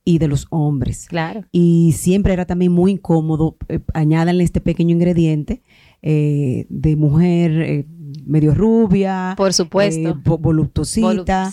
y 0.03 0.17
de 0.17 0.27
los 0.27 0.47
hombres. 0.49 1.07
Claro. 1.07 1.43
Y 1.51 1.93
siempre 1.95 2.33
era 2.33 2.45
también 2.45 2.71
muy 2.71 2.91
incómodo, 2.91 3.57
eh, 3.67 3.81
añadanle 3.93 4.43
este 4.43 4.61
pequeño 4.61 4.95
ingrediente 4.95 5.61
eh, 6.01 6.65
de 6.69 6.95
mujer 6.95 7.51
eh, 7.61 7.85
medio 8.25 8.53
rubia. 8.53 9.33
Por 9.37 9.53
supuesto. 9.53 10.19
voluptuosita. 10.23 11.51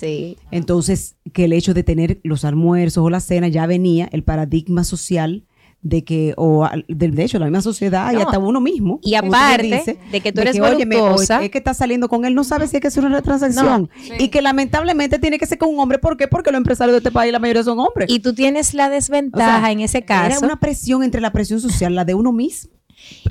Entonces, 0.51 1.17
que 1.33 1.45
el 1.45 1.53
hecho 1.53 1.75
de 1.75 1.83
tener 1.83 2.21
los 2.23 2.45
almuerzos 2.45 3.05
o 3.05 3.11
la 3.11 3.21
cena 3.21 3.49
ya 3.49 3.67
venía 3.67 4.09
el 4.13 4.23
paradigma 4.23 4.85
social 4.85 5.45
de 5.85 6.03
que, 6.03 6.33
o 6.39 6.67
de, 6.89 7.23
hecho, 7.23 7.39
la 7.39 7.45
misma 7.45 7.61
sociedad 7.61 8.11
y 8.13 8.17
hasta 8.17 8.39
uno 8.39 8.59
mismo. 8.59 9.01
Y 9.03 9.15
aparte 9.15 9.99
de 10.11 10.21
que 10.23 10.33
tú 10.33 10.41
eres 10.41 10.57
que, 10.57 11.45
es 11.45 11.51
que 11.51 11.59
está 11.59 11.75
saliendo 11.75 12.09
con 12.09 12.25
él, 12.25 12.35
no 12.35 12.43
sabe 12.43 12.67
si 12.67 12.77
es 12.77 12.81
que 12.81 12.89
es 12.89 12.97
una 12.97 13.21
transacción. 13.21 13.91
Y 14.19 14.29
que 14.29 14.41
lamentablemente 14.41 15.19
tiene 15.19 15.39
que 15.39 15.47
ser 15.47 15.59
con 15.59 15.69
un 15.69 15.79
hombre. 15.79 15.99
¿Por 15.99 16.17
qué? 16.17 16.27
Porque 16.27 16.51
los 16.51 16.59
empresarios 16.59 16.95
de 16.95 16.99
este 16.99 17.11
país, 17.11 17.33
la 17.33 17.39
mayoría 17.39 17.63
son 17.63 17.79
hombres. 17.79 18.11
Y 18.11 18.21
tú 18.21 18.35
tienes 18.35 18.73
la 18.73 18.89
desventaja 18.89 19.71
en 19.71 19.81
ese 19.81 20.03
caso. 20.05 20.39
Era 20.39 20.47
una 20.47 20.59
presión 20.59 21.03
entre 21.03 21.21
la 21.21 21.33
presión 21.33 21.61
social, 21.61 21.95
la 21.95 22.07
de 22.07 22.15
uno 22.15 22.33
mismo. 22.33 22.71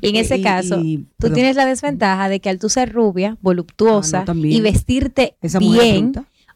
Y 0.02 0.10
en 0.10 0.16
ese 0.16 0.42
caso, 0.42 0.82
tú 1.18 1.30
tienes 1.32 1.56
la 1.56 1.66
desventaja 1.66 2.30
de 2.30 2.40
que 2.40 2.50
al 2.50 2.60
tú 2.60 2.70
ser 2.70 2.92
rubia, 2.92 3.38
voluptuosa 3.42 4.26
ah, 4.28 4.34
y 4.36 4.62
vestirte 4.62 5.36
bien, 5.60 6.14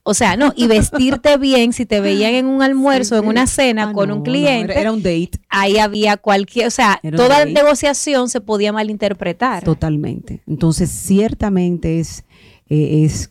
o 0.10 0.14
sea, 0.14 0.38
no, 0.38 0.54
y 0.56 0.68
vestirte 0.68 1.38
bien, 1.40 1.74
si 1.74 1.86
te 1.86 2.00
veían 2.00 2.34
en 2.34 2.46
un 2.46 2.62
almuerzo, 2.62 3.18
en 3.18 3.28
una 3.28 3.46
cena 3.46 3.90
ah, 3.90 3.94
con 3.94 4.10
un 4.10 4.22
cliente. 4.24 4.80
era, 4.80 4.94
un 4.94 5.04
date. 5.04 5.32
Ahí 5.50 5.78
había 5.80 6.16
cualquier, 6.16 6.68
o 6.68 6.72
sea, 6.72 7.02
toda 7.14 7.44
negociación 7.44 8.30
se 8.30 8.40
podía 8.40 8.72
malinterpretar. 8.72 9.66
Totalmente. 9.66 10.42
Entonces, 10.48 10.90
ciertamente 10.90 12.00
es, 12.00 12.24
eh, 12.70 13.04
es, 13.04 13.30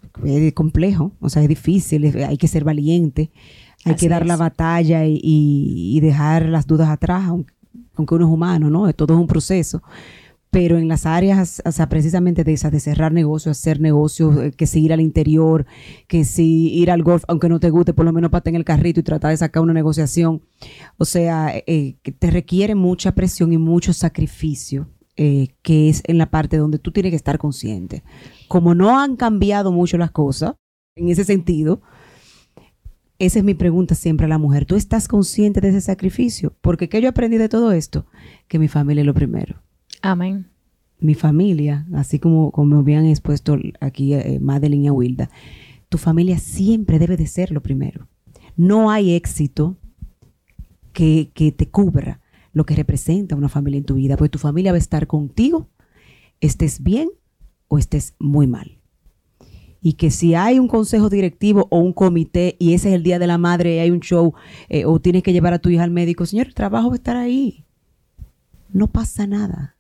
complejo, 0.53 1.13
o 1.21 1.31
sea, 1.31 1.41
es 1.41 1.49
difícil, 1.49 2.15
hay 2.23 2.37
que 2.37 2.47
ser 2.47 2.63
valiente, 2.63 3.31
hay 3.87 3.95
que 3.95 4.11
dar 4.11 4.27
la 4.27 4.37
batalla 4.37 5.07
y, 5.07 5.19
y, 5.23 6.01
dejar 6.01 6.47
las 6.47 6.67
dudas 6.67 6.91
atrás, 6.91 7.25
aunque, 7.27 7.55
aunque 7.95 8.15
uno 8.15 8.27
es 8.27 8.33
humano, 8.33 8.71
¿no? 8.71 8.93
Todo 8.93 9.15
es 9.15 9.21
un 9.21 9.27
proceso 9.27 9.83
pero 10.57 10.79
en 10.79 10.89
las 10.89 11.05
áreas, 11.05 11.61
o 11.67 11.71
sea, 11.71 11.91
precisamente 11.91 12.43
de 12.43 12.55
esas, 12.55 12.73
de 12.73 12.81
cerrar 12.81 13.13
negocios, 13.13 13.59
hacer 13.59 13.79
negocios, 13.79 14.37
eh, 14.39 14.53
que 14.53 14.67
si 14.67 14.83
ir 14.83 14.95
al 14.95 15.03
interior, 15.03 15.67
que 16.07 16.25
si 16.25 16.73
ir 16.73 16.91
al 16.91 17.03
golf, 17.03 17.25
aunque 17.29 17.51
no 17.51 17.61
te 17.61 17.69
guste, 17.69 17.93
por 17.93 18.07
lo 18.07 18.13
menos 18.15 18.31
para 18.31 18.49
en 18.49 18.55
el 18.55 18.65
carrito 18.65 19.01
y 19.01 19.03
tratar 19.03 19.33
de 19.33 19.37
sacar 19.37 19.63
una 19.63 19.75
negociación. 19.75 20.41
O 20.97 21.05
sea, 21.05 21.55
eh, 21.55 21.65
eh, 21.67 21.97
que 22.03 22.11
te 22.11 22.31
requiere 22.31 22.75
mucha 22.75 23.15
presión 23.15 23.53
y 23.53 23.59
mucho 23.59 23.93
sacrificio 23.93 24.89
que 25.15 25.89
es 25.89 26.03
en 26.05 26.19
la 26.19 26.31
parte 26.31 26.59
donde 26.59 26.79
tú 26.79 26.91
tienes 26.91 27.11
que 27.11 27.17
estar 27.17 27.39
consciente. 27.39 28.03
Como 28.49 28.75
no 28.75 28.99
han 28.99 29.17
cambiado 29.17 29.73
mucho 29.73 29.97
las 29.97 30.11
cosas, 30.11 30.57
en 30.95 31.09
ese 31.09 31.25
sentido, 31.25 31.81
esa 33.19 33.39
es 33.39 33.45
mi 33.45 33.55
pregunta 33.55 33.95
siempre 33.95 34.27
a 34.27 34.29
la 34.29 34.39
mujer. 34.39 34.67
¿Tú 34.67 34.77
estás 34.77 35.09
consciente 35.09 35.61
de 35.61 35.71
ese 35.71 35.81
sacrificio? 35.81 36.55
Porque 36.61 36.89
¿qué 36.89 37.01
yo 37.01 37.09
aprendí 37.09 37.39
de 37.39 37.49
todo 37.49 37.73
esto? 37.73 38.07
Que 38.49 38.59
mi 38.59 38.69
familia 38.69 39.01
es 39.01 39.07
lo 39.07 39.15
primero. 39.15 39.63
Amén. 40.03 40.49
Mi 40.99 41.15
familia, 41.15 41.87
así 41.95 42.19
como, 42.19 42.51
como 42.53 42.77
me 42.77 42.81
habían 42.81 43.07
expuesto 43.07 43.59
aquí 43.81 44.15
eh, 44.15 44.39
Madeline 44.41 44.87
y 44.87 44.91
Wilda, 44.91 45.31
tu 45.89 45.99
familia 45.99 46.39
siempre 46.39 46.99
debe 46.99 47.17
de 47.17 47.27
ser 47.27 47.53
lo 47.53 47.63
primero. 47.63 48.09
No 48.57 48.91
hay 48.91 49.13
éxito 49.13 49.77
que, 50.93 51.31
que 51.35 51.53
te 51.53 51.69
cubra 51.69 52.21
lo 52.53 52.65
que 52.65 52.75
representa 52.75 53.37
una 53.37 53.49
familia 53.49 53.79
en 53.79 53.85
tu 53.85 53.95
vida, 53.95 54.17
porque 54.17 54.31
tu 54.31 54.39
familia 54.39 54.73
va 54.73 54.77
a 54.77 54.79
estar 54.79 55.07
contigo, 55.07 55.69
estés 56.41 56.83
bien 56.83 57.11
o 57.69 57.79
estés 57.79 58.15
muy 58.19 58.47
mal. 58.47 58.76
Y 59.87 59.93
que 59.93 60.11
si 60.11 60.35
hay 60.35 60.59
un 60.59 60.67
consejo 60.67 61.09
directivo 61.09 61.69
o 61.71 61.79
un 61.79 61.93
comité 61.93 62.57
y 62.59 62.75
ese 62.75 62.89
es 62.89 62.97
el 62.97 63.05
día 63.05 63.21
de 63.21 63.29
la 63.29 63.39
madre 63.39 63.77
y 63.77 63.79
hay 63.79 63.93
un 63.93 64.01
show 64.01 64.35
eh, 64.69 64.85
o 64.85 64.99
tienes 64.99 65.23
que 65.23 65.33
llevar 65.33 65.53
a 65.53 65.61
tu 65.61 65.69
hija 65.69 65.85
al 65.85 65.93
médico, 65.93 66.27
señor, 66.27 66.49
el 66.49 66.55
trabajo 66.55 66.89
va 66.89 66.95
a 66.95 66.97
estar 66.97 67.17
ahí. 67.17 67.65
No 68.69 68.89
pasa 68.89 69.29
nada. 69.29 69.77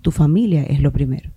Tu 0.00 0.12
familia 0.12 0.62
es 0.62 0.80
lo 0.80 0.94
primero. 0.94 1.30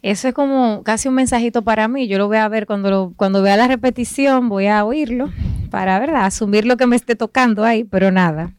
Eso 0.00 0.28
es 0.28 0.32
como 0.32 0.82
casi 0.82 1.08
un 1.08 1.14
mensajito 1.14 1.60
para 1.60 1.88
mí. 1.88 2.08
Yo 2.08 2.16
lo 2.16 2.26
voy 2.26 2.38
a 2.38 2.48
ver 2.48 2.64
cuando, 2.64 3.12
cuando 3.14 3.42
vea 3.42 3.58
la 3.58 3.68
repetición, 3.68 4.48
voy 4.48 4.66
a 4.66 4.86
oírlo 4.86 5.28
para, 5.70 5.98
¿verdad? 5.98 6.24
Asumir 6.24 6.64
lo 6.64 6.78
que 6.78 6.86
me 6.86 6.96
esté 6.96 7.16
tocando 7.16 7.66
ahí, 7.66 7.84
pero 7.84 8.10
nada. 8.10 8.54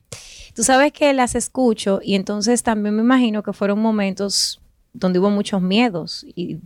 Tú 0.54 0.62
sabes 0.62 0.93
que 0.93 1.12
las 1.14 1.34
escucho 1.34 2.00
y 2.04 2.14
entonces 2.14 2.62
también 2.62 2.95
me 2.95 3.02
imagino 3.02 3.41
que 3.41 3.54
fueron 3.54 3.80
momentos 3.80 4.62
donde 5.00 5.20
hubo 5.20 5.30
muchos 5.30 5.62
miedos 5.62 6.26
y, 6.36 6.60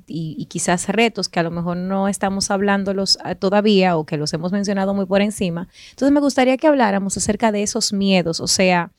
quizás 0.50 0.88
retos 0.90 1.30
que 1.30 1.40
a 1.40 1.44
lo 1.44 1.52
mejor 1.52 1.78
no 1.78 2.08
estamos 2.08 2.52
hablándolos 2.52 3.18
ah, 3.24 3.36
todavía 3.36 3.98
o 3.98 4.06
que 4.06 4.18
los 4.18 4.34
hemos 4.34 4.52
mencionado 4.52 4.94
muy 4.94 5.06
por 5.06 5.22
encima. 5.22 5.68
Entonces 5.92 6.12
me 6.12 6.20
gustaría 6.20 6.58
que 6.58 6.68
habláramos 6.68 7.18
acerca 7.18 7.52
de 7.52 7.64
esos 7.64 7.94
miedos, 7.94 8.40
o 8.40 8.48
sea, 8.48 8.92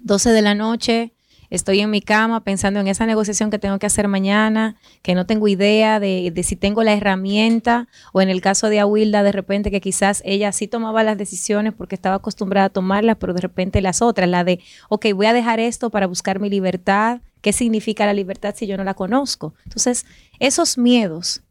12 0.00 0.30
de 0.30 0.42
la 0.42 0.54
noche, 0.54 1.14
estoy 1.50 1.80
en 1.80 1.90
mi 1.90 2.00
cama 2.00 2.42
pensando 2.42 2.80
en 2.80 2.88
esa 2.88 3.06
negociación 3.06 3.50
que 3.50 3.58
tengo 3.58 3.78
que 3.78 3.86
hacer 3.86 4.08
mañana, 4.08 4.76
que 5.02 5.14
no 5.14 5.26
tengo 5.26 5.48
idea 5.48 6.00
de, 6.00 6.32
si 6.42 6.56
tengo 6.56 6.82
la 6.82 6.94
herramienta, 6.94 7.88
o 8.12 8.20
en 8.20 8.28
el 8.28 8.40
caso 8.40 8.68
de 8.68 8.80
Awilda, 8.80 9.22
de 9.22 9.32
repente 9.32 9.70
que 9.70 9.80
quizás 9.80 10.22
ella 10.24 10.52
sí 10.52 10.66
tomaba 10.66 11.02
las 11.04 11.18
decisiones 11.18 11.72
porque 11.72 11.94
estaba 11.94 12.16
acostumbrada 12.16 12.66
a 12.66 12.70
tomarlas, 12.70 13.16
pero 13.18 13.34
de 13.34 13.40
repente 13.40 13.80
las 13.80 14.02
otras, 14.02 14.28
la 14.28 14.44
de, 14.44 14.60
ok, 14.88 15.06
voy 15.14 15.26
a 15.26 15.32
dejar 15.32 15.60
esto 15.60 15.90
para 15.90 16.06
buscar 16.06 16.40
mi 16.40 16.50
libertad, 16.50 17.20
¿qué 17.44 17.52
significa 17.52 18.06
la 18.06 18.14
libertad 18.14 18.54
si 18.56 18.66
yo 18.66 18.78
no 18.78 18.84
la 18.84 18.94
conozco? 18.94 19.52
Entonces, 19.64 20.06
esos 20.40 20.78
miedos 20.78 21.42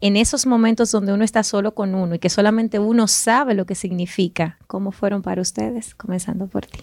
en 0.00 0.16
esos 0.16 0.44
momentos 0.44 0.90
donde 0.90 1.12
uno 1.12 1.22
está 1.22 1.44
solo 1.44 1.72
con 1.72 1.94
uno 1.94 2.16
y 2.16 2.18
que 2.18 2.30
solamente 2.30 2.80
uno 2.80 3.06
sabe 3.06 3.54
lo 3.54 3.64
que 3.64 3.76
significa, 3.76 4.58
¿cómo 4.66 4.90
fueron 4.90 5.22
para 5.22 5.40
ustedes? 5.40 5.94
Comenzando 5.94 6.48
por 6.48 6.66
ti. 6.66 6.80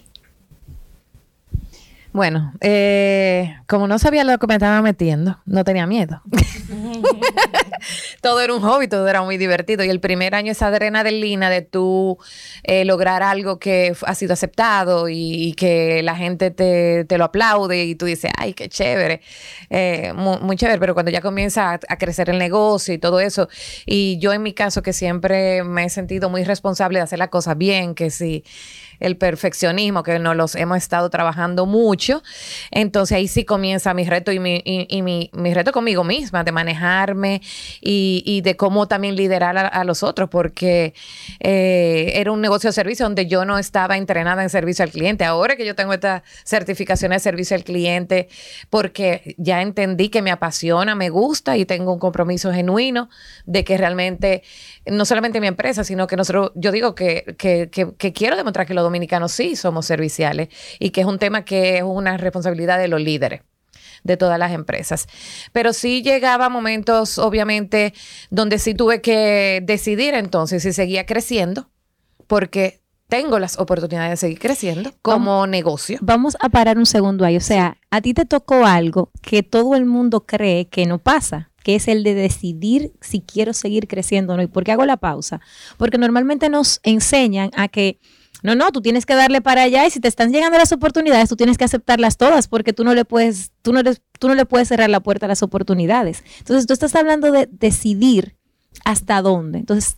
Bueno, 2.17 2.51
eh, 2.61 3.57
como 3.67 3.87
no 3.87 3.99
sabía 3.99 4.23
lo 4.23 4.39
que 4.39 4.47
me 4.47 4.55
estaba 4.55 4.81
metiendo, 4.81 5.37
no 5.45 5.63
tenía 5.63 5.85
miedo. 5.85 6.19
todo 8.23 8.41
era 8.41 8.55
un 8.55 8.61
hobby, 8.63 8.87
todo 8.87 9.07
era 9.07 9.21
muy 9.21 9.37
divertido. 9.37 9.83
Y 9.83 9.91
el 9.91 9.99
primer 9.99 10.33
año 10.33 10.51
esa 10.51 10.65
adrenalina 10.65 11.51
de 11.51 11.61
tú 11.61 12.17
eh, 12.63 12.85
lograr 12.85 13.21
algo 13.21 13.59
que 13.59 13.95
ha 14.03 14.15
sido 14.15 14.33
aceptado 14.33 15.09
y, 15.09 15.53
que 15.57 16.01
la 16.01 16.15
gente 16.15 16.49
te, 16.49 17.05
lo 17.19 17.25
aplaude 17.25 17.85
y 17.85 17.93
tú 17.93 18.07
dices, 18.07 18.31
ay, 18.35 18.55
qué 18.55 18.67
chévere, 18.67 19.21
eh, 19.69 20.11
muy, 20.15 20.57
chévere. 20.57 20.79
Pero 20.79 20.95
cuando 20.95 21.11
ya 21.11 21.21
comienza 21.21 21.73
a, 21.73 21.79
a, 21.87 21.97
crecer 21.99 22.31
el 22.31 22.39
negocio 22.39 22.95
y 22.95 22.97
todo 22.97 23.19
eso, 23.19 23.47
y 23.85 24.17
yo 24.17 24.33
en 24.33 24.41
mi 24.41 24.53
caso 24.53 24.81
que 24.81 24.91
siempre 24.91 25.63
me 25.63 25.85
he 25.85 25.89
sentido 25.91 26.31
muy 26.31 26.43
responsable 26.43 26.97
de 26.97 27.03
hacer 27.03 27.19
las 27.19 27.29
cosas 27.29 27.55
bien, 27.59 27.93
que 27.93 28.09
si 28.09 28.43
el 28.99 29.17
perfeccionismo, 29.17 30.03
que 30.03 30.19
nos 30.19 30.35
los 30.35 30.55
hemos 30.55 30.77
estado 30.77 31.09
trabajando 31.09 31.65
mucho. 31.65 32.23
Entonces 32.71 33.17
ahí 33.17 33.27
sí 33.27 33.45
comienza 33.45 33.93
mi 33.93 34.05
reto 34.05 34.31
y 34.31 34.39
mi, 34.39 34.61
y, 34.65 35.01
mi, 35.01 35.53
reto 35.53 35.71
conmigo 35.71 36.03
misma, 36.03 36.43
de 36.43 36.51
manejarme 36.51 37.41
y, 37.81 38.23
y 38.25 38.41
de 38.41 38.55
cómo 38.55 38.87
también 38.87 39.15
liderar 39.15 39.57
a, 39.57 39.83
los 39.83 40.03
otros, 40.03 40.29
porque 40.29 40.93
eh, 41.39 42.11
era 42.15 42.31
un 42.31 42.41
negocio 42.41 42.69
de 42.69 42.73
servicio 42.73 43.05
donde 43.05 43.27
yo 43.27 43.45
no 43.45 43.57
estaba 43.57 43.97
entrenada 43.97 44.43
en 44.43 44.49
servicio 44.49 44.83
al 44.83 44.91
cliente. 44.91 45.25
Ahora 45.25 45.55
que 45.55 45.65
yo 45.65 45.75
tengo 45.75 45.93
esta 45.93 46.23
certificación 46.43 47.11
de 47.11 47.19
servicio 47.19 47.55
al 47.55 47.63
cliente, 47.63 48.27
porque 48.69 49.35
ya 49.37 49.61
entendí 49.61 50.09
que 50.09 50.21
me 50.21 50.31
apasiona, 50.31 50.95
me 50.95 51.09
gusta 51.09 51.57
y 51.57 51.65
tengo 51.65 51.93
un 51.93 51.99
compromiso 51.99 52.51
genuino 52.51 53.09
de 53.45 53.63
que 53.63 53.77
realmente 53.77 54.43
no 54.91 55.05
solamente 55.05 55.39
mi 55.39 55.47
empresa, 55.47 55.83
sino 55.83 56.07
que 56.07 56.15
nosotros, 56.15 56.51
yo 56.55 56.71
digo 56.71 56.95
que, 56.95 57.35
que, 57.37 57.69
que, 57.69 58.13
quiero 58.13 58.35
demostrar 58.35 58.65
que 58.65 58.73
los 58.73 58.83
dominicanos 58.83 59.31
sí 59.31 59.55
somos 59.55 59.85
serviciales 59.85 60.49
y 60.79 60.91
que 60.91 61.01
es 61.01 61.07
un 61.07 61.19
tema 61.19 61.45
que 61.45 61.77
es 61.77 61.83
una 61.83 62.17
responsabilidad 62.17 62.79
de 62.79 62.87
los 62.87 63.01
líderes 63.01 63.41
de 64.03 64.17
todas 64.17 64.39
las 64.39 64.51
empresas. 64.51 65.07
Pero 65.51 65.73
sí 65.73 66.01
llegaba 66.01 66.49
momentos, 66.49 67.17
obviamente, 67.17 67.93
donde 68.29 68.59
sí 68.59 68.73
tuve 68.73 69.01
que 69.01 69.61
decidir 69.63 70.13
entonces 70.13 70.63
si 70.63 70.73
seguía 70.73 71.05
creciendo, 71.05 71.69
porque 72.27 72.81
tengo 73.07 73.39
las 73.39 73.57
oportunidades 73.57 74.11
de 74.11 74.17
seguir 74.17 74.39
creciendo 74.39 74.91
como 75.01 75.47
negocio. 75.47 75.97
Vamos 76.01 76.35
a 76.39 76.49
parar 76.49 76.77
un 76.77 76.85
segundo 76.85 77.25
ahí. 77.25 77.37
O 77.37 77.41
sea, 77.41 77.77
a 77.89 78.01
ti 78.01 78.13
te 78.13 78.25
tocó 78.25 78.65
algo 78.65 79.11
que 79.21 79.43
todo 79.43 79.75
el 79.75 79.85
mundo 79.85 80.25
cree 80.25 80.67
que 80.67 80.85
no 80.85 80.99
pasa 80.99 81.51
que 81.67 81.75
es 81.75 81.89
el 81.89 82.01
de 82.01 82.13
decidir 82.13 82.93
si 83.01 83.19
quiero 83.19 83.51
seguir 83.51 83.89
creciendo 83.89 84.31
o 84.31 84.37
no. 84.37 84.41
¿Y 84.41 84.47
por 84.47 84.63
qué 84.63 84.71
hago 84.71 84.85
la 84.85 84.95
pausa? 84.95 85.41
Porque 85.75 85.97
normalmente 85.97 86.47
nos 86.47 86.79
enseñan 86.83 87.51
a 87.57 87.67
que 87.67 87.99
no, 88.41 88.55
no, 88.55 88.71
tú 88.71 88.81
tienes 88.81 89.05
que 89.05 89.15
darle 89.15 89.41
para 89.41 89.63
allá 89.63 89.85
y 89.85 89.89
si 89.89 89.99
te 89.99 90.07
están 90.07 90.31
llegando 90.31 90.57
las 90.57 90.71
oportunidades, 90.71 91.27
tú 91.27 91.35
tienes 91.35 91.57
que 91.57 91.65
aceptarlas 91.65 92.15
todas 92.15 92.47
porque 92.47 92.71
tú 92.71 92.85
no 92.85 92.93
le 92.93 93.03
puedes, 93.03 93.51
tú 93.63 93.73
no, 93.73 93.81
tú 93.83 94.29
no 94.29 94.35
le 94.35 94.45
puedes 94.45 94.69
cerrar 94.69 94.89
la 94.89 95.01
puerta 95.01 95.25
a 95.25 95.27
las 95.27 95.43
oportunidades. 95.43 96.23
Entonces, 96.37 96.67
tú 96.67 96.71
estás 96.71 96.95
hablando 96.95 97.33
de 97.33 97.49
decidir 97.51 98.37
hasta 98.85 99.21
dónde. 99.21 99.59
Entonces, 99.59 99.97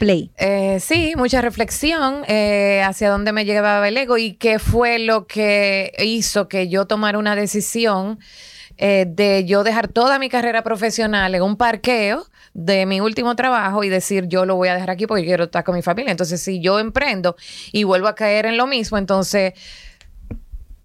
play. 0.00 0.32
Eh, 0.38 0.78
sí, 0.80 1.12
mucha 1.16 1.40
reflexión 1.40 2.24
eh, 2.26 2.82
hacia 2.84 3.10
dónde 3.10 3.30
me 3.30 3.44
llevaba 3.44 3.86
el 3.86 3.96
ego 3.96 4.18
y 4.18 4.32
qué 4.32 4.58
fue 4.58 4.98
lo 4.98 5.28
que 5.28 5.92
hizo 6.04 6.48
que 6.48 6.68
yo 6.68 6.88
tomara 6.88 7.16
una 7.18 7.36
decisión 7.36 8.18
eh, 8.76 9.06
de 9.08 9.44
yo 9.44 9.64
dejar 9.64 9.88
toda 9.88 10.18
mi 10.18 10.28
carrera 10.28 10.62
profesional 10.62 11.34
en 11.34 11.42
un 11.42 11.56
parqueo 11.56 12.26
de 12.54 12.86
mi 12.86 13.00
último 13.00 13.34
trabajo 13.36 13.84
y 13.84 13.88
decir 13.88 14.26
yo 14.28 14.44
lo 14.44 14.56
voy 14.56 14.68
a 14.68 14.74
dejar 14.74 14.90
aquí 14.90 15.06
porque 15.06 15.24
quiero 15.24 15.44
estar 15.44 15.64
con 15.64 15.74
mi 15.74 15.82
familia. 15.82 16.10
Entonces, 16.10 16.40
si 16.40 16.60
yo 16.60 16.78
emprendo 16.78 17.36
y 17.72 17.84
vuelvo 17.84 18.08
a 18.08 18.14
caer 18.14 18.46
en 18.46 18.56
lo 18.56 18.66
mismo, 18.66 18.98
entonces 18.98 19.54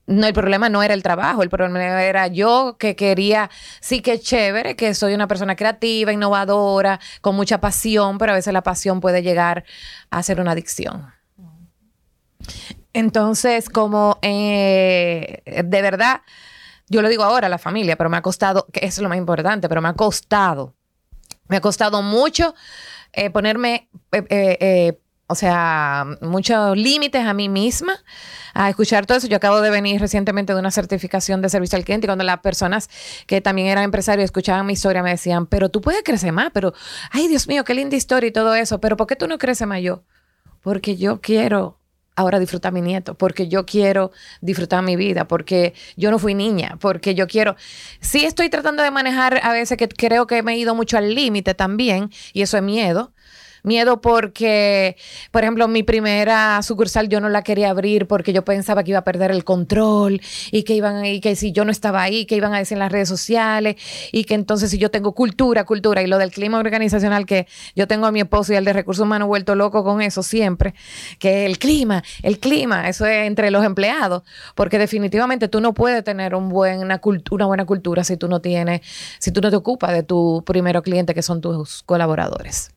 no, 0.08 0.26
el 0.26 0.34
problema 0.34 0.70
no 0.70 0.82
era 0.82 0.94
el 0.94 1.04
trabajo, 1.04 1.44
el 1.44 1.50
problema 1.50 2.02
era 2.02 2.28
yo 2.28 2.78
que 2.80 2.96
quería, 2.96 3.50
sí 3.82 4.02
que 4.02 4.20
chévere, 4.20 4.78
que 4.78 4.94
soy 4.94 5.14
una 5.14 5.28
persona 5.28 5.58
creativa, 5.58 6.14
innovadora, 6.14 7.00
con 7.20 7.36
mucha 7.36 7.60
pasión, 7.60 8.18
pero 8.18 8.32
a 8.32 8.36
veces 8.36 8.54
la 8.54 8.64
pasión 8.64 9.02
puede 9.02 9.22
llegar 9.22 9.66
a 10.10 10.24
ser 10.24 10.40
una 10.40 10.52
adicción. 10.52 11.14
Entonces, 12.94 13.70
como 13.70 14.18
eh, 14.22 15.42
de 15.46 15.82
verdad, 15.82 16.22
yo 16.90 17.02
lo 17.02 17.10
digo 17.10 17.24
ahora 17.24 17.48
a 17.48 17.50
la 17.50 17.58
familia, 17.58 17.96
pero 17.98 18.10
me 18.10 18.18
ha 18.18 18.22
costado, 18.22 18.68
que 18.72 18.80
eso 18.80 19.02
es 19.02 19.04
lo 19.04 19.10
más 19.10 19.18
importante, 19.18 19.68
pero 19.68 19.82
me 19.82 19.90
ha 19.90 19.94
costado, 19.94 20.74
me 21.48 21.58
ha 21.58 21.62
costado 21.62 22.02
mucho 22.02 22.54
eh, 23.14 23.30
ponerme, 23.30 23.90
eh, 24.12 24.26
eh, 24.30 25.00
o 25.28 25.36
sea, 25.36 26.06
muchos 26.22 26.78
límites 26.78 27.26
a 27.26 27.34
mí 27.34 27.50
misma, 27.50 27.98
a 28.54 28.70
escuchar 28.70 29.06
todo 29.06 29.18
eso. 29.18 29.28
Yo 29.28 29.38
acabo 29.38 29.60
de 29.60 29.70
venir 29.70 30.00
recientemente 30.00 30.54
de 30.54 30.60
una 30.60 30.72
certificación 30.72 31.42
de 31.42 31.50
servicio 31.50 31.78
al 31.78 31.84
cliente 31.84 32.06
y 32.06 32.10
cuando 32.10 32.24
las 32.24 32.40
personas 32.40 32.90
que 33.26 33.42
también 33.42 33.68
eran 33.68 33.84
empresarios 33.84 34.26
escuchaban 34.26 34.66
mi 34.66 34.74
historia 34.74 35.04
me 35.04 35.10
decían, 35.10 35.46
pero 35.46 35.70
tú 35.70 35.82
puedes 35.82 36.04
crecer 36.04 36.32
más, 36.32 36.52
pero, 36.54 36.74
ay 37.12 37.28
Dios 37.28 37.48
mío, 37.48 37.64
qué 37.64 37.74
linda 37.74 37.96
historia 37.96 38.30
y 38.30 38.32
todo 38.32 38.56
eso, 38.56 38.80
pero 38.80 38.96
¿por 38.96 39.08
qué 39.08 39.16
tú 39.16 39.28
no 39.28 39.38
creces 39.38 39.68
más 39.68 39.82
yo? 39.82 40.04
Porque 40.62 40.96
yo 40.96 41.20
quiero 41.22 41.80
ahora 42.18 42.40
disfrutar 42.40 42.70
a 42.70 42.74
mi 42.74 42.82
nieto, 42.82 43.14
porque 43.14 43.48
yo 43.48 43.66
quiero 43.66 44.12
disfrutar 44.42 44.84
mi 44.84 44.96
vida, 44.96 45.28
porque 45.28 45.74
yo 45.96 46.12
no 46.12 46.20
fui 46.20 46.34
niña, 46.34 46.78
porque 46.82 47.16
yo 47.16 47.28
quiero... 47.28 47.56
Sí 48.02 48.26
estoy 48.26 48.50
tratando 48.50 48.84
de 48.84 48.92
manejar 48.92 49.40
a 49.44 49.54
veces 49.54 49.78
que 49.78 49.88
creo 49.88 50.28
que 50.28 50.44
me 50.44 50.54
he 50.54 50.58
ido 50.58 50.76
mucho 50.76 50.98
al 50.98 51.14
límite 51.14 51.54
también, 51.54 52.10
y 52.34 52.42
eso 52.42 52.58
es 52.58 52.64
miedo, 52.64 53.14
Miedo 53.64 54.02
porque, 54.02 54.96
por 55.32 55.44
ejemplo, 55.44 55.68
mi 55.68 55.84
primera 55.84 56.62
sucursal 56.62 57.10
yo 57.10 57.20
no 57.20 57.30
la 57.30 57.42
quería 57.42 57.70
abrir 57.70 58.08
porque 58.08 58.34
yo 58.34 58.44
pensaba 58.44 58.84
que 58.84 58.92
iba 58.92 59.00
a 59.00 59.04
perder 59.04 59.32
el 59.32 59.44
control 59.44 60.22
y 60.52 60.64
que 60.64 60.74
iban 60.74 61.06
y 61.06 61.20
que 61.20 61.36
si 61.36 61.52
yo 61.52 61.66
no 61.66 61.72
estaba 61.72 62.02
ahí, 62.02 62.26
que 62.26 62.36
iban 62.36 62.54
a 62.54 62.60
decir 62.60 62.76
en 62.76 62.80
las 62.80 62.92
redes 62.92 63.10
sociales 63.10 63.76
y 64.12 64.24
que 64.24 64.34
entonces 64.34 64.70
si 64.72 64.78
yo 64.78 64.92
tengo 64.92 65.14
cultura, 65.14 65.66
cultura 65.66 66.02
y 66.02 66.08
lo 66.08 66.18
del 66.18 66.32
clima 66.32 66.60
organizacional 66.60 67.26
que 67.26 67.48
yo 67.76 67.88
tengo 67.88 68.06
a 68.06 68.12
mi 68.12 68.20
esposo 68.20 68.54
y 68.54 68.56
el 68.56 68.66
de 68.66 68.74
recursos 68.74 69.04
humanos 69.04 69.28
vuelto 69.28 69.56
loco 69.56 69.84
con 69.84 70.02
eso 70.02 70.24
siempre, 70.24 70.74
que 71.20 71.46
el 71.46 71.60
clima, 71.60 72.04
el 72.24 72.40
clima, 72.40 72.88
eso 72.90 73.06
es 73.06 73.28
entre 73.28 73.52
los 73.52 73.64
empleados, 73.64 74.24
porque 74.56 74.78
definitivamente 74.78 75.48
tú 75.48 75.62
no 75.62 75.74
puedes 75.74 76.04
tener 76.04 76.36
un 76.36 76.50
buen, 76.50 76.80
una, 76.80 77.02
una 77.32 77.46
buena 77.46 77.66
cultura 77.66 78.04
si 78.04 78.18
tú 78.18 78.28
no 78.28 78.42
tienes, 78.42 78.82
si 79.20 79.32
tú 79.32 79.42
no 79.42 79.50
te 79.50 79.56
ocupas 79.56 79.92
de 79.94 80.04
tu 80.04 80.44
primero 80.46 80.82
cliente 80.82 81.14
que 81.14 81.22
son 81.22 81.42
tus 81.42 81.84
colaboradores. 81.84 82.77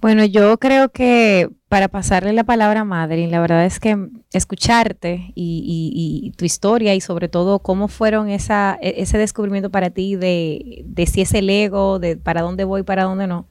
Bueno, 0.00 0.24
yo 0.24 0.58
creo 0.58 0.90
que 0.90 1.48
para 1.68 1.88
pasarle 1.88 2.32
la 2.32 2.44
palabra 2.44 2.80
a 2.80 2.84
Madeline, 2.84 3.30
la 3.30 3.40
verdad 3.40 3.64
es 3.64 3.80
que 3.80 3.96
escucharte 4.32 5.32
y, 5.34 6.32
tu 6.36 6.44
historia 6.44 6.94
y 6.94 7.00
sobre 7.00 7.28
todo 7.28 7.60
cómo 7.60 7.88
fueron 7.88 8.28
esa, 8.28 8.78
e, 8.80 8.94
ese 8.98 9.18
descubrimiento 9.18 9.70
para 9.70 9.90
ti 9.90 10.16
de, 10.16 10.82
de 10.84 11.06
si 11.06 11.20
es 11.20 11.32
el 11.34 11.48
ego, 11.48 11.98
de 11.98 12.16
para 12.16 12.42
dónde 12.42 12.64
voy, 12.64 12.82
para 12.82 13.04
dónde 13.04 13.26
no. 13.26 13.46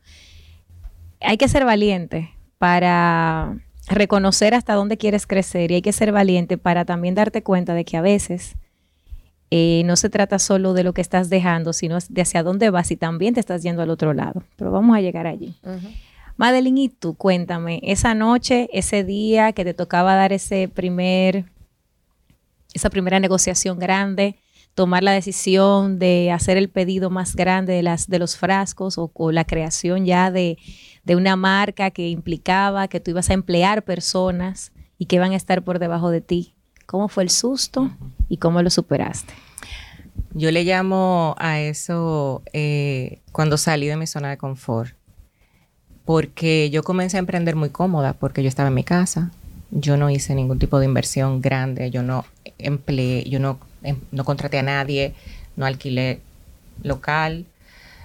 Hay 1.22 1.38
que 1.38 1.48
ser 1.48 1.66
valiente 1.66 2.32
para 2.58 3.58
reconocer 3.88 4.54
hasta 4.54 4.74
dónde 4.74 4.98
quieres 4.98 5.26
crecer 5.26 5.72
y 5.72 5.76
hay 5.76 5.82
que 5.82 5.94
ser 5.94 6.12
valiente 6.12 6.58
para 6.58 6.86
también 6.86 7.16
darte 7.16 7.44
cuenta 7.44 7.74
de 7.74 7.86
que 7.86 7.98
a 7.98 8.02
veces 8.02 8.56
eh, 9.50 9.84
no 9.86 9.98
se 9.98 10.10
trata 10.10 10.40
solo 10.40 10.74
de 10.74 10.84
lo 10.84 10.94
que 10.94 11.02
estás 11.02 11.30
dejando, 11.30 11.74
sino 11.74 11.98
de 12.08 12.22
hacia 12.22 12.42
dónde 12.42 12.70
vas 12.70 12.90
y 12.92 12.96
también 12.96 13.34
te 13.34 13.40
estás 13.40 13.64
yendo 13.64 13.82
al 13.82 13.90
otro 13.90 14.14
lado. 14.14 14.44
Pero 14.56 14.72
vamos 14.72 14.96
a 14.96 15.02
llegar 15.02 15.28
allí. 15.28 15.56
Madeline, 16.42 16.80
¿y 16.80 16.90
tú? 16.90 17.14
Cuéntame, 17.14 17.82
esa 17.84 18.16
noche, 18.16 18.68
ese 18.74 19.04
día 19.04 19.54
que 19.54 19.64
te 19.64 19.76
tocaba 19.76 20.16
dar 20.16 20.34
ese 20.34 20.68
primer, 20.68 21.46
esa 22.74 22.90
primera 22.90 23.20
negociación 23.20 23.78
grande, 23.78 24.40
tomar 24.74 25.04
la 25.04 25.12
decisión 25.12 26.00
de 26.00 26.32
hacer 26.32 26.58
el 26.58 26.68
pedido 26.68 27.12
más 27.12 27.36
grande 27.36 27.74
de, 27.74 27.84
las, 27.84 28.08
de 28.08 28.18
los 28.18 28.38
frascos 28.38 28.96
o, 28.98 29.32
la 29.32 29.46
creación 29.46 30.08
ya 30.08 30.32
de, 30.32 30.58
de, 31.04 31.16
una 31.16 31.36
marca 31.36 31.92
que 31.92 32.10
implicaba 32.10 32.88
que 32.88 33.00
tú 33.00 33.12
ibas 33.12 33.30
a 33.30 33.34
emplear 33.34 33.84
personas 33.84 34.72
y 34.98 35.06
que 35.06 35.18
iban 35.18 35.34
a 35.34 35.36
estar 35.36 35.64
por 35.64 35.78
debajo 35.78 36.10
de 36.10 36.22
ti. 36.22 36.56
¿Cómo 36.88 37.08
fue 37.08 37.22
el 37.22 37.30
susto 37.30 37.92
y 38.30 38.38
cómo 38.38 38.64
lo 38.64 38.72
superaste? 38.72 39.32
Yo 40.34 40.50
le 40.50 40.64
llamo 40.64 41.36
a 41.38 41.60
eso 41.60 42.42
eh, 42.52 43.22
cuando 43.32 43.58
salí 43.58 43.86
de 43.86 43.96
mi 43.96 44.08
zona 44.08 44.32
de 44.32 44.38
confort 44.38 44.96
porque 46.06 46.70
yo 46.70 46.84
comencé 46.84 47.18
a 47.18 47.20
emprender 47.20 47.56
muy 47.56 47.70
cómoda 47.70 48.14
porque 48.14 48.44
yo 48.44 48.50
estaba 48.50 48.70
en 48.70 48.76
mi 48.76 48.84
casa, 48.84 49.32
yo 49.72 49.98
no 49.98 50.10
hice 50.10 50.36
ningún 50.36 50.60
tipo 50.60 50.80
de 50.80 50.86
inversión 50.86 51.42
grande, 51.42 51.92
yo 51.92 52.04
no 52.04 52.26
empleé, 52.58 53.28
yo 53.30 53.40
no, 53.40 53.60
em, 53.84 53.98
no 54.12 54.26
contraté 54.26 54.60
a 54.60 54.64
nadie, 54.64 55.14
no 55.56 55.66
alquilé 55.66 56.20
local. 56.84 57.46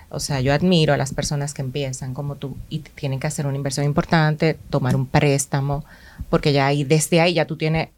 O 0.08 0.20
sea, 0.20 0.40
yo 0.40 0.52
admiro 0.52 0.94
a 0.94 0.96
las 0.96 1.12
personas 1.12 1.52
que 1.52 1.62
empiezan 1.62 2.14
como 2.14 2.36
tú 2.36 2.56
y 2.68 2.78
tienen 2.78 3.18
que 3.18 3.26
hacer 3.26 3.46
una 3.46 3.56
inversión 3.56 3.84
importante, 3.84 4.56
tomar 4.70 4.94
un 4.94 5.06
préstamo, 5.06 5.84
porque 6.30 6.52
ya 6.52 6.66
ahí, 6.66 6.84
desde 6.84 7.20
ahí 7.20 7.34
ya 7.34 7.46
tú 7.46 7.56
tienes, 7.56 7.88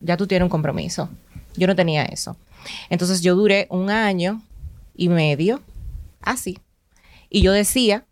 ya 0.00 0.16
tú 0.16 0.26
tienes 0.26 0.44
un 0.44 0.50
compromiso. 0.50 1.08
Yo 1.56 1.66
no 1.66 1.74
tenía 1.74 2.04
eso. 2.04 2.36
Entonces 2.90 3.22
yo 3.22 3.34
duré 3.34 3.66
un 3.70 3.90
año 3.90 4.42
y 4.94 5.08
medio 5.08 5.62
así. 6.20 6.58
Y 7.30 7.40
yo 7.40 7.52
decía, 7.52 8.04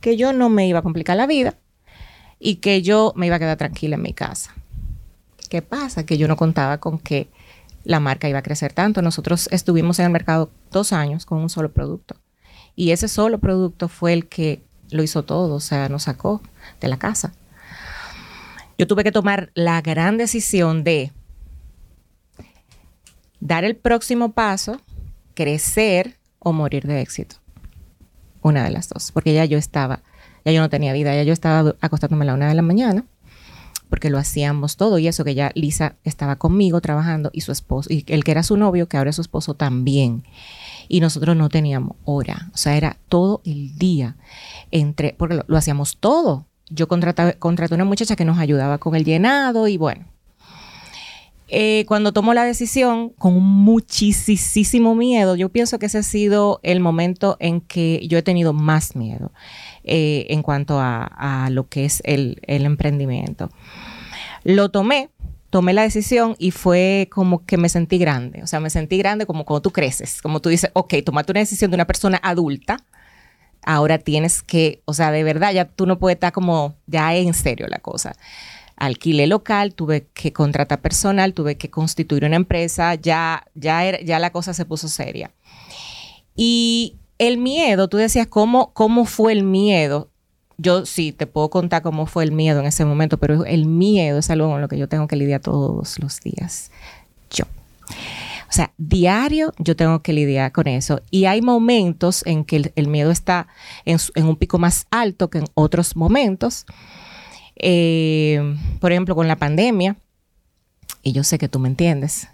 que 0.00 0.16
yo 0.16 0.32
no 0.32 0.48
me 0.48 0.66
iba 0.66 0.80
a 0.80 0.82
complicar 0.82 1.16
la 1.16 1.26
vida 1.26 1.54
y 2.38 2.56
que 2.56 2.82
yo 2.82 3.12
me 3.16 3.26
iba 3.26 3.36
a 3.36 3.38
quedar 3.38 3.56
tranquila 3.56 3.96
en 3.96 4.02
mi 4.02 4.12
casa. 4.12 4.54
¿Qué 5.48 5.62
pasa? 5.62 6.04
Que 6.04 6.18
yo 6.18 6.28
no 6.28 6.36
contaba 6.36 6.78
con 6.78 6.98
que 6.98 7.28
la 7.84 8.00
marca 8.00 8.28
iba 8.28 8.40
a 8.40 8.42
crecer 8.42 8.72
tanto. 8.72 9.00
Nosotros 9.00 9.48
estuvimos 9.52 9.98
en 9.98 10.06
el 10.06 10.12
mercado 10.12 10.50
dos 10.70 10.92
años 10.92 11.24
con 11.24 11.38
un 11.38 11.48
solo 11.48 11.72
producto 11.72 12.16
y 12.74 12.90
ese 12.90 13.08
solo 13.08 13.38
producto 13.38 13.88
fue 13.88 14.12
el 14.12 14.26
que 14.28 14.62
lo 14.90 15.02
hizo 15.02 15.24
todo, 15.24 15.54
o 15.54 15.60
sea, 15.60 15.88
nos 15.88 16.04
sacó 16.04 16.40
de 16.80 16.88
la 16.88 16.98
casa. 16.98 17.32
Yo 18.78 18.86
tuve 18.86 19.04
que 19.04 19.12
tomar 19.12 19.50
la 19.54 19.80
gran 19.80 20.18
decisión 20.18 20.84
de 20.84 21.10
dar 23.40 23.64
el 23.64 23.76
próximo 23.76 24.32
paso, 24.32 24.80
crecer 25.34 26.18
o 26.38 26.52
morir 26.52 26.86
de 26.86 27.00
éxito 27.00 27.36
una 28.46 28.64
de 28.64 28.70
las 28.70 28.88
dos, 28.88 29.10
porque 29.12 29.34
ya 29.34 29.44
yo 29.44 29.58
estaba, 29.58 30.02
ya 30.44 30.52
yo 30.52 30.60
no 30.60 30.70
tenía 30.70 30.92
vida, 30.92 31.14
ya 31.14 31.24
yo 31.24 31.32
estaba 31.32 31.74
acostándome 31.80 32.24
a 32.24 32.26
la 32.26 32.34
una 32.34 32.48
de 32.48 32.54
la 32.54 32.62
mañana, 32.62 33.04
porque 33.90 34.10
lo 34.10 34.18
hacíamos 34.18 34.76
todo 34.76 34.98
y 34.98 35.08
eso 35.08 35.24
que 35.24 35.34
ya 35.34 35.52
Lisa 35.54 35.94
estaba 36.04 36.36
conmigo 36.36 36.80
trabajando 36.80 37.30
y 37.32 37.40
su 37.42 37.52
esposo, 37.52 37.92
y 37.92 38.04
el 38.08 38.24
que 38.24 38.30
era 38.30 38.42
su 38.42 38.56
novio, 38.56 38.88
que 38.88 38.96
ahora 38.96 39.10
es 39.10 39.16
su 39.16 39.22
esposo 39.22 39.54
también. 39.54 40.24
Y 40.88 41.00
nosotros 41.00 41.36
no 41.36 41.48
teníamos 41.48 41.96
hora, 42.04 42.50
o 42.54 42.56
sea, 42.56 42.76
era 42.76 42.96
todo 43.08 43.42
el 43.44 43.76
día, 43.76 44.16
entre, 44.70 45.14
porque 45.18 45.40
lo, 45.46 45.56
hacíamos 45.56 45.98
todo. 45.98 46.46
Yo 46.68 46.88
contraté, 46.88 47.34
contraté 47.38 47.74
una 47.74 47.84
muchacha 47.84 48.16
que 48.16 48.24
nos 48.24 48.38
ayudaba 48.38 48.78
con 48.78 48.94
el 48.94 49.04
llenado 49.04 49.66
y 49.66 49.76
bueno, 49.76 50.04
eh, 51.48 51.84
cuando 51.86 52.12
tomo 52.12 52.34
la 52.34 52.44
decisión, 52.44 53.10
con 53.10 53.34
muchísimo 53.40 54.96
miedo, 54.96 55.36
yo 55.36 55.48
pienso 55.48 55.78
que 55.78 55.86
ese 55.86 55.98
ha 55.98 56.02
sido 56.02 56.58
el 56.64 56.80
momento 56.80 57.36
en 57.38 57.60
que 57.60 58.04
yo 58.08 58.18
he 58.18 58.22
tenido 58.22 58.52
más 58.52 58.96
miedo 58.96 59.30
eh, 59.84 60.26
en 60.30 60.42
cuanto 60.42 60.78
a, 60.80 61.48
lo 61.52 61.68
que 61.68 61.84
es 61.84 62.02
el, 62.04 62.40
emprendimiento. 62.46 63.50
Lo 64.42 64.70
tomé, 64.70 65.10
tomé 65.50 65.72
la 65.72 65.82
decisión 65.82 66.34
y 66.38 66.50
fue 66.50 67.08
como 67.12 67.44
que 67.44 67.56
me 67.58 67.68
sentí 67.68 67.98
grande. 67.98 68.42
O 68.42 68.48
sea, 68.48 68.58
me 68.58 68.70
sentí 68.70 68.98
grande 68.98 69.24
como 69.24 69.44
cuando 69.44 69.62
tú 69.62 69.70
creces, 69.70 70.20
como 70.22 70.40
tú 70.40 70.48
dices, 70.48 70.70
ok, 70.72 70.94
tomaste 71.04 71.32
una 71.32 71.40
decisión 71.40 71.70
de 71.70 71.76
una 71.76 71.86
persona 71.86 72.18
adulta, 72.24 72.78
ahora 73.62 73.98
tienes 73.98 74.42
que, 74.42 74.82
o 74.84 74.94
sea, 74.94 75.12
de 75.12 75.22
verdad, 75.22 75.52
ya 75.52 75.64
tú 75.66 75.86
no 75.86 75.98
puedes 76.00 76.16
estar 76.16 76.32
como, 76.32 76.74
ya 76.88 77.14
en 77.14 77.34
serio 77.34 77.68
la 77.68 77.78
cosa 77.78 78.16
alquilé 78.76 79.26
local, 79.26 79.74
tuve 79.74 80.06
que 80.14 80.32
contratar 80.32 80.80
personal, 80.80 81.34
tuve 81.34 81.56
que 81.56 81.70
constituir 81.70 82.24
una 82.24 82.36
empresa, 82.36 82.94
ya, 82.94 83.46
ya, 83.54 84.00
ya 84.00 84.18
la 84.18 84.30
cosa 84.30 84.54
se 84.54 84.64
puso 84.64 84.88
seria. 84.88 85.32
Y 86.34 86.96
el 87.18 87.38
miedo, 87.38 87.88
tú 87.88 87.96
decías, 87.96 88.26
¿cómo, 88.26 88.72
¿cómo 88.72 89.06
fue 89.06 89.32
el 89.32 89.42
miedo? 89.42 90.10
Yo 90.58 90.86
sí 90.86 91.12
te 91.12 91.26
puedo 91.26 91.50
contar 91.50 91.82
cómo 91.82 92.06
fue 92.06 92.24
el 92.24 92.32
miedo 92.32 92.60
en 92.60 92.66
ese 92.66 92.84
momento, 92.84 93.18
pero 93.18 93.44
el 93.44 93.66
miedo 93.66 94.18
es 94.18 94.30
algo 94.30 94.48
con 94.48 94.60
lo 94.60 94.68
que 94.68 94.78
yo 94.78 94.88
tengo 94.88 95.06
que 95.06 95.16
lidiar 95.16 95.40
todos 95.40 95.98
los 95.98 96.20
días. 96.20 96.70
Yo. 97.30 97.44
O 98.48 98.52
sea, 98.52 98.72
diario 98.78 99.52
yo 99.58 99.76
tengo 99.76 100.00
que 100.02 100.12
lidiar 100.12 100.52
con 100.52 100.66
eso. 100.66 101.02
Y 101.10 101.24
hay 101.24 101.42
momentos 101.42 102.22
en 102.26 102.44
que 102.44 102.72
el, 102.74 102.88
miedo 102.88 103.10
está 103.10 103.48
en, 103.84 103.98
un 104.24 104.36
pico 104.36 104.58
más 104.58 104.86
alto 104.90 105.30
que 105.30 105.38
en 105.38 105.44
otros 105.54 105.96
momentos. 105.96 106.64
Eh, 107.56 108.56
por 108.80 108.92
ejemplo, 108.92 109.14
con 109.14 109.28
la 109.28 109.36
pandemia, 109.36 109.96
y 111.02 111.12
yo 111.12 111.24
sé 111.24 111.38
que 111.38 111.48
tú 111.48 111.58
me 111.58 111.68
entiendes, 111.68 112.28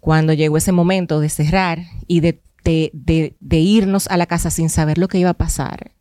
cuando 0.00 0.32
llegó 0.32 0.56
ese 0.56 0.72
momento 0.72 1.20
de 1.20 1.28
cerrar 1.28 1.80
y 2.06 2.20
de, 2.20 2.40
de, 2.64 3.58
irnos 3.58 4.06
a 4.08 4.16
la 4.16 4.26
casa 4.26 4.50
sin 4.50 4.70
saber 4.70 4.98
lo 4.98 5.08
que 5.08 5.18
iba 5.18 5.30
a 5.30 5.34
pasar, 5.34 5.92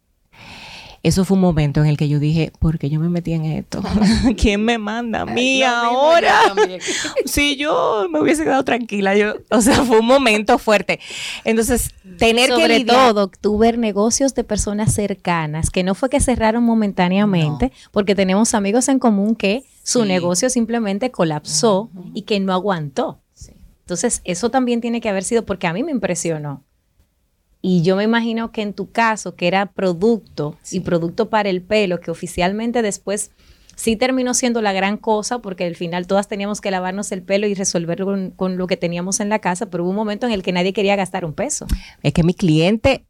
eso 1.04 1.26
fue 1.26 1.36
un 1.36 1.42
momento 1.42 1.82
en 1.82 1.88
el 1.88 1.98
que 1.98 2.08
yo 2.08 2.18
dije, 2.18 2.54
¿por 2.60 2.80
qué 2.80 2.90
yo 2.90 2.98
me 2.98 3.10
metí 3.10 3.34
en 3.34 3.44
esto? 3.44 3.84
¿Quién 4.38 4.64
me 4.64 4.78
manda 4.78 5.22
a 5.22 5.26
mí 5.26 5.62
ahora? 5.62 6.40
si 7.26 7.58
yo 7.58 8.08
me 8.10 8.22
hubiese 8.22 8.46
quedado 8.46 8.64
tranquila, 8.64 9.14
yo, 9.14 9.36
o 9.50 9.60
sea, 9.60 9.84
fue 9.84 10.00
un 10.00 10.06
momento 10.06 10.58
fuerte. 10.58 11.02
Entonces, 11.44 11.94
tener 12.18 12.48
que 12.48 12.56
Sobre 12.56 12.86
todo, 12.86 13.28
tú 13.28 13.58
ver 13.58 13.78
negocios 13.78 14.34
de 14.34 14.46
personas 14.46 14.94
cercanas, 14.94 15.70
que 15.70 15.84
no 15.84 15.94
fue 15.94 16.10
que 16.10 16.22
cerraron 16.22 16.64
momentáneamente, 16.64 17.74
porque 17.92 18.16
tenemos 18.16 18.54
amigos 18.54 18.88
en 18.88 19.00
común 19.00 19.36
que 19.36 19.66
su 19.84 20.06
negocio 20.06 20.50
simplemente 20.50 21.12
colapsó 21.12 21.90
y 22.14 22.22
que 22.22 22.40
no 22.40 22.54
aguantó. 22.54 23.20
Entonces, 23.82 24.22
eso 24.24 24.50
también 24.50 24.80
tiene 24.80 25.02
que 25.02 25.10
haber 25.10 25.26
sido 25.26 25.46
porque 25.46 25.68
a 25.68 25.74
mí 25.74 25.84
me 25.84 25.92
impresionó. 25.92 26.64
Y 27.66 27.82
yo 27.82 27.96
me 27.96 28.04
imagino 28.04 28.52
que 28.52 28.62
en 28.62 28.74
tu 28.74 28.92
caso, 28.92 29.36
que 29.36 29.48
era 29.48 29.68
producto 29.68 30.58
y 30.70 30.82
producto 30.82 31.30
para 31.30 31.50
el 31.50 31.62
pelo, 31.62 32.02
que 32.02 32.12
oficialmente 32.12 32.82
después 32.82 33.32
sí 33.78 33.96
terminó 33.96 34.34
siendo 34.34 34.62
la 34.62 34.74
gran 34.74 34.98
cosa, 34.98 35.40
porque 35.40 35.64
al 35.64 35.78
final 35.78 36.06
todas 36.06 36.28
teníamos 36.28 36.60
que 36.60 36.72
lavarnos 36.72 37.14
el 37.14 37.22
pelo 37.22 37.48
y 37.48 37.54
resolverlo 37.54 38.34
con, 38.36 38.58
lo 38.58 38.68
que 38.68 38.76
teníamos 38.76 39.22
en 39.22 39.30
la 39.30 39.40
casa, 39.40 39.68
pero 39.70 39.86
hubo 39.86 39.92
un 39.92 39.96
momento 39.96 40.28
en 40.28 40.34
el 40.34 40.44
que 40.44 40.52
nadie 40.52 40.74
quería 40.74 40.98
gastar 40.98 41.24
un 41.24 41.32
peso. 41.32 41.66
Es 42.02 42.12
que 42.12 42.24
mi 42.24 42.34
cliente, 42.34 43.06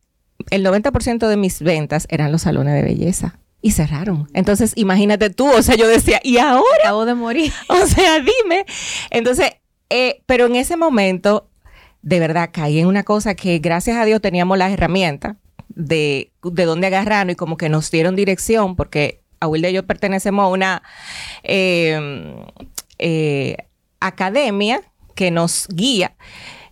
el 0.51 0.63
90% 0.63 1.27
de 1.27 1.35
mis 1.35 1.59
ventas 1.63 2.05
eran 2.11 2.31
los 2.31 2.43
salones 2.43 2.75
de 2.75 2.83
belleza 2.83 3.39
y 3.59 3.71
cerraron. 3.71 4.29
Entonces, 4.35 4.73
imagínate 4.75 5.31
tú, 5.31 5.49
o 5.51 5.63
sea, 5.63 5.75
yo 5.75 5.87
decía, 5.87 6.19
¿y 6.23 6.37
ahora? 6.37 6.63
Acabo 6.83 7.05
de 7.05 7.15
morir. 7.15 7.51
O 7.69 7.87
sea, 7.87 8.19
dime. 8.19 8.67
Entonces, 9.09 9.49
eh, 9.89 10.21
pero 10.27 10.45
en 10.45 10.57
ese 10.57 10.77
momento 10.77 11.49
de 12.03 12.19
verdad 12.19 12.51
caí 12.53 12.77
en 12.79 12.85
una 12.85 13.01
cosa 13.03 13.33
que 13.33 13.57
gracias 13.57 13.97
a 13.97 14.05
Dios 14.05 14.21
teníamos 14.21 14.57
las 14.59 14.71
herramientas. 14.71 15.35
de, 15.75 16.31
de 16.43 16.65
dónde 16.65 16.85
agarrarnos 16.87 17.33
y 17.33 17.35
como 17.35 17.57
que 17.57 17.67
nos 17.67 17.89
dieron 17.89 18.15
dirección, 18.15 18.75
porque 18.75 19.21
a 19.39 19.47
Wilde 19.47 19.71
y 19.71 19.73
yo 19.73 19.83
pertenecemos 19.87 20.43
a 20.43 20.47
una 20.49 20.83
eh, 21.41 22.35
eh, 22.99 23.57
academia 23.99 24.81
que 25.15 25.31
nos 25.31 25.67
guía. 25.69 26.15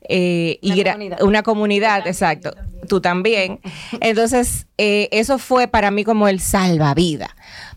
eh, 0.07 0.59
y 0.61 0.71
Una 0.73 0.81
gra- 0.83 0.91
comunidad. 0.93 1.21
una 1.23 1.43
comunidad, 1.43 2.07
exacto. 2.07 2.53
Tú 2.87 3.01
también. 3.01 3.59
Entonces, 4.01 4.67
eh, 4.77 5.07
eso 5.11 5.37
fue 5.39 5.67
para 5.67 5.91
mí 5.91 6.03
como 6.03 6.27
el 6.27 6.39
salvavidas, 6.39 7.29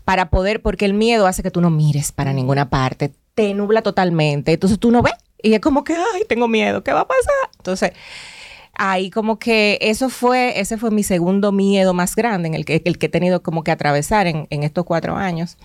para 0.03 0.29
poder, 0.29 0.61
porque 0.61 0.85
el 0.85 0.93
miedo 0.93 1.27
hace 1.27 1.43
que 1.43 1.51
tú 1.51 1.61
no 1.61 1.69
mires 1.69 2.11
para 2.11 2.33
ninguna 2.33 2.69
parte, 2.69 3.13
te 3.35 3.53
nubla 3.53 3.81
totalmente, 3.81 4.53
entonces 4.53 4.79
tú 4.79 4.91
no 4.91 5.01
ves 5.01 5.13
y 5.45 5.53
es 5.53 5.59
como 5.59 5.83
que, 5.83 5.93
ay, 5.93 6.23
tengo 6.27 6.47
miedo, 6.47 6.83
¿qué 6.83 6.91
va 6.91 7.01
a 7.01 7.07
pasar? 7.07 7.49
Entonces, 7.57 7.91
ahí 8.73 9.11
como 9.11 9.37
que 9.37 9.77
eso 9.79 10.09
fue, 10.09 10.59
ese 10.59 10.77
fue 10.77 10.89
mi 10.89 11.03
segundo 11.03 11.51
miedo 11.51 11.93
más 11.93 12.15
grande, 12.15 12.47
en 12.47 12.55
el 12.55 12.65
que, 12.65 12.81
el 12.83 12.97
que 12.97 13.05
he 13.05 13.09
tenido 13.09 13.43
como 13.43 13.63
que 13.63 13.69
atravesar 13.69 14.25
en, 14.25 14.47
en 14.49 14.63
estos 14.63 14.85
cuatro 14.85 15.15
años. 15.15 15.57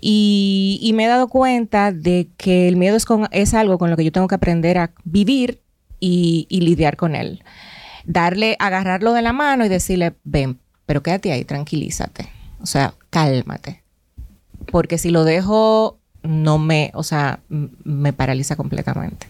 Y, 0.00 0.78
y 0.82 0.94
me 0.94 1.04
he 1.04 1.08
dado 1.08 1.28
cuenta 1.28 1.92
de 1.92 2.28
que 2.38 2.68
el 2.68 2.76
miedo 2.76 2.96
es, 2.96 3.04
con, 3.04 3.28
es 3.32 3.52
algo 3.52 3.76
con 3.76 3.90
lo 3.90 3.98
que 3.98 4.04
yo 4.04 4.12
tengo 4.12 4.28
que 4.28 4.36
aprender 4.36 4.78
a 4.78 4.92
vivir 5.04 5.60
y, 6.00 6.46
y 6.48 6.62
lidiar 6.62 6.96
con 6.96 7.14
él. 7.14 7.44
Darle, 8.06 8.56
agarrarlo 8.58 9.12
de 9.12 9.20
la 9.20 9.34
mano 9.34 9.66
y 9.66 9.68
decirle, 9.68 10.14
ven, 10.24 10.58
pero 10.86 11.02
quédate 11.02 11.32
ahí, 11.32 11.44
tranquilízate. 11.44 12.30
O 12.62 12.66
sea, 12.66 12.94
cálmate. 13.10 13.82
Porque 14.72 14.96
si 14.96 15.10
lo 15.10 15.24
dejo, 15.24 15.99
no 16.22 16.58
me, 16.58 16.90
o 16.94 17.02
sea, 17.02 17.40
me 17.48 18.12
paraliza 18.12 18.56
completamente. 18.56 19.26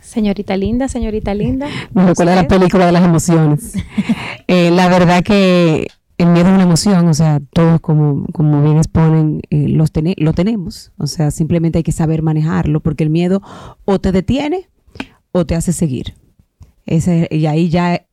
Señorita 0.00 0.56
linda, 0.56 0.88
señorita 0.88 1.34
linda. 1.34 1.68
Me 1.92 2.06
recuerda 2.06 2.34
la 2.34 2.48
película 2.48 2.86
de 2.86 2.92
las 2.92 3.04
emociones. 3.04 3.74
Eh, 4.50 4.70
la 4.70 4.88
verdad 4.88 5.22
que 5.22 5.88
el 6.16 6.28
miedo 6.28 6.48
es 6.48 6.54
una 6.54 6.62
emoción, 6.62 7.06
o 7.06 7.12
sea, 7.12 7.38
todos 7.52 7.82
como, 7.82 8.24
como 8.32 8.62
bien 8.62 8.78
exponen, 8.78 9.42
eh, 9.50 9.68
los 9.68 9.90
lo 10.16 10.32
tenemos. 10.32 10.90
O 10.96 11.06
sea, 11.06 11.30
simplemente 11.30 11.76
hay 11.76 11.82
que 11.82 11.92
saber 11.92 12.22
manejarlo, 12.22 12.80
porque 12.80 13.04
el 13.04 13.10
miedo 13.10 13.42
o 13.84 13.98
te 13.98 14.10
detiene 14.10 14.70
o 15.32 15.44
te 15.44 15.54
hace 15.54 15.74
seguir. 15.74 16.14
Ese, 16.86 17.28
y 17.30 17.44
ahí 17.44 17.68
ya, 17.68 17.94
eh, 17.96 18.06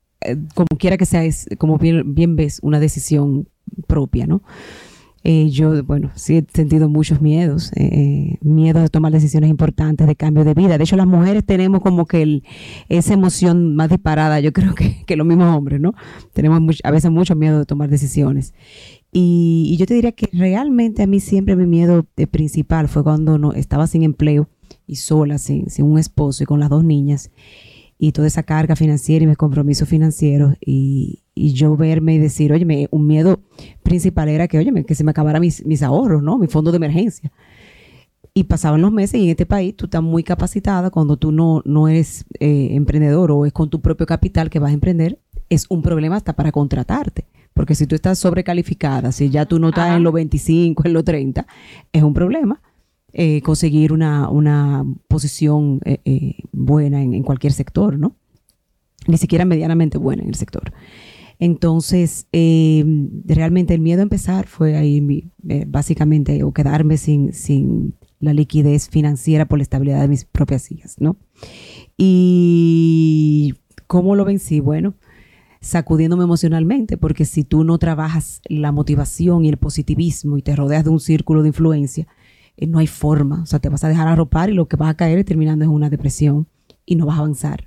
como 0.55 0.67
quiera 0.78 0.97
que 0.97 1.05
sea, 1.05 1.23
es, 1.23 1.47
como 1.57 1.78
bien, 1.78 2.13
bien 2.13 2.36
ves, 2.36 2.59
una 2.61 2.82
decisión 2.82 3.47
propia, 3.88 4.28
¿no? 4.28 4.41
Eh, 5.28 5.49
yo, 5.49 5.84
bueno, 5.84 6.11
sí 6.13 6.38
he 6.38 6.45
sentido 6.53 6.88
muchos 6.88 7.19
miedos, 7.19 7.71
eh, 7.76 8.38
miedo 8.41 8.80
de 8.80 8.89
tomar 8.89 9.11
decisiones 9.11 9.49
importantes 9.49 10.05
de 10.05 10.15
cambio 10.15 10.43
de 10.43 10.53
vida. 10.53 10.78
De 10.78 10.84
hecho, 10.84 10.97
las 10.97 11.07
mujeres 11.07 11.43
tenemos 11.43 11.82
como 11.82 12.05
que 12.05 12.21
el, 12.21 12.43
esa 12.89 13.15
emoción 13.15 13.76
más 13.76 13.89
disparada, 13.89 14.39
yo 14.39 14.53
creo 14.53 14.76
que, 14.76 15.03
que 15.03 15.15
los 15.15 15.26
mismos 15.26 15.57
hombres, 15.57 15.82
¿no? 15.82 15.95
Tenemos 16.34 16.80
a 16.84 16.91
veces 16.91 17.09
mucho 17.09 17.36
miedo 17.36 17.57
de 17.57 17.65
tomar 17.65 17.89
decisiones. 17.89 18.53
Y, 19.11 19.67
y 19.71 19.78
yo 19.78 19.88
te 19.88 19.95
diría 19.95 20.11
que 20.11 20.30
realmente 20.32 21.01
a 21.01 21.07
mí 21.07 21.19
siempre 21.19 21.55
mi 21.55 21.65
miedo 21.65 22.05
eh, 22.17 22.28
principal 22.28 22.88
fue 22.88 23.03
cuando 23.03 23.39
no, 23.39 23.51
estaba 23.53 23.88
sin 23.88 24.03
empleo 24.03 24.47
y 24.86 24.97
sola, 24.97 25.39
sin, 25.39 25.71
sin 25.71 25.86
un 25.86 25.97
esposo 25.97 26.43
y 26.43 26.45
con 26.45 26.59
las 26.59 26.69
dos 26.69 26.84
niñas 26.84 27.32
y 27.97 28.11
toda 28.11 28.28
esa 28.28 28.43
carga 28.43 28.76
financiera 28.76 29.23
y 29.23 29.28
mis 29.28 29.38
compromisos 29.38 29.89
financieros 29.89 30.53
y 31.36 31.53
yo 31.53 31.75
verme 31.75 32.15
y 32.15 32.17
decir, 32.17 32.53
oye, 32.53 32.88
un 32.89 33.07
miedo 33.07 33.41
principal 33.83 34.29
era 34.29 34.47
que, 34.47 34.57
oye, 34.57 34.86
que 34.86 34.95
se 34.95 35.03
me 35.03 35.11
acabaran 35.11 35.41
mis, 35.41 35.65
mis 35.65 35.83
ahorros, 35.83 36.23
¿no? 36.23 36.38
Mi 36.38 36.47
fondo 36.47 36.71
de 36.71 36.77
emergencia. 36.77 37.31
Y 38.33 38.45
pasaban 38.45 38.81
los 38.81 38.91
meses 38.91 39.19
y 39.19 39.25
en 39.25 39.29
este 39.31 39.45
país 39.45 39.75
tú 39.75 39.86
estás 39.86 40.01
muy 40.01 40.23
capacitada 40.23 40.89
cuando 40.89 41.17
tú 41.17 41.31
no, 41.31 41.61
no 41.65 41.88
eres 41.88 42.25
eh, 42.39 42.69
emprendedor 42.71 43.31
o 43.31 43.45
es 43.45 43.53
con 43.53 43.69
tu 43.69 43.81
propio 43.81 44.05
capital 44.05 44.49
que 44.49 44.59
vas 44.59 44.71
a 44.71 44.73
emprender, 44.73 45.19
es 45.49 45.65
un 45.69 45.81
problema 45.81 46.15
hasta 46.15 46.33
para 46.33 46.51
contratarte. 46.51 47.25
Porque 47.53 47.75
si 47.75 47.88
tú 47.88 47.95
estás 47.95 48.19
sobrecalificada, 48.19 49.11
si 49.11 49.29
ya 49.29 49.45
tú 49.45 49.59
no 49.59 49.69
estás 49.69 49.95
en 49.95 50.03
los 50.03 50.13
25, 50.13 50.83
en 50.86 50.93
los 50.93 51.03
30, 51.05 51.45
es 51.93 52.03
un 52.03 52.13
problema 52.13 52.61
eh, 53.17 53.41
conseguir 53.41 53.93
una, 53.93 54.29
una 54.29 54.83
posición 55.07 55.79
eh, 55.86 56.01
eh, 56.03 56.36
buena 56.51 57.01
en, 57.01 57.13
en 57.13 57.23
cualquier 57.23 57.53
sector, 57.53 57.97
¿no? 57.97 58.17
Ni 59.07 59.15
siquiera 59.15 59.45
medianamente 59.45 59.97
buena 59.97 60.23
en 60.23 60.27
el 60.27 60.36
sector. 60.36 60.73
Entonces, 61.39 62.27
eh, 62.31 62.83
realmente 63.25 63.73
el 63.73 63.81
miedo 63.81 64.01
a 64.01 64.03
empezar 64.03 64.47
fue 64.47 64.77
ahí, 64.77 65.31
eh, 65.49 65.65
básicamente, 65.67 66.43
o 66.43 66.53
quedarme 66.53 66.97
sin, 66.97 67.33
sin 67.33 67.95
la 68.19 68.33
liquidez 68.33 68.89
financiera 68.89 69.45
por 69.45 69.59
la 69.59 69.63
estabilidad 69.63 70.01
de 70.01 70.07
mis 70.07 70.25
propias 70.25 70.71
hijas, 70.71 70.95
¿no? 70.99 71.17
Y 71.97 73.53
cómo 73.88 74.15
lo 74.15 74.25
vencí, 74.25 74.59
bueno, 74.59 74.95
sacudiéndome 75.61 76.23
emocionalmente, 76.23 76.97
porque 76.97 77.25
si 77.25 77.43
tú 77.43 77.63
no 77.63 77.77
trabajas 77.77 78.41
la 78.47 78.71
motivación 78.71 79.45
y 79.45 79.49
el 79.49 79.57
positivismo 79.57 80.38
y 80.38 80.41
te 80.41 80.55
rodeas 80.55 80.83
de 80.83 80.91
un 80.91 80.99
círculo 80.99 81.41
de 81.41 81.49
influencia, 81.49 82.07
eh, 82.57 82.67
no 82.67 82.79
hay 82.79 82.88
forma, 82.88 83.43
o 83.43 83.45
sea, 83.45 83.59
te 83.59 83.69
vas 83.69 83.83
a 83.83 83.89
dejar 83.89 84.07
arropar 84.07 84.49
y 84.49 84.53
lo 84.53 84.67
que 84.67 84.77
vas 84.77 84.89
a 84.89 84.97
caer 84.97 85.19
es 85.19 85.25
terminando 85.25 85.65
en 85.65 85.71
una 85.71 85.89
depresión 85.89 86.47
y 86.86 86.95
no 86.95 87.05
vas 87.05 87.17
a 87.17 87.19
avanzar. 87.19 87.64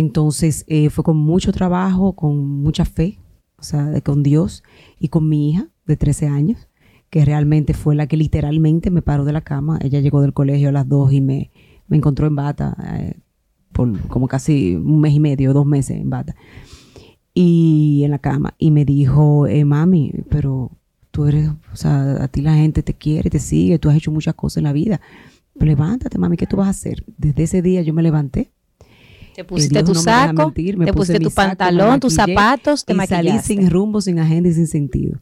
Entonces 0.00 0.64
eh, 0.66 0.88
fue 0.88 1.04
con 1.04 1.18
mucho 1.18 1.52
trabajo, 1.52 2.14
con 2.14 2.38
mucha 2.62 2.86
fe, 2.86 3.18
o 3.58 3.62
sea, 3.62 3.84
de- 3.84 4.00
con 4.00 4.22
Dios 4.22 4.62
y 4.98 5.08
con 5.08 5.28
mi 5.28 5.50
hija 5.50 5.68
de 5.86 5.98
13 5.98 6.26
años, 6.26 6.68
que 7.10 7.22
realmente 7.26 7.74
fue 7.74 7.94
la 7.94 8.06
que 8.06 8.16
literalmente 8.16 8.90
me 8.90 9.02
paró 9.02 9.26
de 9.26 9.34
la 9.34 9.42
cama. 9.42 9.78
Ella 9.82 10.00
llegó 10.00 10.22
del 10.22 10.32
colegio 10.32 10.70
a 10.70 10.72
las 10.72 10.88
2 10.88 11.12
y 11.12 11.20
me, 11.20 11.50
me 11.86 11.98
encontró 11.98 12.26
en 12.26 12.34
bata 12.34 12.74
eh, 12.94 13.18
por 13.72 14.00
como 14.08 14.26
casi 14.26 14.74
un 14.74 15.00
mes 15.02 15.12
y 15.12 15.20
medio, 15.20 15.52
dos 15.52 15.66
meses 15.66 15.98
en 15.98 16.08
bata. 16.08 16.34
Y 17.34 18.00
en 18.02 18.10
la 18.12 18.18
cama. 18.20 18.54
Y 18.56 18.70
me 18.70 18.86
dijo, 18.86 19.46
eh, 19.48 19.66
mami, 19.66 20.14
pero 20.30 20.70
tú 21.10 21.26
eres, 21.26 21.50
o 21.50 21.76
sea, 21.76 22.24
a 22.24 22.28
ti 22.28 22.40
la 22.40 22.54
gente 22.54 22.82
te 22.82 22.94
quiere, 22.94 23.28
te 23.28 23.38
sigue, 23.38 23.78
tú 23.78 23.90
has 23.90 23.96
hecho 23.96 24.10
muchas 24.10 24.32
cosas 24.34 24.56
en 24.58 24.64
la 24.64 24.72
vida. 24.72 24.98
Levántate, 25.56 26.16
mami, 26.16 26.38
¿qué 26.38 26.46
tú 26.46 26.56
vas 26.56 26.68
a 26.68 26.70
hacer? 26.70 27.04
Desde 27.18 27.42
ese 27.42 27.60
día 27.60 27.82
yo 27.82 27.92
me 27.92 28.02
levanté 28.02 28.50
Te 29.34 29.44
pusiste 29.44 29.74
Dios 29.74 29.84
tu 29.84 29.94
no 29.94 30.00
saco, 30.00 30.42
mentir, 30.46 30.78
te 30.78 30.92
pusiste 30.92 31.18
tu 31.20 31.30
saco, 31.30 31.48
pantalón, 31.48 32.00
tus 32.00 32.14
zapatos, 32.14 32.84
te 32.84 32.92
y 32.92 32.96
salí 33.06 33.28
maquillaste. 33.30 33.54
sin 33.54 33.70
rumbo, 33.70 34.00
sin 34.00 34.18
agenda 34.18 34.48
y 34.48 34.52
sin 34.52 34.66
sentido. 34.66 35.20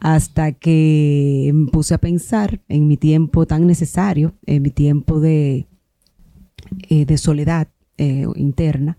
Hasta 0.00 0.52
que 0.52 1.50
me 1.54 1.70
puse 1.70 1.94
a 1.94 1.98
pensar 1.98 2.60
en 2.68 2.86
mi 2.86 2.96
tiempo 2.96 3.46
tan 3.46 3.66
necesario, 3.66 4.34
en 4.46 4.62
mi 4.62 4.70
tiempo 4.70 5.20
de, 5.20 5.66
eh, 6.88 7.04
de 7.04 7.18
soledad 7.18 7.68
eh, 7.96 8.26
interna, 8.36 8.98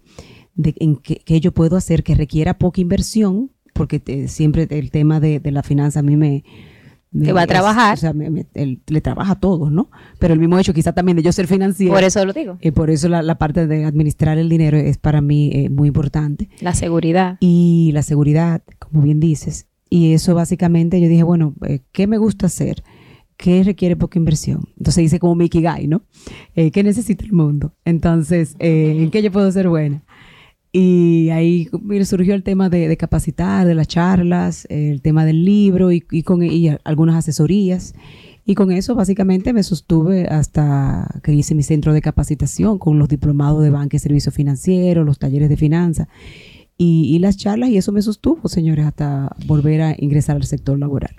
de 0.56 0.74
en 0.80 0.96
qué 0.98 1.22
qué 1.24 1.40
yo 1.40 1.52
puedo 1.54 1.78
hacer 1.78 2.04
que 2.04 2.16
requiera 2.16 2.58
poca 2.58 2.82
inversión, 2.82 3.52
porque 3.74 4.00
te- 4.00 4.28
siempre 4.28 4.68
el 4.70 4.92
tema 4.92 5.20
de, 5.20 5.40
de 5.40 5.52
la 5.52 5.64
finanza 5.64 6.00
a 6.00 6.04
mí 6.04 6.18
me... 6.18 6.44
me- 7.12 7.26
Te 7.26 7.34
va 7.34 7.42
a 7.42 7.44
es- 7.44 7.50
trabajar. 7.50 7.94
o 7.96 7.98
sea, 8.00 8.14
me- 8.14 8.30
me- 8.30 8.46
el- 8.54 8.82
le 8.88 9.02
trabaja 9.02 9.34
a 9.34 9.40
todos, 9.40 9.72
¿no? 9.72 9.90
Pero 10.20 10.34
el 10.34 10.40
mismo 10.40 10.58
hecho 10.60 10.74
quizá 10.74 10.94
también 10.94 11.16
de 11.18 11.24
yo 11.24 11.32
ser 11.32 11.48
financiera. 11.48 11.94
Por 11.94 12.04
eso 12.04 12.24
lo 12.26 12.34
digo. 12.34 12.58
Eh, 12.62 12.72
por 12.72 12.90
eso 12.90 13.10
la, 13.10 13.22
la 13.24 13.38
parte 13.38 13.66
de 13.68 13.86
administrar 13.86 14.38
el 14.38 14.50
dinero 14.50 14.78
es 14.78 14.98
para 14.98 15.22
mí 15.22 15.50
eh, 15.54 15.70
muy 15.70 15.88
importante. 15.88 16.50
La 16.62 16.74
seguridad. 16.74 17.38
Y 17.40 17.92
la 17.94 18.04
seguridad, 18.04 18.62
como 18.78 19.02
bien 19.02 19.20
dices. 19.20 19.68
Y 19.90 20.14
eso 20.14 20.36
básicamente 20.36 21.02
yo 21.02 21.08
dije, 21.10 21.24
bueno, 21.24 21.56
eh, 21.68 21.80
¿qué 21.92 22.06
me 22.06 22.18
gusta 22.20 22.46
hacer? 22.46 22.84
¿Qué 23.38 23.64
requiere 23.64 23.96
poca 23.96 24.20
inversión? 24.20 24.66
Entonces 24.78 25.06
hice 25.06 25.18
como 25.18 25.34
Mickey 25.34 25.62
Guy, 25.64 25.88
¿no? 25.88 26.04
¿Qué 26.54 26.84
necesita 26.84 27.24
el 27.24 27.32
mundo? 27.32 27.74
Entonces, 27.86 28.56
¿en 28.60 29.10
qué 29.12 29.22
yo 29.24 29.32
puedo 29.32 29.50
ser 29.52 29.70
buena? 29.70 30.04
Y 30.72 31.30
ahí 31.32 31.70
surgió 32.06 32.36
el 32.36 32.44
tema 32.44 32.70
de, 32.70 32.96
capacitar, 32.98 33.66
de 33.66 33.74
las 33.74 33.88
charlas, 33.88 34.68
el 34.70 35.02
tema 35.02 35.26
del 35.26 35.44
libro 35.44 35.92
y, 35.92 36.02
con 36.02 36.42
algunas 36.84 37.16
asesorías. 37.16 37.96
Y 38.46 38.56
con 38.56 38.72
eso 38.72 38.96
básicamente 38.96 39.54
me 39.54 39.64
sostuve 39.64 40.28
hasta 40.28 41.08
que 41.24 41.34
hice 41.34 41.56
mi 41.56 41.64
centro 41.64 41.94
de 41.94 42.02
capacitación 42.02 42.80
con 42.80 42.98
los 42.98 43.08
diplomados 43.08 43.64
de 43.64 43.70
banca 43.70 43.96
y 43.96 44.00
servicios 44.00 44.34
financieros, 44.34 45.06
los 45.06 45.20
talleres 45.20 45.50
de 45.50 45.58
finanzas 45.58 46.08
y, 46.78 47.14
y 47.14 47.20
las 47.20 47.38
charlas 47.38 47.70
y 47.70 47.78
eso 47.78 47.92
me 47.92 48.02
sostuvo, 48.02 48.48
señores, 48.48 48.86
hasta 48.86 49.36
volver 49.46 49.82
a 49.82 49.96
ingresar 50.00 50.38
al 50.38 50.46
sector 50.46 50.80
laboral. 50.80 51.14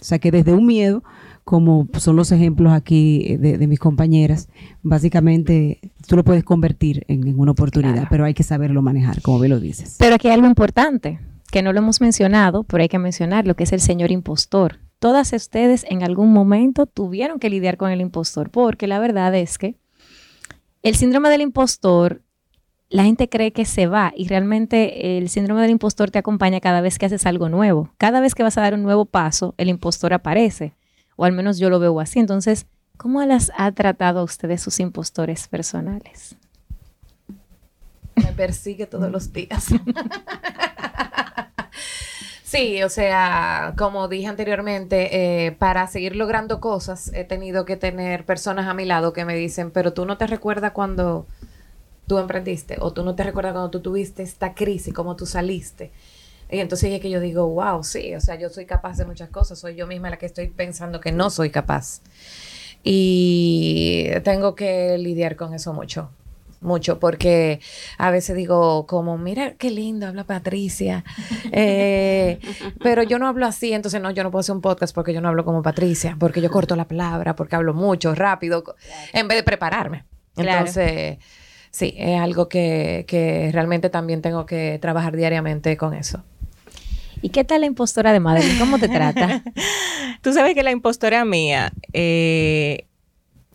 O 0.00 0.04
sea 0.04 0.18
que 0.18 0.30
desde 0.32 0.54
un 0.54 0.66
miedo, 0.66 1.04
como 1.46 1.86
son 1.98 2.16
los 2.16 2.32
ejemplos 2.32 2.72
aquí 2.72 3.22
eh, 3.24 3.38
de, 3.38 3.56
de 3.56 3.66
mis 3.68 3.78
compañeras, 3.78 4.48
básicamente 4.82 5.78
tú 6.08 6.16
lo 6.16 6.24
puedes 6.24 6.42
convertir 6.42 7.04
en, 7.06 7.24
en 7.28 7.38
una 7.38 7.52
oportunidad, 7.52 7.92
Claro. 7.94 8.08
pero 8.10 8.24
hay 8.24 8.34
que 8.34 8.42
saberlo 8.42 8.82
manejar, 8.82 9.22
como 9.22 9.38
bien 9.38 9.50
lo 9.50 9.60
dices. 9.60 9.94
Pero 10.00 10.16
aquí 10.16 10.26
hay 10.26 10.34
algo 10.34 10.48
importante, 10.48 11.20
que 11.52 11.62
no 11.62 11.72
lo 11.72 11.78
hemos 11.78 12.00
mencionado, 12.00 12.64
pero 12.64 12.82
hay 12.82 12.88
que 12.88 12.98
mencionar 12.98 13.46
lo 13.46 13.54
que 13.54 13.62
es 13.62 13.72
el 13.72 13.80
señor 13.80 14.10
impostor. 14.10 14.80
Todas 14.98 15.32
ustedes 15.32 15.86
en 15.88 16.02
algún 16.02 16.32
momento 16.32 16.86
tuvieron 16.86 17.38
que 17.38 17.48
lidiar 17.48 17.76
con 17.76 17.92
el 17.92 18.00
impostor, 18.00 18.50
porque 18.50 18.88
la 18.88 18.98
verdad 18.98 19.32
es 19.36 19.56
que 19.56 19.76
el 20.82 20.96
síndrome 20.96 21.28
del 21.28 21.42
impostor, 21.42 22.22
la 22.88 23.04
gente 23.04 23.28
cree 23.28 23.52
que 23.52 23.66
se 23.66 23.86
va 23.86 24.12
y 24.16 24.26
realmente 24.26 25.16
el 25.18 25.28
síndrome 25.28 25.60
del 25.62 25.70
impostor 25.70 26.10
te 26.10 26.18
acompaña 26.18 26.58
cada 26.60 26.80
vez 26.80 26.98
que 26.98 27.06
haces 27.06 27.24
algo 27.24 27.48
nuevo. 27.48 27.90
Cada 27.98 28.20
vez 28.20 28.34
que 28.34 28.42
vas 28.42 28.58
a 28.58 28.62
dar 28.62 28.74
un 28.74 28.82
nuevo 28.82 29.04
paso, 29.04 29.54
el 29.58 29.68
impostor 29.68 30.12
aparece, 30.12 30.74
o 31.16 31.24
al 31.24 31.32
menos 31.32 31.58
yo 31.58 31.70
lo 31.70 31.78
veo 31.78 31.98
así. 32.00 32.18
Entonces, 32.18 32.66
¿cómo 32.96 33.22
las 33.24 33.50
ha 33.56 33.72
tratado 33.72 34.20
a 34.20 34.24
ustedes 34.24 34.62
sus 34.62 34.80
impostores 34.80 35.48
personales? 35.48 36.36
Me 38.16 38.32
persigue 38.32 38.86
todos 38.86 39.10
los 39.10 39.32
días. 39.32 39.66
Sí, 42.46 42.80
o 42.84 42.88
sea, 42.88 43.74
como 43.76 44.06
dije 44.06 44.28
anteriormente, 44.28 45.46
eh, 45.46 45.50
para 45.50 45.88
seguir 45.88 46.14
logrando 46.14 46.60
cosas 46.60 47.10
he 47.12 47.24
tenido 47.24 47.64
que 47.64 47.76
tener 47.76 48.24
personas 48.24 48.68
a 48.68 48.72
mi 48.72 48.84
lado 48.84 49.12
que 49.12 49.24
me 49.24 49.34
dicen, 49.34 49.72
pero 49.72 49.92
tú 49.92 50.06
no 50.06 50.16
te 50.16 50.28
recuerdas 50.28 50.70
cuando 50.70 51.26
tú 52.06 52.18
emprendiste 52.18 52.76
o 52.78 52.92
tú 52.92 53.02
no 53.02 53.16
te 53.16 53.24
recuerdas 53.24 53.52
cuando 53.52 53.70
tú 53.70 53.80
tuviste 53.80 54.22
esta 54.22 54.54
crisis, 54.54 54.94
cómo 54.94 55.16
tú 55.16 55.26
saliste. 55.26 55.90
Y 56.50 56.60
entonces 56.60 56.92
es 56.92 57.00
que 57.00 57.10
yo 57.10 57.20
digo, 57.20 57.48
wow, 57.48 57.82
sí, 57.82 58.14
o 58.14 58.20
sea, 58.20 58.36
yo 58.36 58.48
soy 58.48 58.66
capaz 58.66 58.98
de 58.98 59.04
muchas 59.04 59.30
cosas, 59.30 59.58
soy 59.58 59.74
yo 59.74 59.86
misma 59.86 60.10
la 60.10 60.18
que 60.18 60.26
estoy 60.26 60.48
pensando 60.48 61.00
que 61.00 61.10
no 61.12 61.30
soy 61.30 61.50
capaz. 61.50 62.00
Y 62.84 64.10
tengo 64.22 64.54
que 64.54 64.96
lidiar 64.96 65.34
con 65.34 65.54
eso 65.54 65.72
mucho, 65.72 66.10
mucho, 66.60 67.00
porque 67.00 67.58
a 67.98 68.12
veces 68.12 68.36
digo 68.36 68.86
como, 68.86 69.18
mira 69.18 69.54
qué 69.54 69.70
lindo 69.70 70.06
habla 70.06 70.22
Patricia, 70.22 71.02
eh, 71.52 72.38
pero 72.80 73.02
yo 73.02 73.18
no 73.18 73.26
hablo 73.26 73.44
así, 73.44 73.72
entonces 73.72 74.00
no, 74.00 74.12
yo 74.12 74.22
no 74.22 74.30
puedo 74.30 74.40
hacer 74.40 74.54
un 74.54 74.60
podcast 74.60 74.94
porque 74.94 75.12
yo 75.12 75.20
no 75.20 75.28
hablo 75.28 75.44
como 75.44 75.62
Patricia, 75.62 76.16
porque 76.20 76.40
yo 76.40 76.48
corto 76.48 76.76
la 76.76 76.86
palabra, 76.86 77.34
porque 77.34 77.56
hablo 77.56 77.74
mucho, 77.74 78.14
rápido, 78.14 78.62
en 79.12 79.26
vez 79.26 79.38
de 79.38 79.42
prepararme. 79.42 80.04
Entonces, 80.36 81.18
sí, 81.72 81.92
es 81.98 82.20
algo 82.20 82.48
que, 82.48 83.04
que 83.08 83.50
realmente 83.52 83.90
también 83.90 84.22
tengo 84.22 84.46
que 84.46 84.78
trabajar 84.80 85.16
diariamente 85.16 85.76
con 85.76 85.92
eso. 85.92 86.22
¿Y 87.22 87.30
qué 87.30 87.44
tal 87.44 87.60
la 87.60 87.66
impostora 87.66 88.12
de 88.12 88.20
madre? 88.20 88.44
¿Cómo 88.58 88.78
te 88.78 88.88
trata? 88.88 89.42
Tú 90.22 90.32
sabes 90.32 90.54
que 90.54 90.62
la 90.62 90.70
impostora 90.70 91.24
mía, 91.24 91.72
eh, 91.92 92.86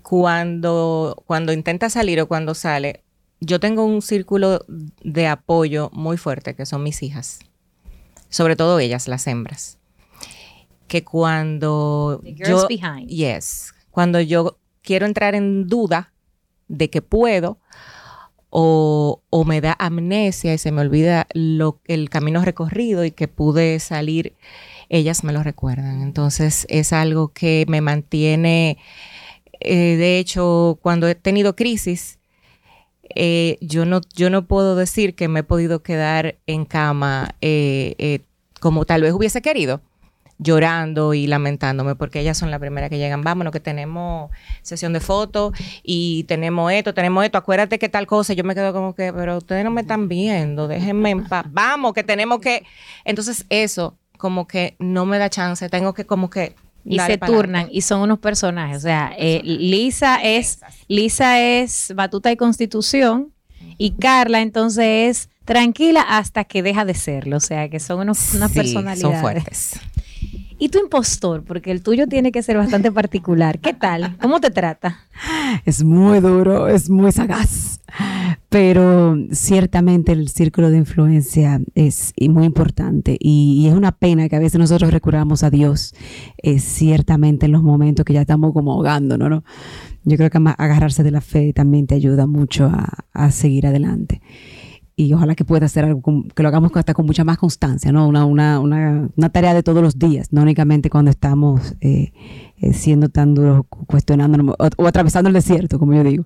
cuando, 0.02 1.24
cuando 1.26 1.54
intenta 1.54 1.90
salir 1.90 2.20
o 2.22 2.28
cuando 2.28 2.54
sale, 2.54 3.04
yo 3.40 3.60
tengo 3.60 3.86
un 3.86 4.02
círculo 4.02 4.66
de 4.68 5.28
apoyo 5.28 5.90
muy 5.94 6.18
fuerte, 6.18 6.56
que 6.56 6.66
son 6.66 6.84
mis 6.84 7.02
hijas. 7.04 7.40
Sobre 8.30 8.56
todo 8.56 8.80
ellas, 8.80 9.08
las 9.08 9.28
hembras. 9.28 9.78
Que 10.88 11.04
cuando 11.04 12.22
yo... 12.24 12.68
Yes. 12.68 13.74
Cuando 13.90 14.22
yo 14.22 14.58
quiero 14.82 15.06
entrar 15.06 15.36
en 15.36 15.68
duda 15.68 16.14
de 16.68 16.90
que 16.90 17.02
puedo, 17.02 17.60
o, 18.52 19.46
me 19.46 19.62
da 19.62 19.76
amnesia 19.80 20.54
y 20.54 20.58
se 20.58 20.72
me 20.72 20.82
olvida 20.82 21.28
lo, 21.34 21.80
el 21.88 22.10
camino 22.10 22.44
recorrido 22.44 23.06
y 23.06 23.12
que 23.12 23.28
pude 23.28 23.80
salir, 23.80 24.36
ellas 24.90 25.24
me 25.24 25.34
lo 25.34 25.42
recuerdan. 25.42 26.02
Entonces 26.02 26.68
es 26.70 26.94
algo 26.94 27.30
que 27.30 27.66
me 27.68 27.82
mantiene, 27.82 28.78
eh, 29.62 29.96
de 29.96 30.20
hecho, 30.20 30.78
cuando 30.82 31.08
he 31.08 31.16
tenido 31.16 31.56
crisis, 31.56 32.20
eh, 33.16 33.58
yo, 33.62 33.86
no, 33.86 34.02
yo 34.16 34.30
no 34.30 34.46
puedo 34.48 34.76
decir 34.76 35.16
que 35.16 35.28
me 35.28 35.42
he 35.42 35.44
podido 35.44 35.82
quedar 35.82 36.38
en 36.46 36.66
cama 36.66 37.36
eh, 37.42 38.20
como 38.60 38.86
tal 38.86 39.02
vez 39.02 39.14
hubiese 39.14 39.42
querido 39.42 39.82
llorando 40.42 41.14
y 41.14 41.28
lamentándome 41.28 41.96
porque 41.96 42.20
ellas 42.20 42.38
son 42.38 42.52
las 42.52 42.60
primeras 42.60 42.90
que 42.90 42.98
llegan, 42.98 43.22
vámonos 43.22 43.54
que 43.54 43.60
tenemos 43.60 44.32
sesión 44.64 44.92
de 44.92 45.00
fotos 45.00 45.54
y 45.84 46.24
tenemos 46.24 46.72
esto, 46.72 46.94
tenemos 46.94 47.24
esto, 47.24 47.38
acuérdate 47.38 47.78
que 47.78 47.90
tal 47.90 48.08
cosa, 48.08 48.34
yo 48.34 48.44
me 48.44 48.56
quedo 48.56 48.74
como 48.74 48.96
que, 48.96 49.14
pero 49.14 49.38
ustedes 49.38 49.64
no 49.64 49.72
me 49.72 49.82
están 49.82 50.08
viendo, 50.08 50.68
déjenme 50.68 51.12
en 51.12 51.26
paz, 51.26 51.46
vamos, 51.50 51.94
que 51.94 52.04
tenemos 52.04 52.40
que, 52.40 52.66
entonces 53.06 53.46
eso 53.50 53.98
como 54.18 54.48
que 54.48 54.76
no 54.80 55.06
me 55.06 55.20
da 55.20 55.30
chance, 55.30 55.70
tengo 55.70 55.94
que 55.94 56.06
como 56.06 56.30
que 56.30 56.56
y 56.84 56.98
se 57.00 57.18
turnan 57.20 57.68
y 57.72 57.82
son 57.82 58.02
unos 58.02 58.18
personajes. 58.18 58.78
O 58.78 58.82
sea, 58.82 59.14
eh, 59.18 59.42
Lisa 59.44 60.16
es 60.24 60.60
Lisa 60.88 61.40
es 61.40 61.94
batuta 61.96 62.32
y 62.32 62.38
constitución 62.38 63.32
y 63.78 63.92
Carla 63.92 64.42
entonces 64.42 64.86
es 64.86 65.30
tranquila 65.46 66.02
hasta 66.02 66.44
que 66.44 66.64
deja 66.64 66.86
de 66.86 66.94
serlo. 66.94 67.38
O 67.38 67.40
sea, 67.40 67.70
que 67.70 67.80
son 67.80 68.00
unos, 68.00 68.34
unas 68.34 68.52
personalidades. 68.52 69.02
Son 69.02 69.16
fuertes. 69.16 69.80
¿Y 70.62 70.70
tu 70.70 70.78
impostor? 70.78 71.44
Porque 71.44 71.72
el 71.72 71.82
tuyo 71.82 72.06
tiene 72.06 72.32
que 72.32 72.44
ser 72.44 72.56
bastante 72.56 72.92
particular. 72.92 73.58
¿Qué 73.58 73.74
tal? 73.74 74.16
¿Cómo 74.22 74.40
te 74.40 74.52
trata? 74.52 75.00
Es 75.66 75.84
muy 75.84 76.20
duro, 76.20 76.68
es 76.68 76.88
muy 76.88 77.12
sagaz. 77.12 77.82
Pero 78.48 79.18
ciertamente 79.32 80.12
el 80.12 80.30
círculo 80.30 80.70
de 80.70 80.78
influencia 80.78 81.60
es 81.74 82.14
muy 82.30 82.46
importante 82.46 83.18
y, 83.20 83.66
es 83.68 83.74
una 83.74 83.92
pena 83.92 84.30
que 84.30 84.36
a 84.36 84.40
veces 84.40 84.60
nosotros 84.60 84.92
recurramos 84.92 85.42
a 85.42 85.50
Dios, 85.50 85.96
ciertamente 86.60 87.48
en 87.48 87.54
los 87.54 87.64
momentos 87.64 88.06
que 88.06 88.14
ya 88.14 88.22
estamos 88.22 88.54
como 88.54 88.74
ahogándonos, 88.74 89.32
¿no? 89.32 89.44
Yo 90.04 90.16
creo 90.16 90.30
que 90.30 90.38
agarrarse 90.38 91.02
de 91.02 91.10
la 91.10 91.22
fe 91.22 91.54
también 91.54 91.88
te 91.88 91.96
ayuda 91.96 92.28
mucho 92.28 92.72
a 93.14 93.32
seguir 93.32 93.66
adelante 93.66 94.22
y 94.96 95.14
ojalá 95.14 95.36
que 95.36 95.46
pueda 95.46 95.66
hacer 95.66 95.86
algo, 95.86 96.02
que 96.36 96.44
lo 96.44 96.50
hagamos 96.50 96.72
hasta 96.76 96.94
con 96.94 97.06
mucha 97.06 97.24
más 97.24 97.38
constancia, 97.38 97.92
¿no? 97.92 98.08
Una, 98.08 98.26
una, 98.26 98.60
una, 98.60 99.10
una 99.16 99.30
tarea 99.30 99.54
de 99.54 99.64
todos 99.64 99.82
los 99.82 99.98
días, 99.98 100.32
no 100.32 100.42
únicamente 100.42 100.90
cuando 100.90 101.12
estamos 101.12 101.76
eh, 101.80 102.12
eh, 102.58 102.74
siendo 102.74 103.10
tan 103.10 103.34
duros, 103.34 103.64
cuestionándonos 103.70 104.56
o, 104.78 104.88
atravesando 104.88 105.30
el 105.30 105.34
desierto, 105.34 105.80
como 105.80 105.94
yo 105.94 106.04
digo. 106.04 106.26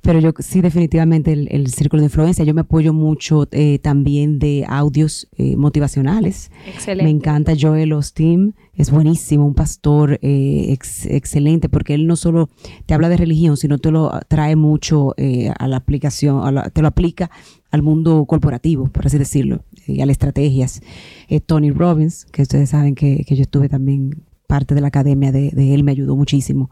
Pero 0.00 0.18
yo 0.18 0.32
sí, 0.40 0.60
definitivamente 0.60 1.32
el, 1.32 1.68
círculo 1.68 2.00
de 2.00 2.06
influencia, 2.06 2.44
yo 2.44 2.52
me 2.52 2.62
apoyo 2.62 2.92
mucho 2.92 3.46
eh, 3.52 3.78
también 3.78 4.38
de 4.38 4.66
audios 4.68 5.28
motivacionales. 5.56 6.50
Excelente. 6.66 7.04
Me 7.04 7.10
encanta 7.10 7.52
Joel 7.58 7.92
Osteen, 7.92 8.54
es 8.74 8.90
buenísimo, 8.90 9.46
un 9.46 9.54
pastor 9.54 10.18
excelente, 10.22 11.68
porque 11.68 11.94
él 11.94 12.06
no 12.06 12.16
solo 12.16 12.50
te 12.86 12.94
habla 12.94 13.08
de 13.08 13.16
religión, 13.16 13.56
sino 13.56 13.78
te 13.78 13.90
lo 13.90 14.10
trae 14.28 14.56
mucho 14.56 15.14
a 15.58 15.68
la 15.68 15.76
aplicación, 15.76 16.42
te 16.72 16.82
lo 16.82 16.88
aplica 16.88 17.30
al 17.70 17.82
mundo 17.82 18.24
corporativo, 18.26 18.88
por 18.88 19.06
así 19.06 19.18
decirlo, 19.18 19.64
y 19.86 20.00
a 20.00 20.06
las 20.06 20.14
estrategias. 20.14 20.80
Eh, 21.28 21.40
Tony 21.40 21.70
Robbins, 21.70 22.26
que 22.26 22.42
ustedes 22.42 22.70
saben 22.70 22.94
que, 22.94 23.24
yo 23.28 23.42
estuve 23.42 23.68
también 23.68 24.24
parte 24.46 24.74
de 24.74 24.80
la 24.80 24.88
academia 24.88 25.30
de, 25.30 25.74
él, 25.74 25.84
me 25.84 25.92
ayudó 25.92 26.16
muchísimo 26.16 26.70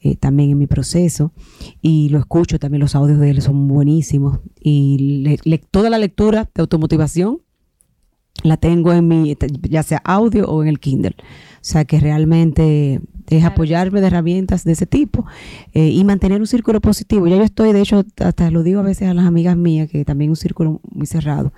eh, 0.00 0.16
también 0.16 0.50
en 0.50 0.58
mi 0.58 0.66
proceso. 0.66 1.32
Y 1.82 2.08
lo 2.08 2.18
escucho, 2.18 2.58
también 2.58 2.80
los 2.80 2.94
audios 2.94 3.18
de 3.18 3.30
él 3.30 3.42
son 3.42 3.68
buenísimos. 3.68 4.40
Y 4.60 5.38
toda 5.70 5.90
la 5.90 5.98
lectura 5.98 6.50
de 6.54 6.60
automotivación 6.60 7.42
la 8.42 8.56
tengo 8.56 8.92
en 8.92 9.06
mi, 9.06 9.36
ya 9.68 9.82
sea 9.82 10.00
audio 10.04 10.46
o 10.48 10.62
en 10.62 10.68
el 10.68 10.80
Kindle. 10.80 11.16
O 11.18 11.64
sea 11.64 11.84
que 11.84 12.00
realmente 12.00 13.00
es 13.36 13.44
apoyarme 13.44 14.00
de 14.00 14.06
herramientas 14.08 14.64
de 14.64 14.72
ese 14.72 14.86
tipo 14.86 15.24
eh, 15.72 15.88
y 15.88 16.04
mantener 16.04 16.40
un 16.40 16.46
círculo 16.46 16.80
positivo. 16.80 17.26
Ya 17.26 17.36
yo 17.36 17.42
estoy, 17.42 17.72
de 17.72 17.80
hecho, 17.80 18.04
hasta 18.18 18.50
lo 18.50 18.62
digo 18.62 18.80
a 18.80 18.84
veces 18.84 19.08
a 19.08 19.14
las 19.14 19.26
amigas 19.26 19.56
mías, 19.56 19.90
que 19.90 20.04
también 20.04 20.30
un 20.30 20.36
círculo 20.36 20.80
muy 20.90 21.06
cerrado. 21.06 21.52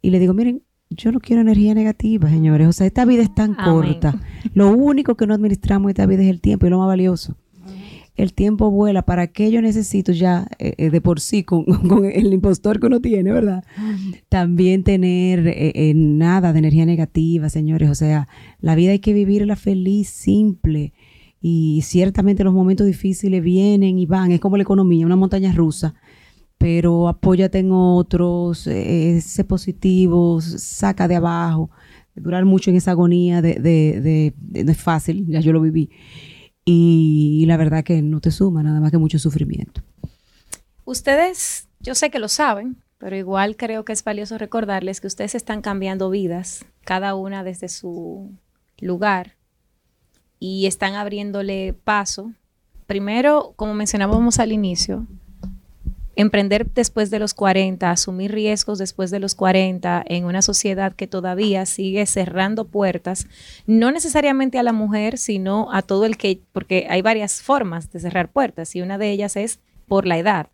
Y 0.00 0.10
le 0.10 0.18
digo, 0.18 0.34
miren, 0.34 0.62
yo 0.90 1.12
no 1.12 1.20
quiero 1.20 1.42
energía 1.42 1.74
negativa, 1.74 2.28
señores. 2.28 2.68
O 2.68 2.72
sea, 2.72 2.86
esta 2.86 3.04
vida 3.04 3.22
es 3.22 3.34
tan 3.34 3.54
corta. 3.54 4.20
Lo 4.54 4.70
único 4.70 5.16
que 5.16 5.26
no 5.26 5.34
administramos 5.34 5.90
esta 5.90 6.06
vida 6.06 6.22
es 6.22 6.30
el 6.30 6.40
tiempo 6.40 6.66
y 6.66 6.70
lo 6.70 6.78
más 6.78 6.86
valioso 6.86 7.36
el 8.18 8.34
tiempo 8.34 8.70
vuela, 8.70 9.02
¿para 9.02 9.28
qué 9.28 9.50
yo 9.52 9.62
necesito 9.62 10.10
ya 10.10 10.48
eh, 10.58 10.74
eh, 10.76 10.90
de 10.90 11.00
por 11.00 11.20
sí 11.20 11.44
con, 11.44 11.64
el 12.12 12.32
impostor 12.32 12.80
que 12.80 12.86
uno 12.86 13.00
tiene, 13.00 13.32
verdad? 13.32 13.64
También 14.28 14.82
tener 14.82 15.46
eh, 15.46 15.92
nada 15.94 16.52
de 16.52 16.58
energía 16.58 16.84
negativa, 16.84 17.48
señores. 17.48 17.88
O 17.88 17.94
sea, 17.94 18.28
la 18.60 18.74
vida 18.74 18.90
hay 18.90 18.98
que 18.98 19.12
vivirla 19.12 19.54
feliz, 19.54 20.08
simple. 20.08 20.92
Y 21.40 21.82
ciertamente 21.82 22.44
los 22.44 22.54
momentos 22.54 22.86
difíciles 22.86 23.42
vienen 23.42 23.98
y 23.98 24.06
van. 24.06 24.32
Es 24.32 24.40
como 24.40 24.56
la 24.56 24.62
economía, 24.62 25.06
una 25.06 25.16
montaña 25.16 25.52
rusa. 25.52 25.94
Pero 26.58 27.08
apóyate 27.08 27.58
en 27.58 27.70
otros, 27.70 28.58
sé 28.58 29.44
positivo, 29.46 30.40
saca 30.40 31.06
de 31.06 31.16
abajo. 31.16 31.70
Durar 32.16 32.44
mucho 32.44 32.70
en 32.70 32.76
esa 32.76 32.90
agonía 32.90 33.40
de, 33.40 33.54
de, 33.54 34.34
de 34.36 34.64
no 34.64 34.72
es 34.72 34.78
fácil, 34.78 35.24
ya 35.28 35.40
yo 35.40 35.52
lo 35.52 35.60
viví 35.60 35.88
y, 36.70 37.46
la 37.46 37.56
verdad 37.56 37.82
que 37.82 38.02
no 38.02 38.20
te 38.20 38.30
suma 38.30 38.62
nada 38.62 38.78
más 38.78 38.90
que 38.90 38.98
mucho 38.98 39.18
sufrimiento. 39.18 39.80
Ustedes, 40.84 41.66
yo 41.80 41.94
sé 41.94 42.10
que 42.10 42.18
lo 42.18 42.28
saben, 42.28 42.76
pero 42.98 43.16
igual 43.16 43.56
creo 43.56 43.86
que 43.86 43.94
es 43.94 44.04
valioso 44.04 44.36
recordarles 44.36 45.00
que 45.00 45.06
ustedes 45.06 45.34
están 45.34 45.62
cambiando 45.62 46.10
vidas, 46.10 46.66
cada 46.84 47.14
una 47.14 47.42
desde 47.42 47.70
su 47.70 48.36
lugar, 48.80 49.37
y 50.38 50.66
están 50.66 50.94
abriéndole 50.94 51.74
paso. 51.84 52.32
Primero, 52.86 53.52
como 53.56 53.74
mencionábamos 53.74 54.38
al 54.38 54.52
inicio, 54.52 55.06
emprender 56.16 56.68
después 56.72 57.10
de 57.10 57.18
los 57.18 57.32
40, 57.34 57.90
asumir 57.90 58.32
riesgos 58.32 58.78
después 58.78 59.10
de 59.10 59.20
los 59.20 59.34
40 59.34 60.02
en 60.06 60.24
una 60.24 60.42
sociedad 60.42 60.94
que 60.94 61.06
todavía 61.06 61.64
sigue 61.64 62.06
cerrando 62.06 62.66
puertas, 62.66 63.28
no 63.66 63.92
necesariamente 63.92 64.58
a 64.58 64.64
la 64.64 64.72
mujer, 64.72 65.18
sino 65.18 65.72
a 65.72 65.82
todo 65.82 66.06
el 66.06 66.16
que, 66.16 66.40
porque 66.52 66.86
hay 66.90 67.02
varias 67.02 67.40
formas 67.40 67.92
de 67.92 68.00
cerrar 68.00 68.32
puertas 68.32 68.74
y 68.74 68.80
una 68.80 68.98
de 68.98 69.10
ellas 69.10 69.36
es 69.36 69.60
por 69.86 70.06
la 70.06 70.18
edad 70.18 70.48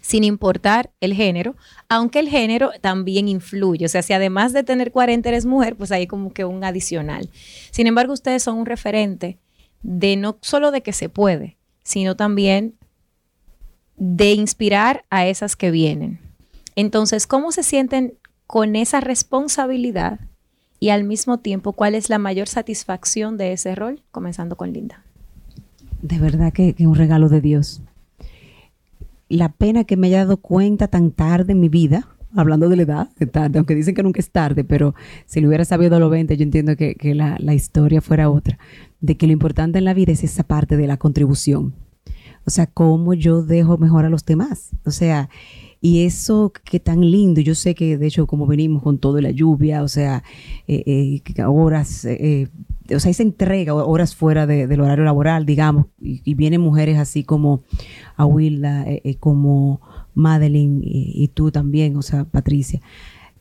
sin 0.00 0.24
importar 0.24 0.90
el 1.00 1.14
género, 1.14 1.56
aunque 1.88 2.20
el 2.20 2.28
género 2.28 2.70
también 2.80 3.28
influye. 3.28 3.86
O 3.86 3.88
sea, 3.88 4.02
si 4.02 4.12
además 4.12 4.52
de 4.52 4.64
tener 4.64 4.92
40 4.92 5.28
eres 5.28 5.46
mujer, 5.46 5.76
pues 5.76 5.92
hay 5.92 6.06
como 6.06 6.32
que 6.32 6.44
un 6.44 6.64
adicional. 6.64 7.30
Sin 7.70 7.86
embargo, 7.86 8.12
ustedes 8.12 8.42
son 8.42 8.56
un 8.56 8.66
referente 8.66 9.38
de 9.82 10.16
no 10.16 10.38
solo 10.40 10.70
de 10.70 10.82
que 10.82 10.92
se 10.92 11.08
puede, 11.08 11.56
sino 11.82 12.16
también 12.16 12.74
de 13.96 14.32
inspirar 14.32 15.04
a 15.10 15.26
esas 15.26 15.56
que 15.56 15.70
vienen. 15.70 16.20
Entonces, 16.76 17.26
¿cómo 17.26 17.50
se 17.52 17.62
sienten 17.62 18.14
con 18.48 18.76
esa 18.76 19.00
responsabilidad 19.00 20.20
y 20.80 20.88
al 20.88 21.04
mismo 21.04 21.38
tiempo 21.38 21.72
cuál 21.72 21.94
es 21.94 22.08
la 22.08 22.18
mayor 22.18 22.48
satisfacción 22.48 23.36
de 23.36 23.52
ese 23.52 23.74
rol, 23.74 24.02
comenzando 24.10 24.56
con 24.56 24.72
Linda. 24.72 25.04
De 26.02 26.18
verdad 26.18 26.52
que 26.52 26.74
es 26.78 26.86
un 26.86 26.94
regalo 26.94 27.28
de 27.28 27.40
Dios. 27.40 27.82
La 29.28 29.50
pena 29.50 29.84
que 29.84 29.96
me 29.96 30.08
haya 30.08 30.18
dado 30.18 30.38
cuenta 30.38 30.88
tan 30.88 31.10
tarde 31.10 31.52
en 31.52 31.60
mi 31.60 31.68
vida, 31.68 32.08
hablando 32.34 32.68
de 32.68 32.76
la 32.76 32.82
edad, 32.82 33.08
de 33.18 33.26
tarde, 33.26 33.58
aunque 33.58 33.74
dicen 33.74 33.94
que 33.94 34.02
nunca 34.02 34.20
es 34.20 34.30
tarde, 34.30 34.64
pero 34.64 34.94
si 35.26 35.40
lo 35.40 35.48
hubiera 35.48 35.64
sabido 35.64 35.96
a 35.96 35.98
los 35.98 36.10
20, 36.10 36.36
yo 36.36 36.42
entiendo 36.42 36.76
que, 36.76 36.94
que 36.94 37.14
la, 37.14 37.36
la 37.38 37.54
historia 37.54 38.00
fuera 38.00 38.30
otra, 38.30 38.58
de 39.00 39.16
que 39.16 39.26
lo 39.26 39.32
importante 39.32 39.78
en 39.78 39.84
la 39.84 39.94
vida 39.94 40.12
es 40.12 40.24
esa 40.24 40.44
parte 40.44 40.76
de 40.76 40.86
la 40.86 40.96
contribución. 40.96 41.74
O 42.46 42.50
sea, 42.50 42.66
cómo 42.66 43.12
yo 43.12 43.42
dejo 43.42 43.76
mejor 43.76 44.06
a 44.06 44.08
los 44.08 44.24
demás. 44.24 44.70
O 44.86 44.90
sea, 44.90 45.28
y 45.80 46.04
eso 46.04 46.52
que 46.64 46.80
tan 46.80 47.08
lindo, 47.10 47.40
yo 47.40 47.54
sé 47.54 47.74
que 47.74 47.98
de 47.98 48.06
hecho 48.06 48.26
como 48.26 48.46
venimos 48.46 48.82
con 48.82 48.98
todo 48.98 49.20
la 49.20 49.30
lluvia, 49.30 49.82
o 49.82 49.88
sea, 49.88 50.24
eh, 50.66 51.20
eh, 51.36 51.42
horas, 51.44 52.04
eh, 52.04 52.48
o 52.94 53.00
sea, 53.00 53.10
esa 53.10 53.22
entrega, 53.22 53.74
horas 53.74 54.14
fuera 54.14 54.46
del 54.46 54.80
horario 54.80 55.04
laboral, 55.04 55.46
digamos, 55.46 55.86
y, 56.00 56.34
vienen 56.34 56.60
mujeres 56.60 56.98
así 56.98 57.24
como 57.24 57.62
Awilda, 58.16 58.86
como 59.20 59.80
Madeline 60.14 60.80
y, 60.82 61.28
tú 61.28 61.50
también, 61.50 61.96
o 61.96 62.02
sea, 62.02 62.24
Patricia, 62.24 62.80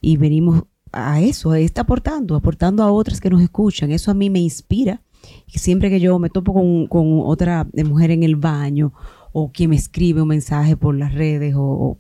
y 0.02 0.18
venimos 0.18 0.64
a 0.92 1.22
eso, 1.22 1.52
a 1.52 1.60
está 1.60 1.82
aportando, 1.82 2.36
aportando 2.36 2.84
a 2.84 2.92
otras 2.92 3.22
que 3.22 3.30
nos 3.30 3.42
escuchan, 3.42 3.92
eso 3.92 4.12
a 4.12 4.14
mí 4.14 4.30
me 4.30 4.40
inspira. 4.40 5.02
Siempre 5.48 5.90
que 5.90 6.00
yo 6.00 6.20
me 6.20 6.30
topo 6.30 6.54
con, 6.54 7.22
otra 7.26 7.68
mujer 7.86 8.12
en 8.12 8.24
el 8.24 8.36
baño 8.36 8.94
o 9.34 9.52
quien 9.52 9.72
me 9.72 9.76
escribe 9.76 10.22
un 10.22 10.28
mensaje 10.30 10.78
por 10.78 10.96
las 10.96 11.14
redes 11.14 11.54
o, 11.58 11.98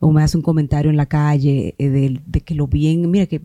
me 0.00 0.22
hace 0.22 0.36
un 0.36 0.42
comentario 0.42 0.90
en 0.90 0.96
la 0.96 1.06
calle 1.06 1.74
eh, 1.78 1.88
de, 1.88 2.40
que 2.40 2.54
lo 2.54 2.66
bien, 2.66 3.10
mira 3.10 3.26
que 3.26 3.40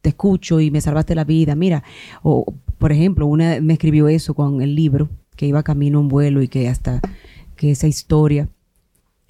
te 0.00 0.10
escucho 0.10 0.60
y 0.60 0.70
me 0.70 0.80
salvaste 0.80 1.14
la 1.14 1.24
vida, 1.24 1.54
mira, 1.54 1.82
o 2.22 2.46
por 2.78 2.92
ejemplo, 2.92 3.26
una 3.26 3.60
me 3.60 3.74
escribió 3.74 4.08
eso 4.08 4.34
con 4.34 4.62
el 4.62 4.74
libro, 4.74 5.08
que 5.36 5.46
iba 5.46 5.62
camino 5.62 5.98
a 5.98 6.00
un 6.00 6.08
vuelo 6.08 6.42
y 6.42 6.48
que 6.48 6.68
hasta 6.68 7.00
que 7.56 7.72
esa 7.72 7.86
historia 7.86 8.48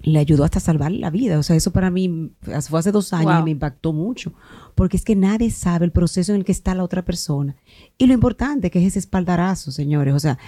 le 0.00 0.18
ayudó 0.18 0.44
hasta 0.44 0.58
a 0.58 0.62
salvar 0.62 0.92
la 0.92 1.10
vida. 1.10 1.38
O 1.38 1.42
sea, 1.42 1.56
eso 1.56 1.72
para 1.72 1.90
mí 1.90 2.30
fue 2.40 2.78
hace 2.78 2.92
dos 2.92 3.12
años 3.12 3.40
y 3.40 3.44
me 3.44 3.50
impactó 3.50 3.92
mucho, 3.92 4.32
porque 4.74 4.96
es 4.96 5.04
que 5.04 5.16
nadie 5.16 5.50
sabe 5.50 5.84
el 5.84 5.92
proceso 5.92 6.32
en 6.32 6.38
el 6.38 6.44
que 6.44 6.52
está 6.52 6.74
la 6.74 6.84
otra 6.84 7.04
persona. 7.04 7.56
Y 7.96 8.06
lo 8.06 8.14
importante 8.14 8.70
que 8.70 8.78
es 8.80 8.86
ese 8.86 9.00
espaldarazo, 9.00 9.72
señores. 9.72 10.14
O 10.14 10.20
sea, 10.20 10.38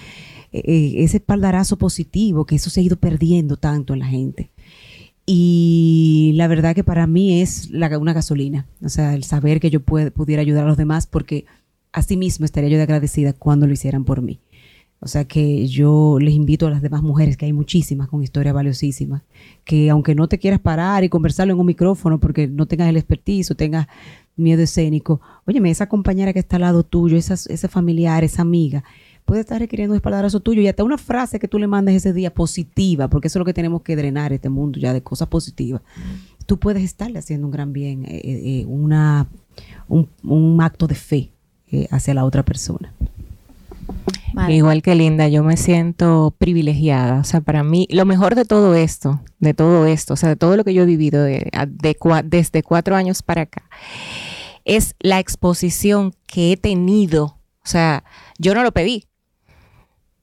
eh, 0.52 0.62
eh, 0.64 0.94
ese 1.04 1.18
espaldarazo 1.18 1.76
positivo, 1.76 2.44
que 2.44 2.56
eso 2.56 2.70
se 2.70 2.80
ha 2.80 2.84
ido 2.84 2.96
perdiendo 2.96 3.56
tanto 3.56 3.92
en 3.92 4.00
la 4.00 4.06
gente. 4.06 4.50
Y 5.26 6.32
la 6.34 6.48
verdad 6.48 6.74
que 6.74 6.82
para 6.82 7.06
mí 7.06 7.40
es 7.40 7.70
una 7.70 8.12
gasolina, 8.12 8.66
o 8.82 8.88
sea, 8.88 9.14
el 9.14 9.22
saber 9.22 9.60
que 9.60 9.70
yo 9.70 9.80
pudiera 9.80 10.42
ayudar 10.42 10.64
a 10.64 10.68
los 10.68 10.76
demás, 10.76 11.06
porque 11.06 11.44
así 11.92 12.16
mismo 12.16 12.44
estaría 12.44 12.70
yo 12.70 12.76
de 12.76 12.84
agradecida 12.84 13.32
cuando 13.32 13.66
lo 13.66 13.72
hicieran 13.72 14.04
por 14.04 14.22
mí. 14.22 14.40
O 15.02 15.08
sea 15.08 15.24
que 15.24 15.66
yo 15.66 16.18
les 16.20 16.34
invito 16.34 16.66
a 16.66 16.70
las 16.70 16.82
demás 16.82 17.02
mujeres, 17.02 17.38
que 17.38 17.46
hay 17.46 17.54
muchísimas 17.54 18.08
con 18.08 18.22
historias 18.22 18.54
valiosísimas, 18.54 19.22
que 19.64 19.88
aunque 19.88 20.14
no 20.14 20.28
te 20.28 20.38
quieras 20.38 20.60
parar 20.60 21.04
y 21.04 21.08
conversarlo 21.08 21.54
en 21.54 21.60
un 21.60 21.66
micrófono 21.66 22.20
porque 22.20 22.48
no 22.48 22.66
tengas 22.66 22.90
el 22.90 22.98
expertise 22.98 23.50
o 23.50 23.54
tengas 23.54 23.86
miedo 24.36 24.62
escénico, 24.62 25.20
óyeme, 25.46 25.70
esa 25.70 25.88
compañera 25.88 26.34
que 26.34 26.38
está 26.38 26.56
al 26.56 26.62
lado 26.62 26.82
tuyo, 26.82 27.16
esa, 27.16 27.34
ese 27.34 27.68
familiar, 27.68 28.24
esa 28.24 28.42
amiga, 28.42 28.84
puede 29.24 29.40
estar 29.40 29.58
requiriendo 29.58 29.92
un 29.92 29.96
espaldarazo 29.96 30.40
tuyo 30.40 30.60
y 30.60 30.68
hasta 30.68 30.84
una 30.84 30.98
frase 30.98 31.38
que 31.38 31.48
tú 31.48 31.58
le 31.58 31.66
mandes 31.66 31.94
ese 31.94 32.12
día 32.12 32.34
positiva, 32.34 33.08
porque 33.08 33.28
eso 33.28 33.38
es 33.38 33.40
lo 33.40 33.44
que 33.46 33.54
tenemos 33.54 33.82
que 33.82 33.96
drenar 33.96 34.32
este 34.32 34.48
mundo 34.48 34.78
ya 34.78 34.92
de 34.92 35.02
cosas 35.02 35.28
positivas. 35.28 35.82
Tú 36.46 36.58
puedes 36.58 36.82
estarle 36.82 37.18
haciendo 37.18 37.46
un 37.46 37.52
gran 37.52 37.72
bien, 37.72 38.04
eh, 38.04 38.20
eh, 38.24 38.64
una, 38.66 39.28
un, 39.88 40.60
acto 40.60 40.86
de 40.86 40.94
fe 40.94 41.30
eh, 41.70 41.88
hacia 41.90 42.14
la 42.14 42.24
otra 42.24 42.42
persona. 42.42 42.92
Igual 44.48 44.82
que 44.82 44.94
Linda, 44.94 45.28
yo 45.28 45.42
me 45.42 45.56
siento 45.56 46.34
privilegiada. 46.38 47.18
O 47.18 47.24
sea, 47.24 47.40
para 47.40 47.62
mí, 47.64 47.86
lo 47.90 48.06
mejor 48.06 48.34
de 48.36 48.44
todo 48.44 48.74
esto, 48.74 49.20
de 49.40 49.54
todo 49.54 49.86
esto, 49.86 50.14
o 50.14 50.16
sea, 50.16 50.28
de 50.28 50.36
todo 50.36 50.56
lo 50.56 50.64
que 50.64 50.72
yo 50.72 50.84
he 50.84 50.86
vivido 50.86 51.24
desde 51.24 52.62
cuatro 52.62 52.96
años 52.96 53.22
para 53.22 53.42
acá, 53.42 53.64
es 54.64 54.94
la 55.00 55.18
exposición 55.18 56.14
que 56.26 56.52
he 56.52 56.56
tenido. 56.56 57.38
O 57.62 57.66
sea, 57.66 58.04
yo 58.38 58.54
no 58.54 58.62
lo 58.62 58.72
pedí 58.72 59.10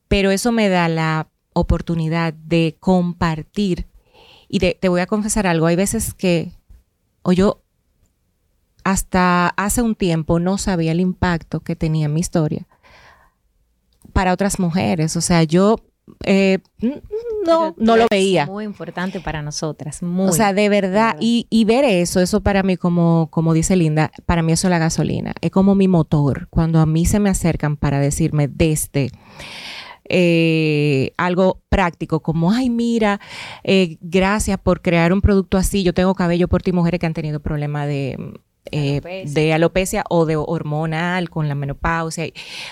pero 0.07 0.31
eso 0.31 0.51
me 0.51 0.69
da 0.69 0.87
la 0.87 1.29
oportunidad 1.53 2.33
de 2.33 2.77
compartir. 2.79 3.87
Y 4.47 4.59
te 4.59 4.89
voy 4.89 5.01
a 5.01 5.07
confesar 5.07 5.45
algo, 5.45 5.65
hay 5.65 5.75
veces 5.75 6.13
que, 6.13 6.51
o 7.21 7.33
yo 7.33 7.63
hasta 8.87 9.49
hace 9.49 9.81
un 9.81 9.95
tiempo 9.95 10.39
no 10.39 10.57
sabía 10.57 10.93
el 10.93 11.01
impacto 11.01 11.59
que 11.59 11.75
tenía 11.75 12.07
mi 12.07 12.21
historia 12.21 12.67
para 14.13 14.31
otras 14.31 14.59
mujeres. 14.59 15.17
O 15.17 15.21
sea, 15.21 15.43
yo 15.43 15.75
eh, 16.23 16.59
no, 17.45 17.75
no 17.77 17.97
lo 17.97 18.07
veía. 18.09 18.45
Muy 18.45 18.63
importante 18.63 19.19
para 19.19 19.41
nosotras. 19.41 20.01
Muy, 20.01 20.29
o 20.29 20.31
sea, 20.31 20.53
de 20.53 20.69
verdad, 20.69 21.17
Y, 21.19 21.47
y, 21.49 21.65
ver 21.65 21.83
eso, 21.83 22.21
eso 22.21 22.39
para 22.39 22.63
mí, 22.63 22.77
como, 22.77 23.27
como 23.29 23.53
dice 23.53 23.75
Linda, 23.75 24.09
para 24.25 24.41
mí 24.41 24.53
eso 24.53 24.67
es 24.67 24.71
la 24.71 24.79
gasolina. 24.79 25.33
Es 25.41 25.51
como 25.51 25.75
mi 25.75 25.89
motor. 25.89 26.47
Cuando 26.49 26.79
a 26.79 26.85
mí 26.85 27.05
se 27.05 27.19
me 27.19 27.29
acercan 27.29 27.75
para 27.75 27.99
decirme 27.99 28.47
desde 28.47 29.11
eh, 30.07 31.11
algo 31.17 31.61
práctico, 31.67 32.21
como, 32.21 32.53
ay, 32.53 32.69
mira, 32.69 33.19
eh, 33.65 33.97
gracias 33.99 34.57
por 34.57 34.81
crear 34.81 35.11
un 35.11 35.19
producto 35.19 35.57
así, 35.57 35.83
yo 35.83 35.93
tengo 35.93 36.15
cabello 36.15 36.47
por 36.47 36.61
ti, 36.61 36.71
mujeres 36.71 37.01
que 37.01 37.05
han 37.05 37.13
tenido 37.13 37.41
problemas 37.41 37.87
de... 37.87 38.39
Eh, 38.71 38.97
alopecia. 38.97 39.33
de 39.33 39.53
alopecia 39.53 40.03
o 40.09 40.25
de 40.25 40.35
hormonal 40.35 41.29
con 41.29 41.47
la 41.47 41.55
menopausia. 41.55 42.27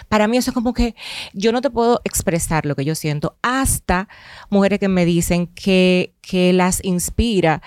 Para 0.09 0.27
mí 0.27 0.37
eso 0.37 0.51
es 0.51 0.53
como 0.53 0.73
que 0.73 0.95
yo 1.33 1.51
no 1.51 1.61
te 1.61 1.69
puedo 1.69 2.01
expresar 2.03 2.65
lo 2.65 2.75
que 2.75 2.85
yo 2.85 2.95
siento 2.95 3.37
hasta 3.41 4.07
mujeres 4.49 4.79
que 4.79 4.87
me 4.87 5.05
dicen 5.05 5.47
que, 5.47 6.13
que 6.21 6.53
las 6.53 6.83
inspira, 6.83 7.61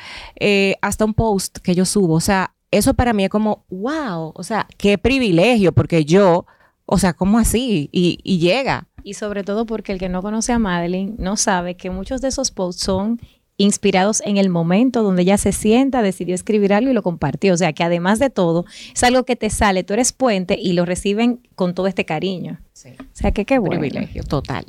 hasta 0.80 1.04
un 1.04 1.14
post 1.14 1.58
que 1.58 1.74
yo 1.74 1.84
subo. 1.84 2.14
O 2.14 2.20
sea, 2.20 2.54
eso 2.70 2.94
para 2.94 3.12
mí 3.12 3.24
es 3.24 3.30
como, 3.30 3.64
wow, 3.70 4.32
o 4.34 4.42
sea, 4.42 4.66
qué 4.76 4.98
privilegio, 4.98 5.72
porque 5.72 6.04
yo, 6.04 6.46
o 6.86 6.98
sea, 6.98 7.14
¿cómo 7.14 7.38
así? 7.38 7.88
Y, 7.92 8.18
y 8.22 8.38
llega. 8.38 8.88
Y 9.02 9.14
sobre 9.14 9.42
todo 9.42 9.64
porque 9.64 9.92
el 9.92 9.98
que 9.98 10.08
no 10.08 10.22
conoce 10.22 10.52
a 10.52 10.58
Madeline 10.58 11.14
no 11.18 11.36
sabe 11.36 11.76
que 11.76 11.90
muchos 11.90 12.20
de 12.20 12.28
esos 12.28 12.50
posts 12.50 12.82
son 12.82 13.20
inspirados 13.58 14.22
en 14.24 14.38
el 14.38 14.48
momento 14.48 15.02
donde 15.02 15.22
ella 15.22 15.36
se 15.36 15.52
sienta, 15.52 16.00
decidió 16.00 16.34
escribir 16.34 16.72
algo 16.72 16.90
y 16.90 16.94
lo 16.94 17.02
compartió. 17.02 17.52
O 17.52 17.56
sea 17.56 17.72
que 17.74 17.84
además 17.84 18.18
de 18.18 18.30
todo, 18.30 18.64
es 18.94 19.04
algo 19.04 19.24
que 19.24 19.36
te 19.36 19.50
sale, 19.50 19.84
tú 19.84 19.92
eres 19.92 20.12
puente 20.12 20.56
y 20.58 20.72
lo 20.72 20.86
reciben 20.86 21.40
con 21.56 21.74
todo 21.74 21.88
este 21.88 22.06
cariño. 22.06 22.60
Sí. 22.72 22.90
O 22.98 23.04
sea 23.12 23.32
que 23.32 23.44
qué 23.44 23.58
bueno. 23.58 23.80
Privilegio 23.80 24.22
total. 24.22 24.64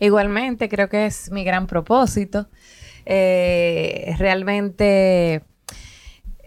Igualmente, 0.00 0.68
creo 0.68 0.88
que 0.88 1.06
es 1.06 1.30
mi 1.30 1.44
gran 1.44 1.66
propósito. 1.66 2.48
Eh, 3.04 4.14
realmente, 4.18 5.42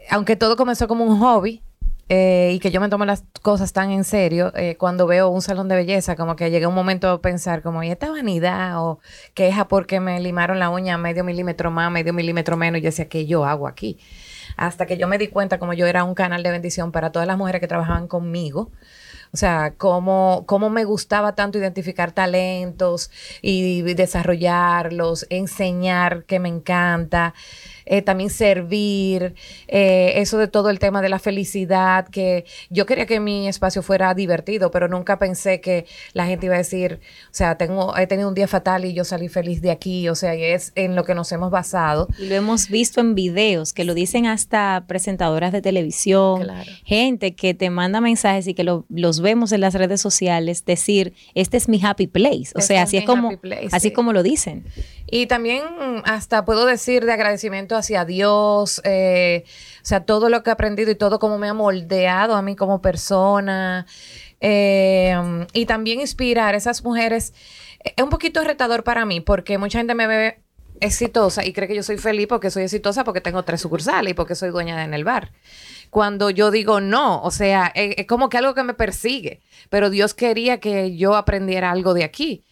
aunque 0.10 0.36
todo 0.36 0.56
comenzó 0.58 0.88
como 0.88 1.06
un 1.06 1.20
hobby, 1.20 1.62
eh, 2.10 2.52
y 2.56 2.60
que 2.60 2.72
yo 2.72 2.82
me 2.82 2.90
tomo 2.90 3.06
las 3.06 3.24
cosas 3.44 3.72
tan 3.72 3.92
en 3.92 4.04
serio, 4.04 4.52
eh, 4.56 4.76
cuando 4.78 5.06
veo 5.06 5.30
un 5.30 5.44
salón 5.44 5.68
de 5.68 5.76
belleza, 5.76 6.16
como 6.16 6.36
que 6.36 6.50
llega 6.50 6.68
un 6.68 6.74
momento 6.74 7.10
a 7.10 7.22
pensar 7.22 7.62
como, 7.62 7.84
¿y 7.84 7.92
esta 7.92 8.10
vanidad? 8.10 8.84
O 8.84 9.00
queja 9.36 9.68
porque 9.68 10.00
me 10.00 10.20
limaron 10.20 10.58
la 10.58 10.70
uña 10.70 10.98
medio 10.98 11.24
milímetro 11.24 11.70
más, 11.70 11.92
medio 11.92 12.12
milímetro 12.12 12.58
menos, 12.58 12.80
y 12.80 12.82
yo 12.82 12.88
decía, 12.88 13.08
¿qué 13.08 13.28
yo 13.28 13.46
hago 13.46 13.68
aquí? 13.68 14.00
Hasta 14.58 14.88
que 14.88 14.98
yo 14.98 15.08
me 15.08 15.20
di 15.20 15.28
cuenta 15.28 15.60
como 15.60 15.74
yo 15.74 15.86
era 15.86 16.04
un 16.04 16.16
canal 16.16 16.42
de 16.42 16.52
bendición 16.52 16.92
para 16.92 17.12
todas 17.12 17.28
las 17.28 17.38
mujeres 17.38 17.62
que 17.62 17.68
trabajaban 17.68 18.08
conmigo. 18.08 18.72
O 19.32 19.38
sea, 19.38 19.76
cómo, 19.78 20.44
cómo 20.48 20.72
me 20.72 20.86
gustaba 20.86 21.36
tanto 21.36 21.60
identificar 21.60 22.12
talentos 22.12 23.12
y 23.42 23.82
desarrollarlos, 23.94 25.28
enseñar 25.30 26.24
que 26.26 26.40
me 26.40 26.50
encanta. 26.50 27.36
Eh, 27.92 28.04
también 28.04 28.30
servir, 28.30 29.34
eh, 29.68 30.14
eso 30.18 30.38
de 30.38 30.48
todo 30.48 30.70
el 30.70 30.78
tema 30.78 31.02
de 31.02 31.10
la 31.10 31.18
felicidad, 31.18 32.08
que 32.08 32.46
yo 32.70 32.86
quería 32.86 33.08
que 33.08 33.20
mi 33.20 33.48
espacio 33.48 33.82
fuera 33.82 34.14
divertido, 34.14 34.70
pero 34.70 34.88
nunca 34.88 35.18
pensé 35.18 35.60
que 35.60 35.88
la 36.14 36.28
gente 36.28 36.46
iba 36.46 36.54
a 36.54 36.60
decir, 36.60 37.00
o 37.26 37.34
sea, 37.34 37.58
tengo, 37.58 37.98
he 37.98 38.06
tenido 38.06 38.30
un 38.30 38.36
día 38.36 38.48
fatal 38.48 38.86
y 38.86 38.94
yo 38.94 39.04
salí 39.04 39.28
feliz 39.28 39.64
de 39.64 39.72
aquí, 39.72 40.08
o 40.08 40.14
sea, 40.14 40.36
y 40.36 40.44
es 40.44 40.72
en 40.76 40.96
lo 40.96 41.04
que 41.04 41.16
nos 41.16 41.32
hemos 41.32 41.50
basado. 41.50 42.08
Y 42.20 42.28
lo 42.28 42.36
hemos 42.36 42.70
visto 42.70 43.02
en 43.02 43.16
videos, 43.16 43.74
que 43.74 43.86
lo 43.86 43.96
dicen 43.96 44.28
hasta 44.28 44.86
presentadoras 44.88 45.52
de 45.52 45.64
televisión, 45.64 46.48
gente 46.86 47.34
que 47.34 47.56
te 47.56 47.72
manda 47.72 48.02
mensajes 48.02 48.46
y 48.46 48.54
que 48.54 48.64
los 48.64 49.22
vemos 49.22 49.52
en 49.52 49.62
las 49.62 49.74
redes 49.74 50.00
sociales, 50.00 50.64
decir, 50.64 51.16
este 51.34 51.58
es 51.58 51.68
mi 51.68 51.84
happy 51.84 52.06
place, 52.06 52.52
o 52.54 52.60
este 52.60 52.76
sea, 52.76 52.84
así 52.84 52.98
es 52.98 53.06
como, 53.06 53.32
así 53.72 53.90
como 53.90 54.14
lo 54.14 54.22
dicen. 54.22 54.66
Y 55.12 55.26
también 55.26 55.64
hasta 56.06 56.46
puedo 56.46 56.68
decir 56.68 57.04
de 57.04 57.14
agradecimiento 57.14 57.79
hacia 57.80 58.06
Dios, 58.06 58.82
eh, 58.84 59.44
o 59.82 59.86
sea, 59.86 60.06
todo 60.06 60.30
lo 60.30 60.44
que 60.44 60.50
he 60.50 60.54
aprendido 60.54 60.92
y 60.92 60.96
todo 60.96 61.20
como 61.20 61.38
me 61.38 61.50
ha 61.50 61.54
moldeado 61.54 62.36
a 62.36 62.42
mí 62.42 62.56
como 62.56 62.82
persona. 62.82 63.86
Eh, 64.42 65.16
y 65.54 65.66
también 65.66 66.00
inspirar 66.00 66.54
a 66.54 66.58
esas 66.58 66.84
mujeres. 66.84 67.34
Es 67.84 68.04
un 68.04 68.10
poquito 68.10 68.44
retador 68.44 68.84
para 68.84 69.06
mí 69.06 69.22
porque 69.22 69.58
mucha 69.58 69.80
gente 69.80 69.96
me 69.96 70.08
ve 70.08 70.42
exitosa 70.82 71.46
y 71.46 71.54
cree 71.54 71.68
que 71.68 71.76
yo 71.76 71.84
soy 71.84 71.98
feliz 71.98 72.28
porque 72.28 72.52
soy 72.52 72.64
exitosa 72.64 73.04
porque 73.04 73.22
tengo 73.22 73.44
tres 73.44 73.62
sucursales 73.62 74.12
y 74.12 74.14
porque 74.14 74.36
soy 74.36 74.50
dueña 74.50 74.78
de 74.78 74.84
en 74.84 74.94
el 74.94 75.04
bar. 75.04 75.32
cuando 75.90 76.30
yo 76.30 76.52
digo 76.52 76.82
no. 76.82 77.22
O 77.24 77.32
sea, 77.32 77.72
es, 77.76 77.96
es 77.98 78.08
como 78.08 78.30
que 78.30 78.38
algo 78.38 78.54
que 78.54 78.64
me 78.64 78.74
persigue. 78.74 79.42
Pero 79.70 79.90
Dios 79.90 80.14
quería 80.14 80.60
que 80.60 80.96
yo 80.96 81.16
aprendiera 81.16 81.72
algo 81.72 81.94
de 81.94 82.04
aquí. 82.04 82.46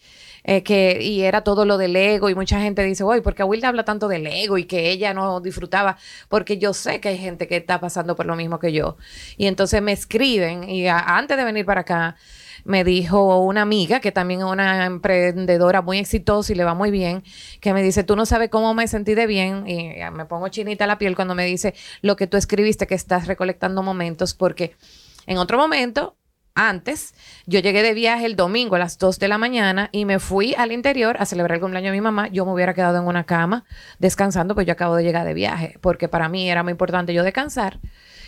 Eh, 0.44 0.62
que, 0.62 0.98
y 1.02 1.22
era 1.22 1.42
todo 1.42 1.64
lo 1.64 1.78
del 1.78 1.96
ego, 1.96 2.30
y 2.30 2.34
mucha 2.34 2.60
gente 2.60 2.82
dice, 2.84 3.04
uy, 3.04 3.20
porque 3.20 3.42
Wilda 3.42 3.68
habla 3.68 3.84
tanto 3.84 4.08
del 4.08 4.26
ego 4.26 4.56
y 4.58 4.64
que 4.64 4.90
ella 4.90 5.12
no 5.12 5.40
disfrutaba, 5.40 5.98
porque 6.28 6.58
yo 6.58 6.72
sé 6.74 7.00
que 7.00 7.08
hay 7.08 7.18
gente 7.18 7.48
que 7.48 7.56
está 7.56 7.80
pasando 7.80 8.16
por 8.16 8.26
lo 8.26 8.36
mismo 8.36 8.58
que 8.58 8.72
yo. 8.72 8.96
Y 9.36 9.46
entonces 9.46 9.82
me 9.82 9.92
escriben, 9.92 10.68
y 10.68 10.86
antes 10.88 11.36
de 11.36 11.44
venir 11.44 11.64
para 11.66 11.82
acá, 11.82 12.16
me 12.64 12.84
dijo 12.84 13.38
una 13.40 13.62
amiga, 13.62 14.00
que 14.00 14.12
también 14.12 14.40
es 14.40 14.46
una 14.46 14.84
emprendedora 14.84 15.80
muy 15.82 15.98
exitosa 15.98 16.52
y 16.52 16.56
le 16.56 16.64
va 16.64 16.74
muy 16.74 16.90
bien, 16.90 17.22
que 17.60 17.72
me 17.72 17.82
dice, 17.82 18.04
tú 18.04 18.14
no 18.14 18.26
sabes 18.26 18.50
cómo 18.50 18.74
me 18.74 18.86
sentí 18.88 19.14
de 19.14 19.26
bien, 19.26 19.66
y 19.66 19.98
me 20.12 20.24
pongo 20.26 20.48
chinita 20.48 20.86
la 20.86 20.98
piel 20.98 21.16
cuando 21.16 21.34
me 21.34 21.46
dice 21.46 21.74
lo 22.02 22.16
que 22.16 22.26
tú 22.26 22.36
escribiste, 22.36 22.86
que 22.86 22.94
estás 22.94 23.26
recolectando 23.26 23.82
momentos, 23.82 24.34
porque 24.34 24.76
en 25.26 25.38
otro 25.38 25.58
momento 25.58 26.17
antes, 26.58 27.14
yo 27.46 27.60
llegué 27.60 27.82
de 27.82 27.94
viaje 27.94 28.26
el 28.26 28.36
domingo 28.36 28.76
a 28.76 28.78
las 28.78 28.98
2 28.98 29.18
de 29.18 29.28
la 29.28 29.38
mañana 29.38 29.88
y 29.92 30.04
me 30.04 30.18
fui 30.18 30.54
al 30.56 30.72
interior 30.72 31.16
a 31.20 31.24
celebrar 31.26 31.56
el 31.56 31.60
cumpleaños 31.60 31.92
de 31.92 31.96
mi 31.98 32.02
mamá. 32.02 32.28
Yo 32.28 32.44
me 32.44 32.52
hubiera 32.52 32.74
quedado 32.74 32.98
en 32.98 33.06
una 33.06 33.24
cama 33.24 33.64
descansando, 33.98 34.54
pues 34.54 34.66
yo 34.66 34.72
acabo 34.72 34.96
de 34.96 35.04
llegar 35.04 35.24
de 35.26 35.34
viaje, 35.34 35.78
porque 35.80 36.08
para 36.08 36.28
mí 36.28 36.50
era 36.50 36.62
muy 36.62 36.72
importante 36.72 37.14
yo 37.14 37.22
descansar 37.22 37.78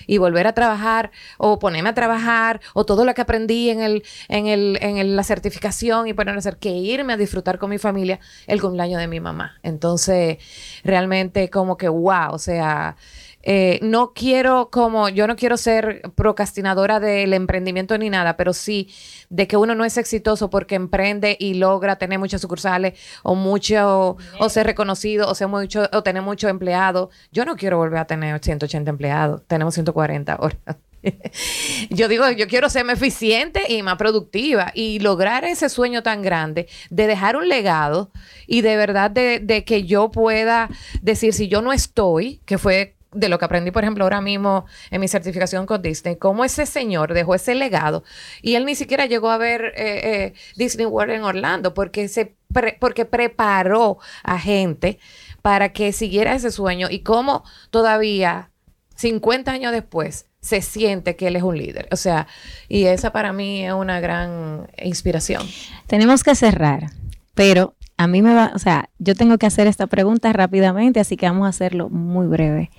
y 0.07 0.19
volver 0.19 0.47
a 0.47 0.55
trabajar 0.55 1.11
o 1.39 1.59
ponerme 1.59 1.91
a 1.91 1.95
trabajar 1.95 2.61
o 2.75 2.85
todo 2.85 3.05
lo 3.05 3.15
que 3.15 3.21
aprendí 3.21 3.71
en, 3.71 3.81
el, 3.81 4.03
en, 4.29 4.47
el, 4.47 4.79
en 4.81 4.97
el- 4.97 5.15
la 5.15 5.23
certificación 5.25 6.09
y 6.09 6.15
ponerme 6.15 6.39
a 6.39 6.41
hacer 6.41 6.57
que 6.57 6.71
irme 6.71 7.13
a 7.13 7.17
disfrutar 7.17 7.59
con 7.59 7.71
mi 7.71 7.79
familia 7.79 8.19
el 8.47 8.61
cumpleaños 8.61 8.99
de 9.01 9.07
mi 9.09 9.21
mamá. 9.21 9.59
Entonces, 9.63 10.39
realmente 10.85 11.51
como 11.51 11.77
que 11.77 11.89
wow, 11.89 12.33
o 12.33 12.39
sea, 12.39 12.97
eh, 13.43 13.79
no 13.83 14.13
quiero 14.13 14.71
como, 14.71 15.09
yo 15.09 15.27
no 15.27 15.37
quiero 15.37 15.57
ser 15.57 16.03
procrastinadora 16.15 17.01
del 17.01 17.33
emprendimiento 17.33 17.97
ni 17.97 18.11
nada, 18.11 18.37
pero 18.37 18.53
sí 18.53 18.89
de 19.31 19.47
que 19.47 19.57
uno 19.57 19.75
no 19.75 19.85
es 19.85 19.97
exitoso 19.97 20.51
porque 20.51 20.75
emprende 20.75 21.37
y 21.39 21.55
logra 21.55 21.97
tener 21.97 22.19
muchas 22.19 22.41
sucursales 22.41 22.99
o 23.23 23.35
mucho, 23.35 24.17
o 24.39 24.49
ser 24.49 24.67
reconocido, 24.67 25.29
o 25.29 25.35
ser 25.35 25.49
mucho, 25.49 25.89
o 25.93 26.03
tener 26.03 26.23
muchos 26.23 26.51
empleados. 26.51 27.09
Yo 27.33 27.45
no 27.45 27.57
quiero 27.57 27.79
volver 27.79 28.01
a 28.01 28.07
tener 28.07 28.39
180 28.43 28.91
empleados, 28.91 29.43
tenemos 29.47 29.75
140 29.75 30.33
ahora. 30.35 30.57
Yo 31.89 32.09
digo, 32.09 32.31
yo 32.31 32.47
quiero 32.47 32.69
ser 32.69 32.85
más 32.85 32.99
eficiente 32.99 33.73
y 33.73 33.83
más 33.83 33.97
productiva 33.97 34.71
y 34.75 34.99
lograr 34.99 35.45
ese 35.45 35.71
sueño 35.71 36.03
tan 36.03 36.21
grande 36.21 36.69
de 36.91 37.07
dejar 37.07 37.37
un 37.37 37.49
legado 37.49 38.11
y 38.47 38.61
de 38.61 38.77
verdad 38.77 39.11
de, 39.11 39.41
de 39.41 39.65
que 39.65 39.85
yo 39.85 40.11
pueda 40.11 40.69
decir, 41.01 41.33
si 41.33 41.49
yo 41.49 41.63
no 41.63 41.73
estoy, 41.73 42.43
que 42.45 42.59
fue 42.59 42.97
de 43.13 43.29
lo 43.29 43.39
que 43.39 43.45
aprendí, 43.45 43.71
por 43.71 43.83
ejemplo, 43.83 44.05
ahora 44.05 44.21
mismo 44.21 44.67
en 44.91 45.01
mi 45.01 45.09
certificación 45.09 45.67
con 45.67 45.83
Disney, 45.83 46.17
cómo 46.17 46.45
ese 46.45 46.65
señor 46.67 47.13
dejó 47.13 47.35
ese 47.35 47.55
legado 47.55 48.05
y 48.41 48.55
él 48.55 48.65
ni 48.65 48.75
siquiera 48.77 49.07
llegó 49.07 49.31
a 49.31 49.39
ver 49.39 49.73
eh, 49.77 50.01
eh, 50.05 50.33
Disney 50.57 50.87
World 50.87 51.15
en 51.15 51.23
Orlando 51.25 51.75
porque, 51.75 52.07
se 52.09 52.35
pre- 52.53 52.77
porque 52.79 53.05
preparó 53.07 53.99
a 54.23 54.39
gente 54.39 54.99
para 55.43 55.71
que 55.73 55.93
siguiera 55.93 56.35
ese 56.35 56.51
sueño 56.51 56.89
y 56.91 57.01
cómo 57.01 57.43
todavía 57.71 58.51
50 58.97 59.51
años 59.51 59.73
después 59.73 60.27
se 60.41 60.63
siente 60.63 61.17
que 61.17 61.27
él 61.29 61.37
es 61.37 61.43
un 61.43 61.57
líder. 61.59 61.89
O 61.91 61.97
sea, 61.97 62.27
y 62.69 62.85
esa 62.85 63.13
para 63.13 63.33
mí 63.33 63.65
es 63.67 63.73
una 63.73 64.01
gran 64.01 64.71
inspiración. 64.83 65.47
Tenemos 65.87 66.23
que 66.23 66.35
cerrar, 66.35 66.87
pero 67.35 67.75
a 67.97 68.07
mí 68.07 68.23
me 68.23 68.35
va, 68.35 68.53
o 68.55 68.59
sea, 68.59 68.89
yo 68.99 69.15
tengo 69.15 69.37
que 69.37 69.47
hacer 69.47 69.67
esta 69.67 69.87
pregunta 69.87 70.33
rápidamente, 70.33 71.01
así 71.01 71.17
que 71.17 71.27
vamos 71.27 71.47
a 71.47 71.51
hacerlo 71.51 71.91
muy 71.91 72.27
breve. 72.27 72.71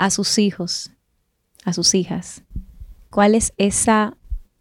A 0.00 0.08
sus 0.08 0.38
hijos, 0.38 0.92
a 1.62 1.74
sus 1.74 1.94
hijas, 1.94 2.42
¿cuál 3.10 3.34
es 3.34 3.52
esa, 3.58 4.16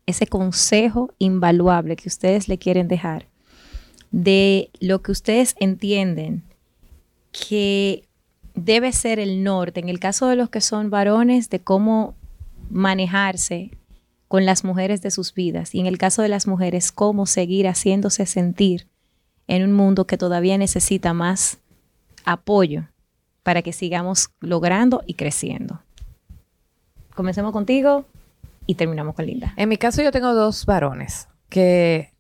ese 0.06 0.28
consejo 0.28 1.14
invaluable 1.18 1.96
que 1.96 2.10
ustedes 2.10 2.50
le 2.50 2.58
quieren 2.58 2.90
dejar 2.90 3.30
de 4.12 4.70
lo 4.82 5.02
que 5.02 5.14
ustedes 5.14 5.56
entienden 5.58 6.44
que 7.32 8.04
debe 8.54 8.92
ser 8.92 9.18
el 9.18 9.42
norte, 9.42 9.80
en 9.80 9.88
el 9.88 10.02
caso 10.02 10.28
de 10.28 10.36
los 10.36 10.50
que 10.50 10.60
son 10.60 10.90
varones, 10.90 11.50
de 11.50 11.62
cómo 11.62 12.16
manejarse 12.70 13.72
con 14.28 14.46
las 14.46 14.66
mujeres 14.66 15.02
de 15.02 15.10
sus 15.10 15.34
vidas 15.34 15.74
y 15.74 15.80
en 15.80 15.86
el 15.86 15.98
caso 15.98 16.22
de 16.22 16.28
las 16.28 16.48
mujeres, 16.48 16.92
cómo 16.92 17.26
seguir 17.26 17.66
haciéndose 17.66 18.26
sentir 18.26 18.88
en 19.48 19.64
un 19.64 19.72
mundo 19.72 20.06
que 20.06 20.18
todavía 20.18 20.58
necesita 20.58 21.14
más 21.14 21.60
apoyo 22.26 22.90
para 23.44 23.62
que 23.62 23.74
sigamos 23.74 24.30
logrando 24.40 25.04
y 25.06 25.16
creciendo. 25.16 25.82
Comencemos 27.16 27.52
contigo 27.52 28.06
y 28.66 28.76
terminamos 28.76 29.16
con 29.16 29.26
Linda. 29.26 29.54
En 29.58 29.70
mi 29.70 29.78
caso 29.78 30.02
yo 30.02 30.12
tengo 30.12 30.34
dos 30.34 30.66
varones 30.66 31.28
que 31.50 32.14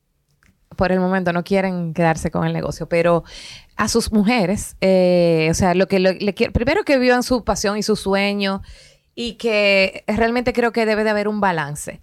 por 0.75 0.91
el 0.91 0.99
momento 0.99 1.33
no 1.33 1.43
quieren 1.43 1.93
quedarse 1.93 2.31
con 2.31 2.45
el 2.45 2.53
negocio, 2.53 2.87
pero 2.87 3.23
a 3.75 3.87
sus 3.87 4.11
mujeres, 4.11 4.77
eh, 4.81 5.47
o 5.51 5.53
sea, 5.53 5.73
lo 5.73 5.87
que 5.87 5.99
le 5.99 6.33
primero 6.51 6.83
que 6.83 6.97
vivan 6.97 7.23
su 7.23 7.43
pasión 7.43 7.77
y 7.77 7.83
su 7.83 7.95
sueño 7.95 8.61
y 9.13 9.33
que 9.33 10.03
realmente 10.07 10.53
creo 10.53 10.71
que 10.71 10.85
debe 10.85 11.03
de 11.03 11.09
haber 11.09 11.27
un 11.27 11.41
balance 11.41 12.01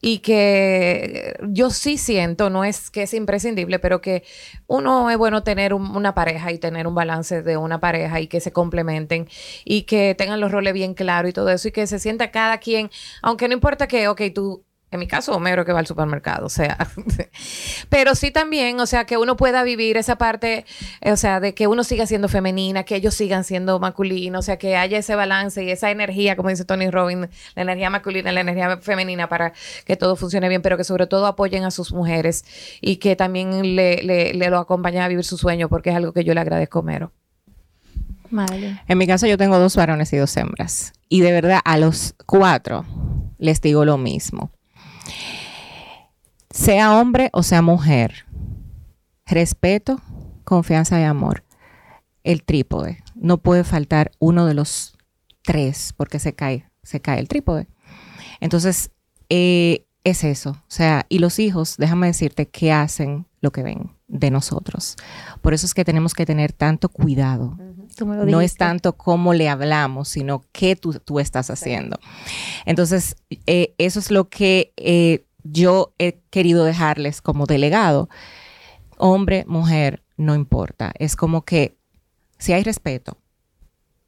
y 0.00 0.18
que 0.20 1.36
yo 1.48 1.70
sí 1.70 1.98
siento, 1.98 2.50
no 2.50 2.64
es 2.64 2.90
que 2.90 3.02
es 3.02 3.14
imprescindible, 3.14 3.78
pero 3.78 4.00
que 4.00 4.22
uno 4.66 5.10
es 5.10 5.18
bueno 5.18 5.42
tener 5.42 5.74
un- 5.74 5.96
una 5.96 6.14
pareja 6.14 6.52
y 6.52 6.58
tener 6.58 6.86
un 6.86 6.94
balance 6.94 7.42
de 7.42 7.56
una 7.56 7.80
pareja 7.80 8.20
y 8.20 8.26
que 8.28 8.40
se 8.40 8.52
complementen 8.52 9.28
y 9.64 9.82
que 9.82 10.14
tengan 10.16 10.40
los 10.40 10.52
roles 10.52 10.72
bien 10.74 10.94
claros 10.94 11.30
y 11.30 11.32
todo 11.32 11.50
eso 11.50 11.68
y 11.68 11.72
que 11.72 11.86
se 11.86 11.98
sienta 11.98 12.30
cada 12.30 12.58
quien, 12.58 12.90
aunque 13.22 13.48
no 13.48 13.54
importa 13.54 13.86
que, 13.88 14.08
ok, 14.08 14.22
tú... 14.34 14.64
En 14.90 15.00
mi 15.00 15.06
caso, 15.06 15.32
Homero 15.32 15.66
que 15.66 15.72
va 15.72 15.80
al 15.80 15.86
supermercado, 15.86 16.46
o 16.46 16.48
sea, 16.48 16.88
pero 17.90 18.14
sí 18.14 18.30
también, 18.30 18.80
o 18.80 18.86
sea, 18.86 19.04
que 19.04 19.18
uno 19.18 19.36
pueda 19.36 19.62
vivir 19.62 19.98
esa 19.98 20.16
parte, 20.16 20.64
eh, 21.02 21.12
o 21.12 21.16
sea, 21.16 21.40
de 21.40 21.52
que 21.52 21.66
uno 21.66 21.84
siga 21.84 22.06
siendo 22.06 22.28
femenina, 22.28 22.84
que 22.84 22.96
ellos 22.96 23.14
sigan 23.14 23.44
siendo 23.44 23.78
masculinos, 23.80 24.38
o 24.38 24.42
sea, 24.42 24.56
que 24.56 24.76
haya 24.76 24.96
ese 24.96 25.14
balance 25.14 25.62
y 25.62 25.70
esa 25.70 25.90
energía, 25.90 26.36
como 26.36 26.48
dice 26.48 26.64
Tony 26.64 26.90
Robbins, 26.90 27.28
la 27.54 27.62
energía 27.62 27.90
masculina 27.90 28.30
y 28.30 28.34
la 28.34 28.40
energía 28.40 28.78
femenina 28.78 29.28
para 29.28 29.52
que 29.84 29.96
todo 29.96 30.16
funcione 30.16 30.48
bien, 30.48 30.62
pero 30.62 30.78
que 30.78 30.84
sobre 30.84 31.06
todo 31.06 31.26
apoyen 31.26 31.64
a 31.64 31.70
sus 31.70 31.92
mujeres 31.92 32.46
y 32.80 32.96
que 32.96 33.14
también 33.14 33.76
le, 33.76 34.02
le, 34.02 34.32
le 34.32 34.48
lo 34.48 34.58
acompañen 34.58 35.02
a 35.02 35.08
vivir 35.08 35.24
su 35.24 35.36
sueño, 35.36 35.68
porque 35.68 35.90
es 35.90 35.96
algo 35.96 36.14
que 36.14 36.24
yo 36.24 36.32
le 36.32 36.40
agradezco 36.40 36.78
a 36.78 36.80
Homero. 36.80 37.12
Vale. 38.30 38.80
En 38.88 38.98
mi 38.98 39.06
caso 39.06 39.26
yo 39.26 39.36
tengo 39.36 39.58
dos 39.58 39.76
varones 39.76 40.12
y 40.12 40.16
dos 40.16 40.36
hembras. 40.36 40.92
Y 41.08 41.20
de 41.20 41.32
verdad 41.32 41.60
a 41.64 41.78
los 41.78 42.14
cuatro 42.26 42.84
les 43.38 43.60
digo 43.60 43.84
lo 43.84 43.98
mismo. 43.98 44.50
Sea 46.58 46.98
hombre 46.98 47.30
o 47.32 47.44
sea 47.44 47.62
mujer, 47.62 48.26
respeto, 49.26 50.00
confianza 50.42 51.00
y 51.00 51.04
amor. 51.04 51.44
El 52.24 52.42
trípode. 52.42 52.98
No 53.14 53.38
puede 53.38 53.62
faltar 53.62 54.10
uno 54.18 54.44
de 54.44 54.54
los 54.54 54.98
tres 55.42 55.94
porque 55.96 56.18
se 56.18 56.34
cae, 56.34 56.68
se 56.82 57.00
cae 57.00 57.20
el 57.20 57.28
trípode. 57.28 57.68
Entonces, 58.40 58.90
eh, 59.28 59.86
es 60.02 60.24
eso. 60.24 60.50
O 60.50 60.64
sea, 60.66 61.06
y 61.08 61.20
los 61.20 61.38
hijos, 61.38 61.76
déjame 61.78 62.08
decirte 62.08 62.48
que 62.48 62.72
hacen 62.72 63.26
lo 63.40 63.52
que 63.52 63.62
ven 63.62 63.92
de 64.08 64.32
nosotros. 64.32 64.96
Por 65.40 65.54
eso 65.54 65.64
es 65.64 65.74
que 65.74 65.84
tenemos 65.84 66.12
que 66.12 66.26
tener 66.26 66.52
tanto 66.52 66.88
cuidado 66.88 67.56
no 68.04 68.40
es 68.40 68.56
tanto 68.56 68.96
cómo 68.96 69.34
le 69.34 69.48
hablamos, 69.48 70.08
sino 70.08 70.44
qué 70.52 70.76
tú, 70.76 70.94
tú 71.04 71.20
estás 71.20 71.50
haciendo. 71.50 71.98
Entonces, 72.64 73.16
eh, 73.46 73.74
eso 73.78 73.98
es 73.98 74.10
lo 74.10 74.28
que 74.28 74.72
eh, 74.76 75.24
yo 75.50 75.94
he 75.98 76.20
querido 76.30 76.64
dejarles 76.64 77.20
como 77.22 77.46
delegado. 77.46 78.08
Hombre, 78.96 79.44
mujer, 79.46 80.02
no 80.16 80.34
importa. 80.34 80.92
Es 80.98 81.14
como 81.16 81.44
que 81.44 81.76
si 82.38 82.52
hay 82.52 82.62
respeto, 82.62 83.18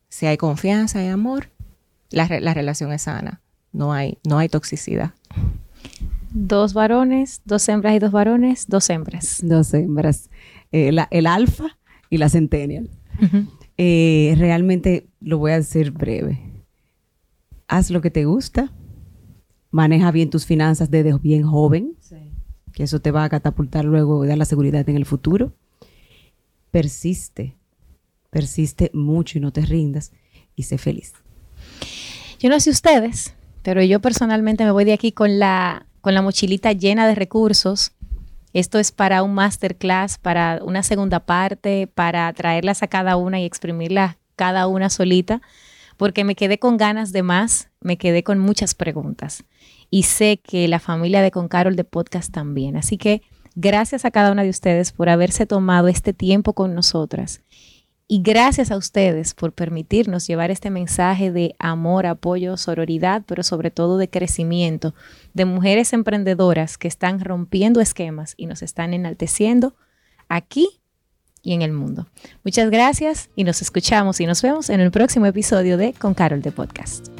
si 0.08 0.26
hay 0.26 0.36
confianza 0.36 1.02
y 1.04 1.08
amor, 1.08 1.50
la, 2.10 2.26
re- 2.26 2.40
la 2.40 2.54
relación 2.54 2.92
es 2.92 3.02
sana. 3.02 3.40
No 3.72 3.92
hay, 3.92 4.18
no 4.28 4.38
hay 4.38 4.48
toxicidad. 4.48 5.14
Dos 6.32 6.74
varones, 6.74 7.42
dos 7.44 7.68
hembras 7.68 7.94
y 7.94 7.98
dos 7.98 8.12
varones, 8.12 8.66
dos 8.68 8.88
hembras. 8.90 9.38
Dos 9.42 9.72
hembras. 9.74 10.30
Eh, 10.72 10.92
la- 10.92 11.08
el 11.10 11.26
alfa 11.26 11.78
y 12.08 12.18
la 12.18 12.28
centennial. 12.28 12.90
Eh, 13.76 14.34
realmente 14.38 15.08
lo 15.20 15.38
voy 15.38 15.52
a 15.52 15.56
hacer 15.56 15.90
breve. 15.92 16.40
Haz 17.68 17.90
lo 17.90 18.00
que 18.00 18.10
te 18.10 18.24
gusta. 18.24 18.72
Maneja 19.70 20.10
bien 20.10 20.30
tus 20.30 20.46
finanzas 20.46 20.90
desde 20.90 21.16
bien 21.18 21.42
joven. 21.42 21.96
Que 22.72 22.84
eso 22.84 23.00
te 23.00 23.10
va 23.10 23.24
a 23.24 23.28
catapultar 23.28 23.84
luego 23.84 24.24
y 24.24 24.28
dar 24.28 24.38
la 24.38 24.44
seguridad 24.44 24.88
en 24.88 24.96
el 24.96 25.06
futuro. 25.06 25.52
Persiste. 26.70 27.56
Persiste 28.30 28.90
mucho 28.94 29.38
y 29.38 29.40
no 29.40 29.52
te 29.52 29.62
rindas. 29.62 30.12
Y 30.54 30.64
sé 30.64 30.78
feliz. 30.78 31.14
Yo 32.38 32.48
no 32.48 32.58
sé 32.58 32.70
ustedes, 32.70 33.34
pero 33.62 33.82
yo 33.82 34.00
personalmente 34.00 34.64
me 34.64 34.70
voy 34.70 34.84
de 34.84 34.92
aquí 34.92 35.12
con 35.12 35.38
la, 35.38 35.86
con 36.00 36.14
la 36.14 36.22
mochilita 36.22 36.72
llena 36.72 37.06
de 37.06 37.14
recursos. 37.14 37.92
Esto 38.52 38.78
es 38.78 38.90
para 38.92 39.22
un 39.22 39.34
masterclass, 39.34 40.18
para 40.18 40.60
una 40.64 40.82
segunda 40.82 41.20
parte, 41.20 41.86
para 41.86 42.32
traerlas 42.32 42.82
a 42.82 42.88
cada 42.88 43.16
una 43.16 43.40
y 43.40 43.44
exprimirlas 43.44 44.16
cada 44.40 44.66
una 44.66 44.88
solita, 44.88 45.42
porque 45.98 46.24
me 46.24 46.34
quedé 46.34 46.58
con 46.58 46.78
ganas 46.78 47.12
de 47.12 47.22
más, 47.22 47.68
me 47.80 47.98
quedé 47.98 48.22
con 48.24 48.38
muchas 48.38 48.74
preguntas. 48.74 49.44
Y 49.90 50.04
sé 50.04 50.40
que 50.42 50.68
la 50.68 50.78
familia 50.78 51.20
de 51.20 51.30
Con 51.30 51.48
Carol 51.48 51.76
de 51.76 51.84
Podcast 51.84 52.32
también. 52.32 52.76
Así 52.76 52.96
que 52.96 53.22
gracias 53.54 54.04
a 54.04 54.10
cada 54.10 54.32
una 54.32 54.42
de 54.42 54.50
ustedes 54.50 54.92
por 54.92 55.08
haberse 55.08 55.46
tomado 55.46 55.88
este 55.88 56.12
tiempo 56.12 56.54
con 56.54 56.74
nosotras. 56.74 57.42
Y 58.12 58.22
gracias 58.22 58.72
a 58.72 58.76
ustedes 58.76 59.34
por 59.34 59.52
permitirnos 59.52 60.26
llevar 60.26 60.50
este 60.50 60.68
mensaje 60.70 61.30
de 61.30 61.54
amor, 61.60 62.06
apoyo, 62.06 62.56
sororidad, 62.56 63.22
pero 63.24 63.44
sobre 63.44 63.70
todo 63.70 63.98
de 63.98 64.10
crecimiento, 64.10 64.96
de 65.32 65.44
mujeres 65.44 65.92
emprendedoras 65.92 66.76
que 66.76 66.88
están 66.88 67.20
rompiendo 67.20 67.80
esquemas 67.80 68.34
y 68.36 68.46
nos 68.46 68.62
están 68.62 68.94
enalteciendo 68.94 69.76
aquí 70.28 70.80
y 71.42 71.52
en 71.52 71.62
el 71.62 71.72
mundo. 71.72 72.08
Muchas 72.44 72.70
gracias 72.70 73.30
y 73.36 73.44
nos 73.44 73.62
escuchamos 73.62 74.20
y 74.20 74.26
nos 74.26 74.42
vemos 74.42 74.70
en 74.70 74.80
el 74.80 74.90
próximo 74.90 75.26
episodio 75.26 75.76
de 75.76 75.92
Con 75.92 76.14
Carol 76.14 76.42
de 76.42 76.50
Podcast. 76.50 77.19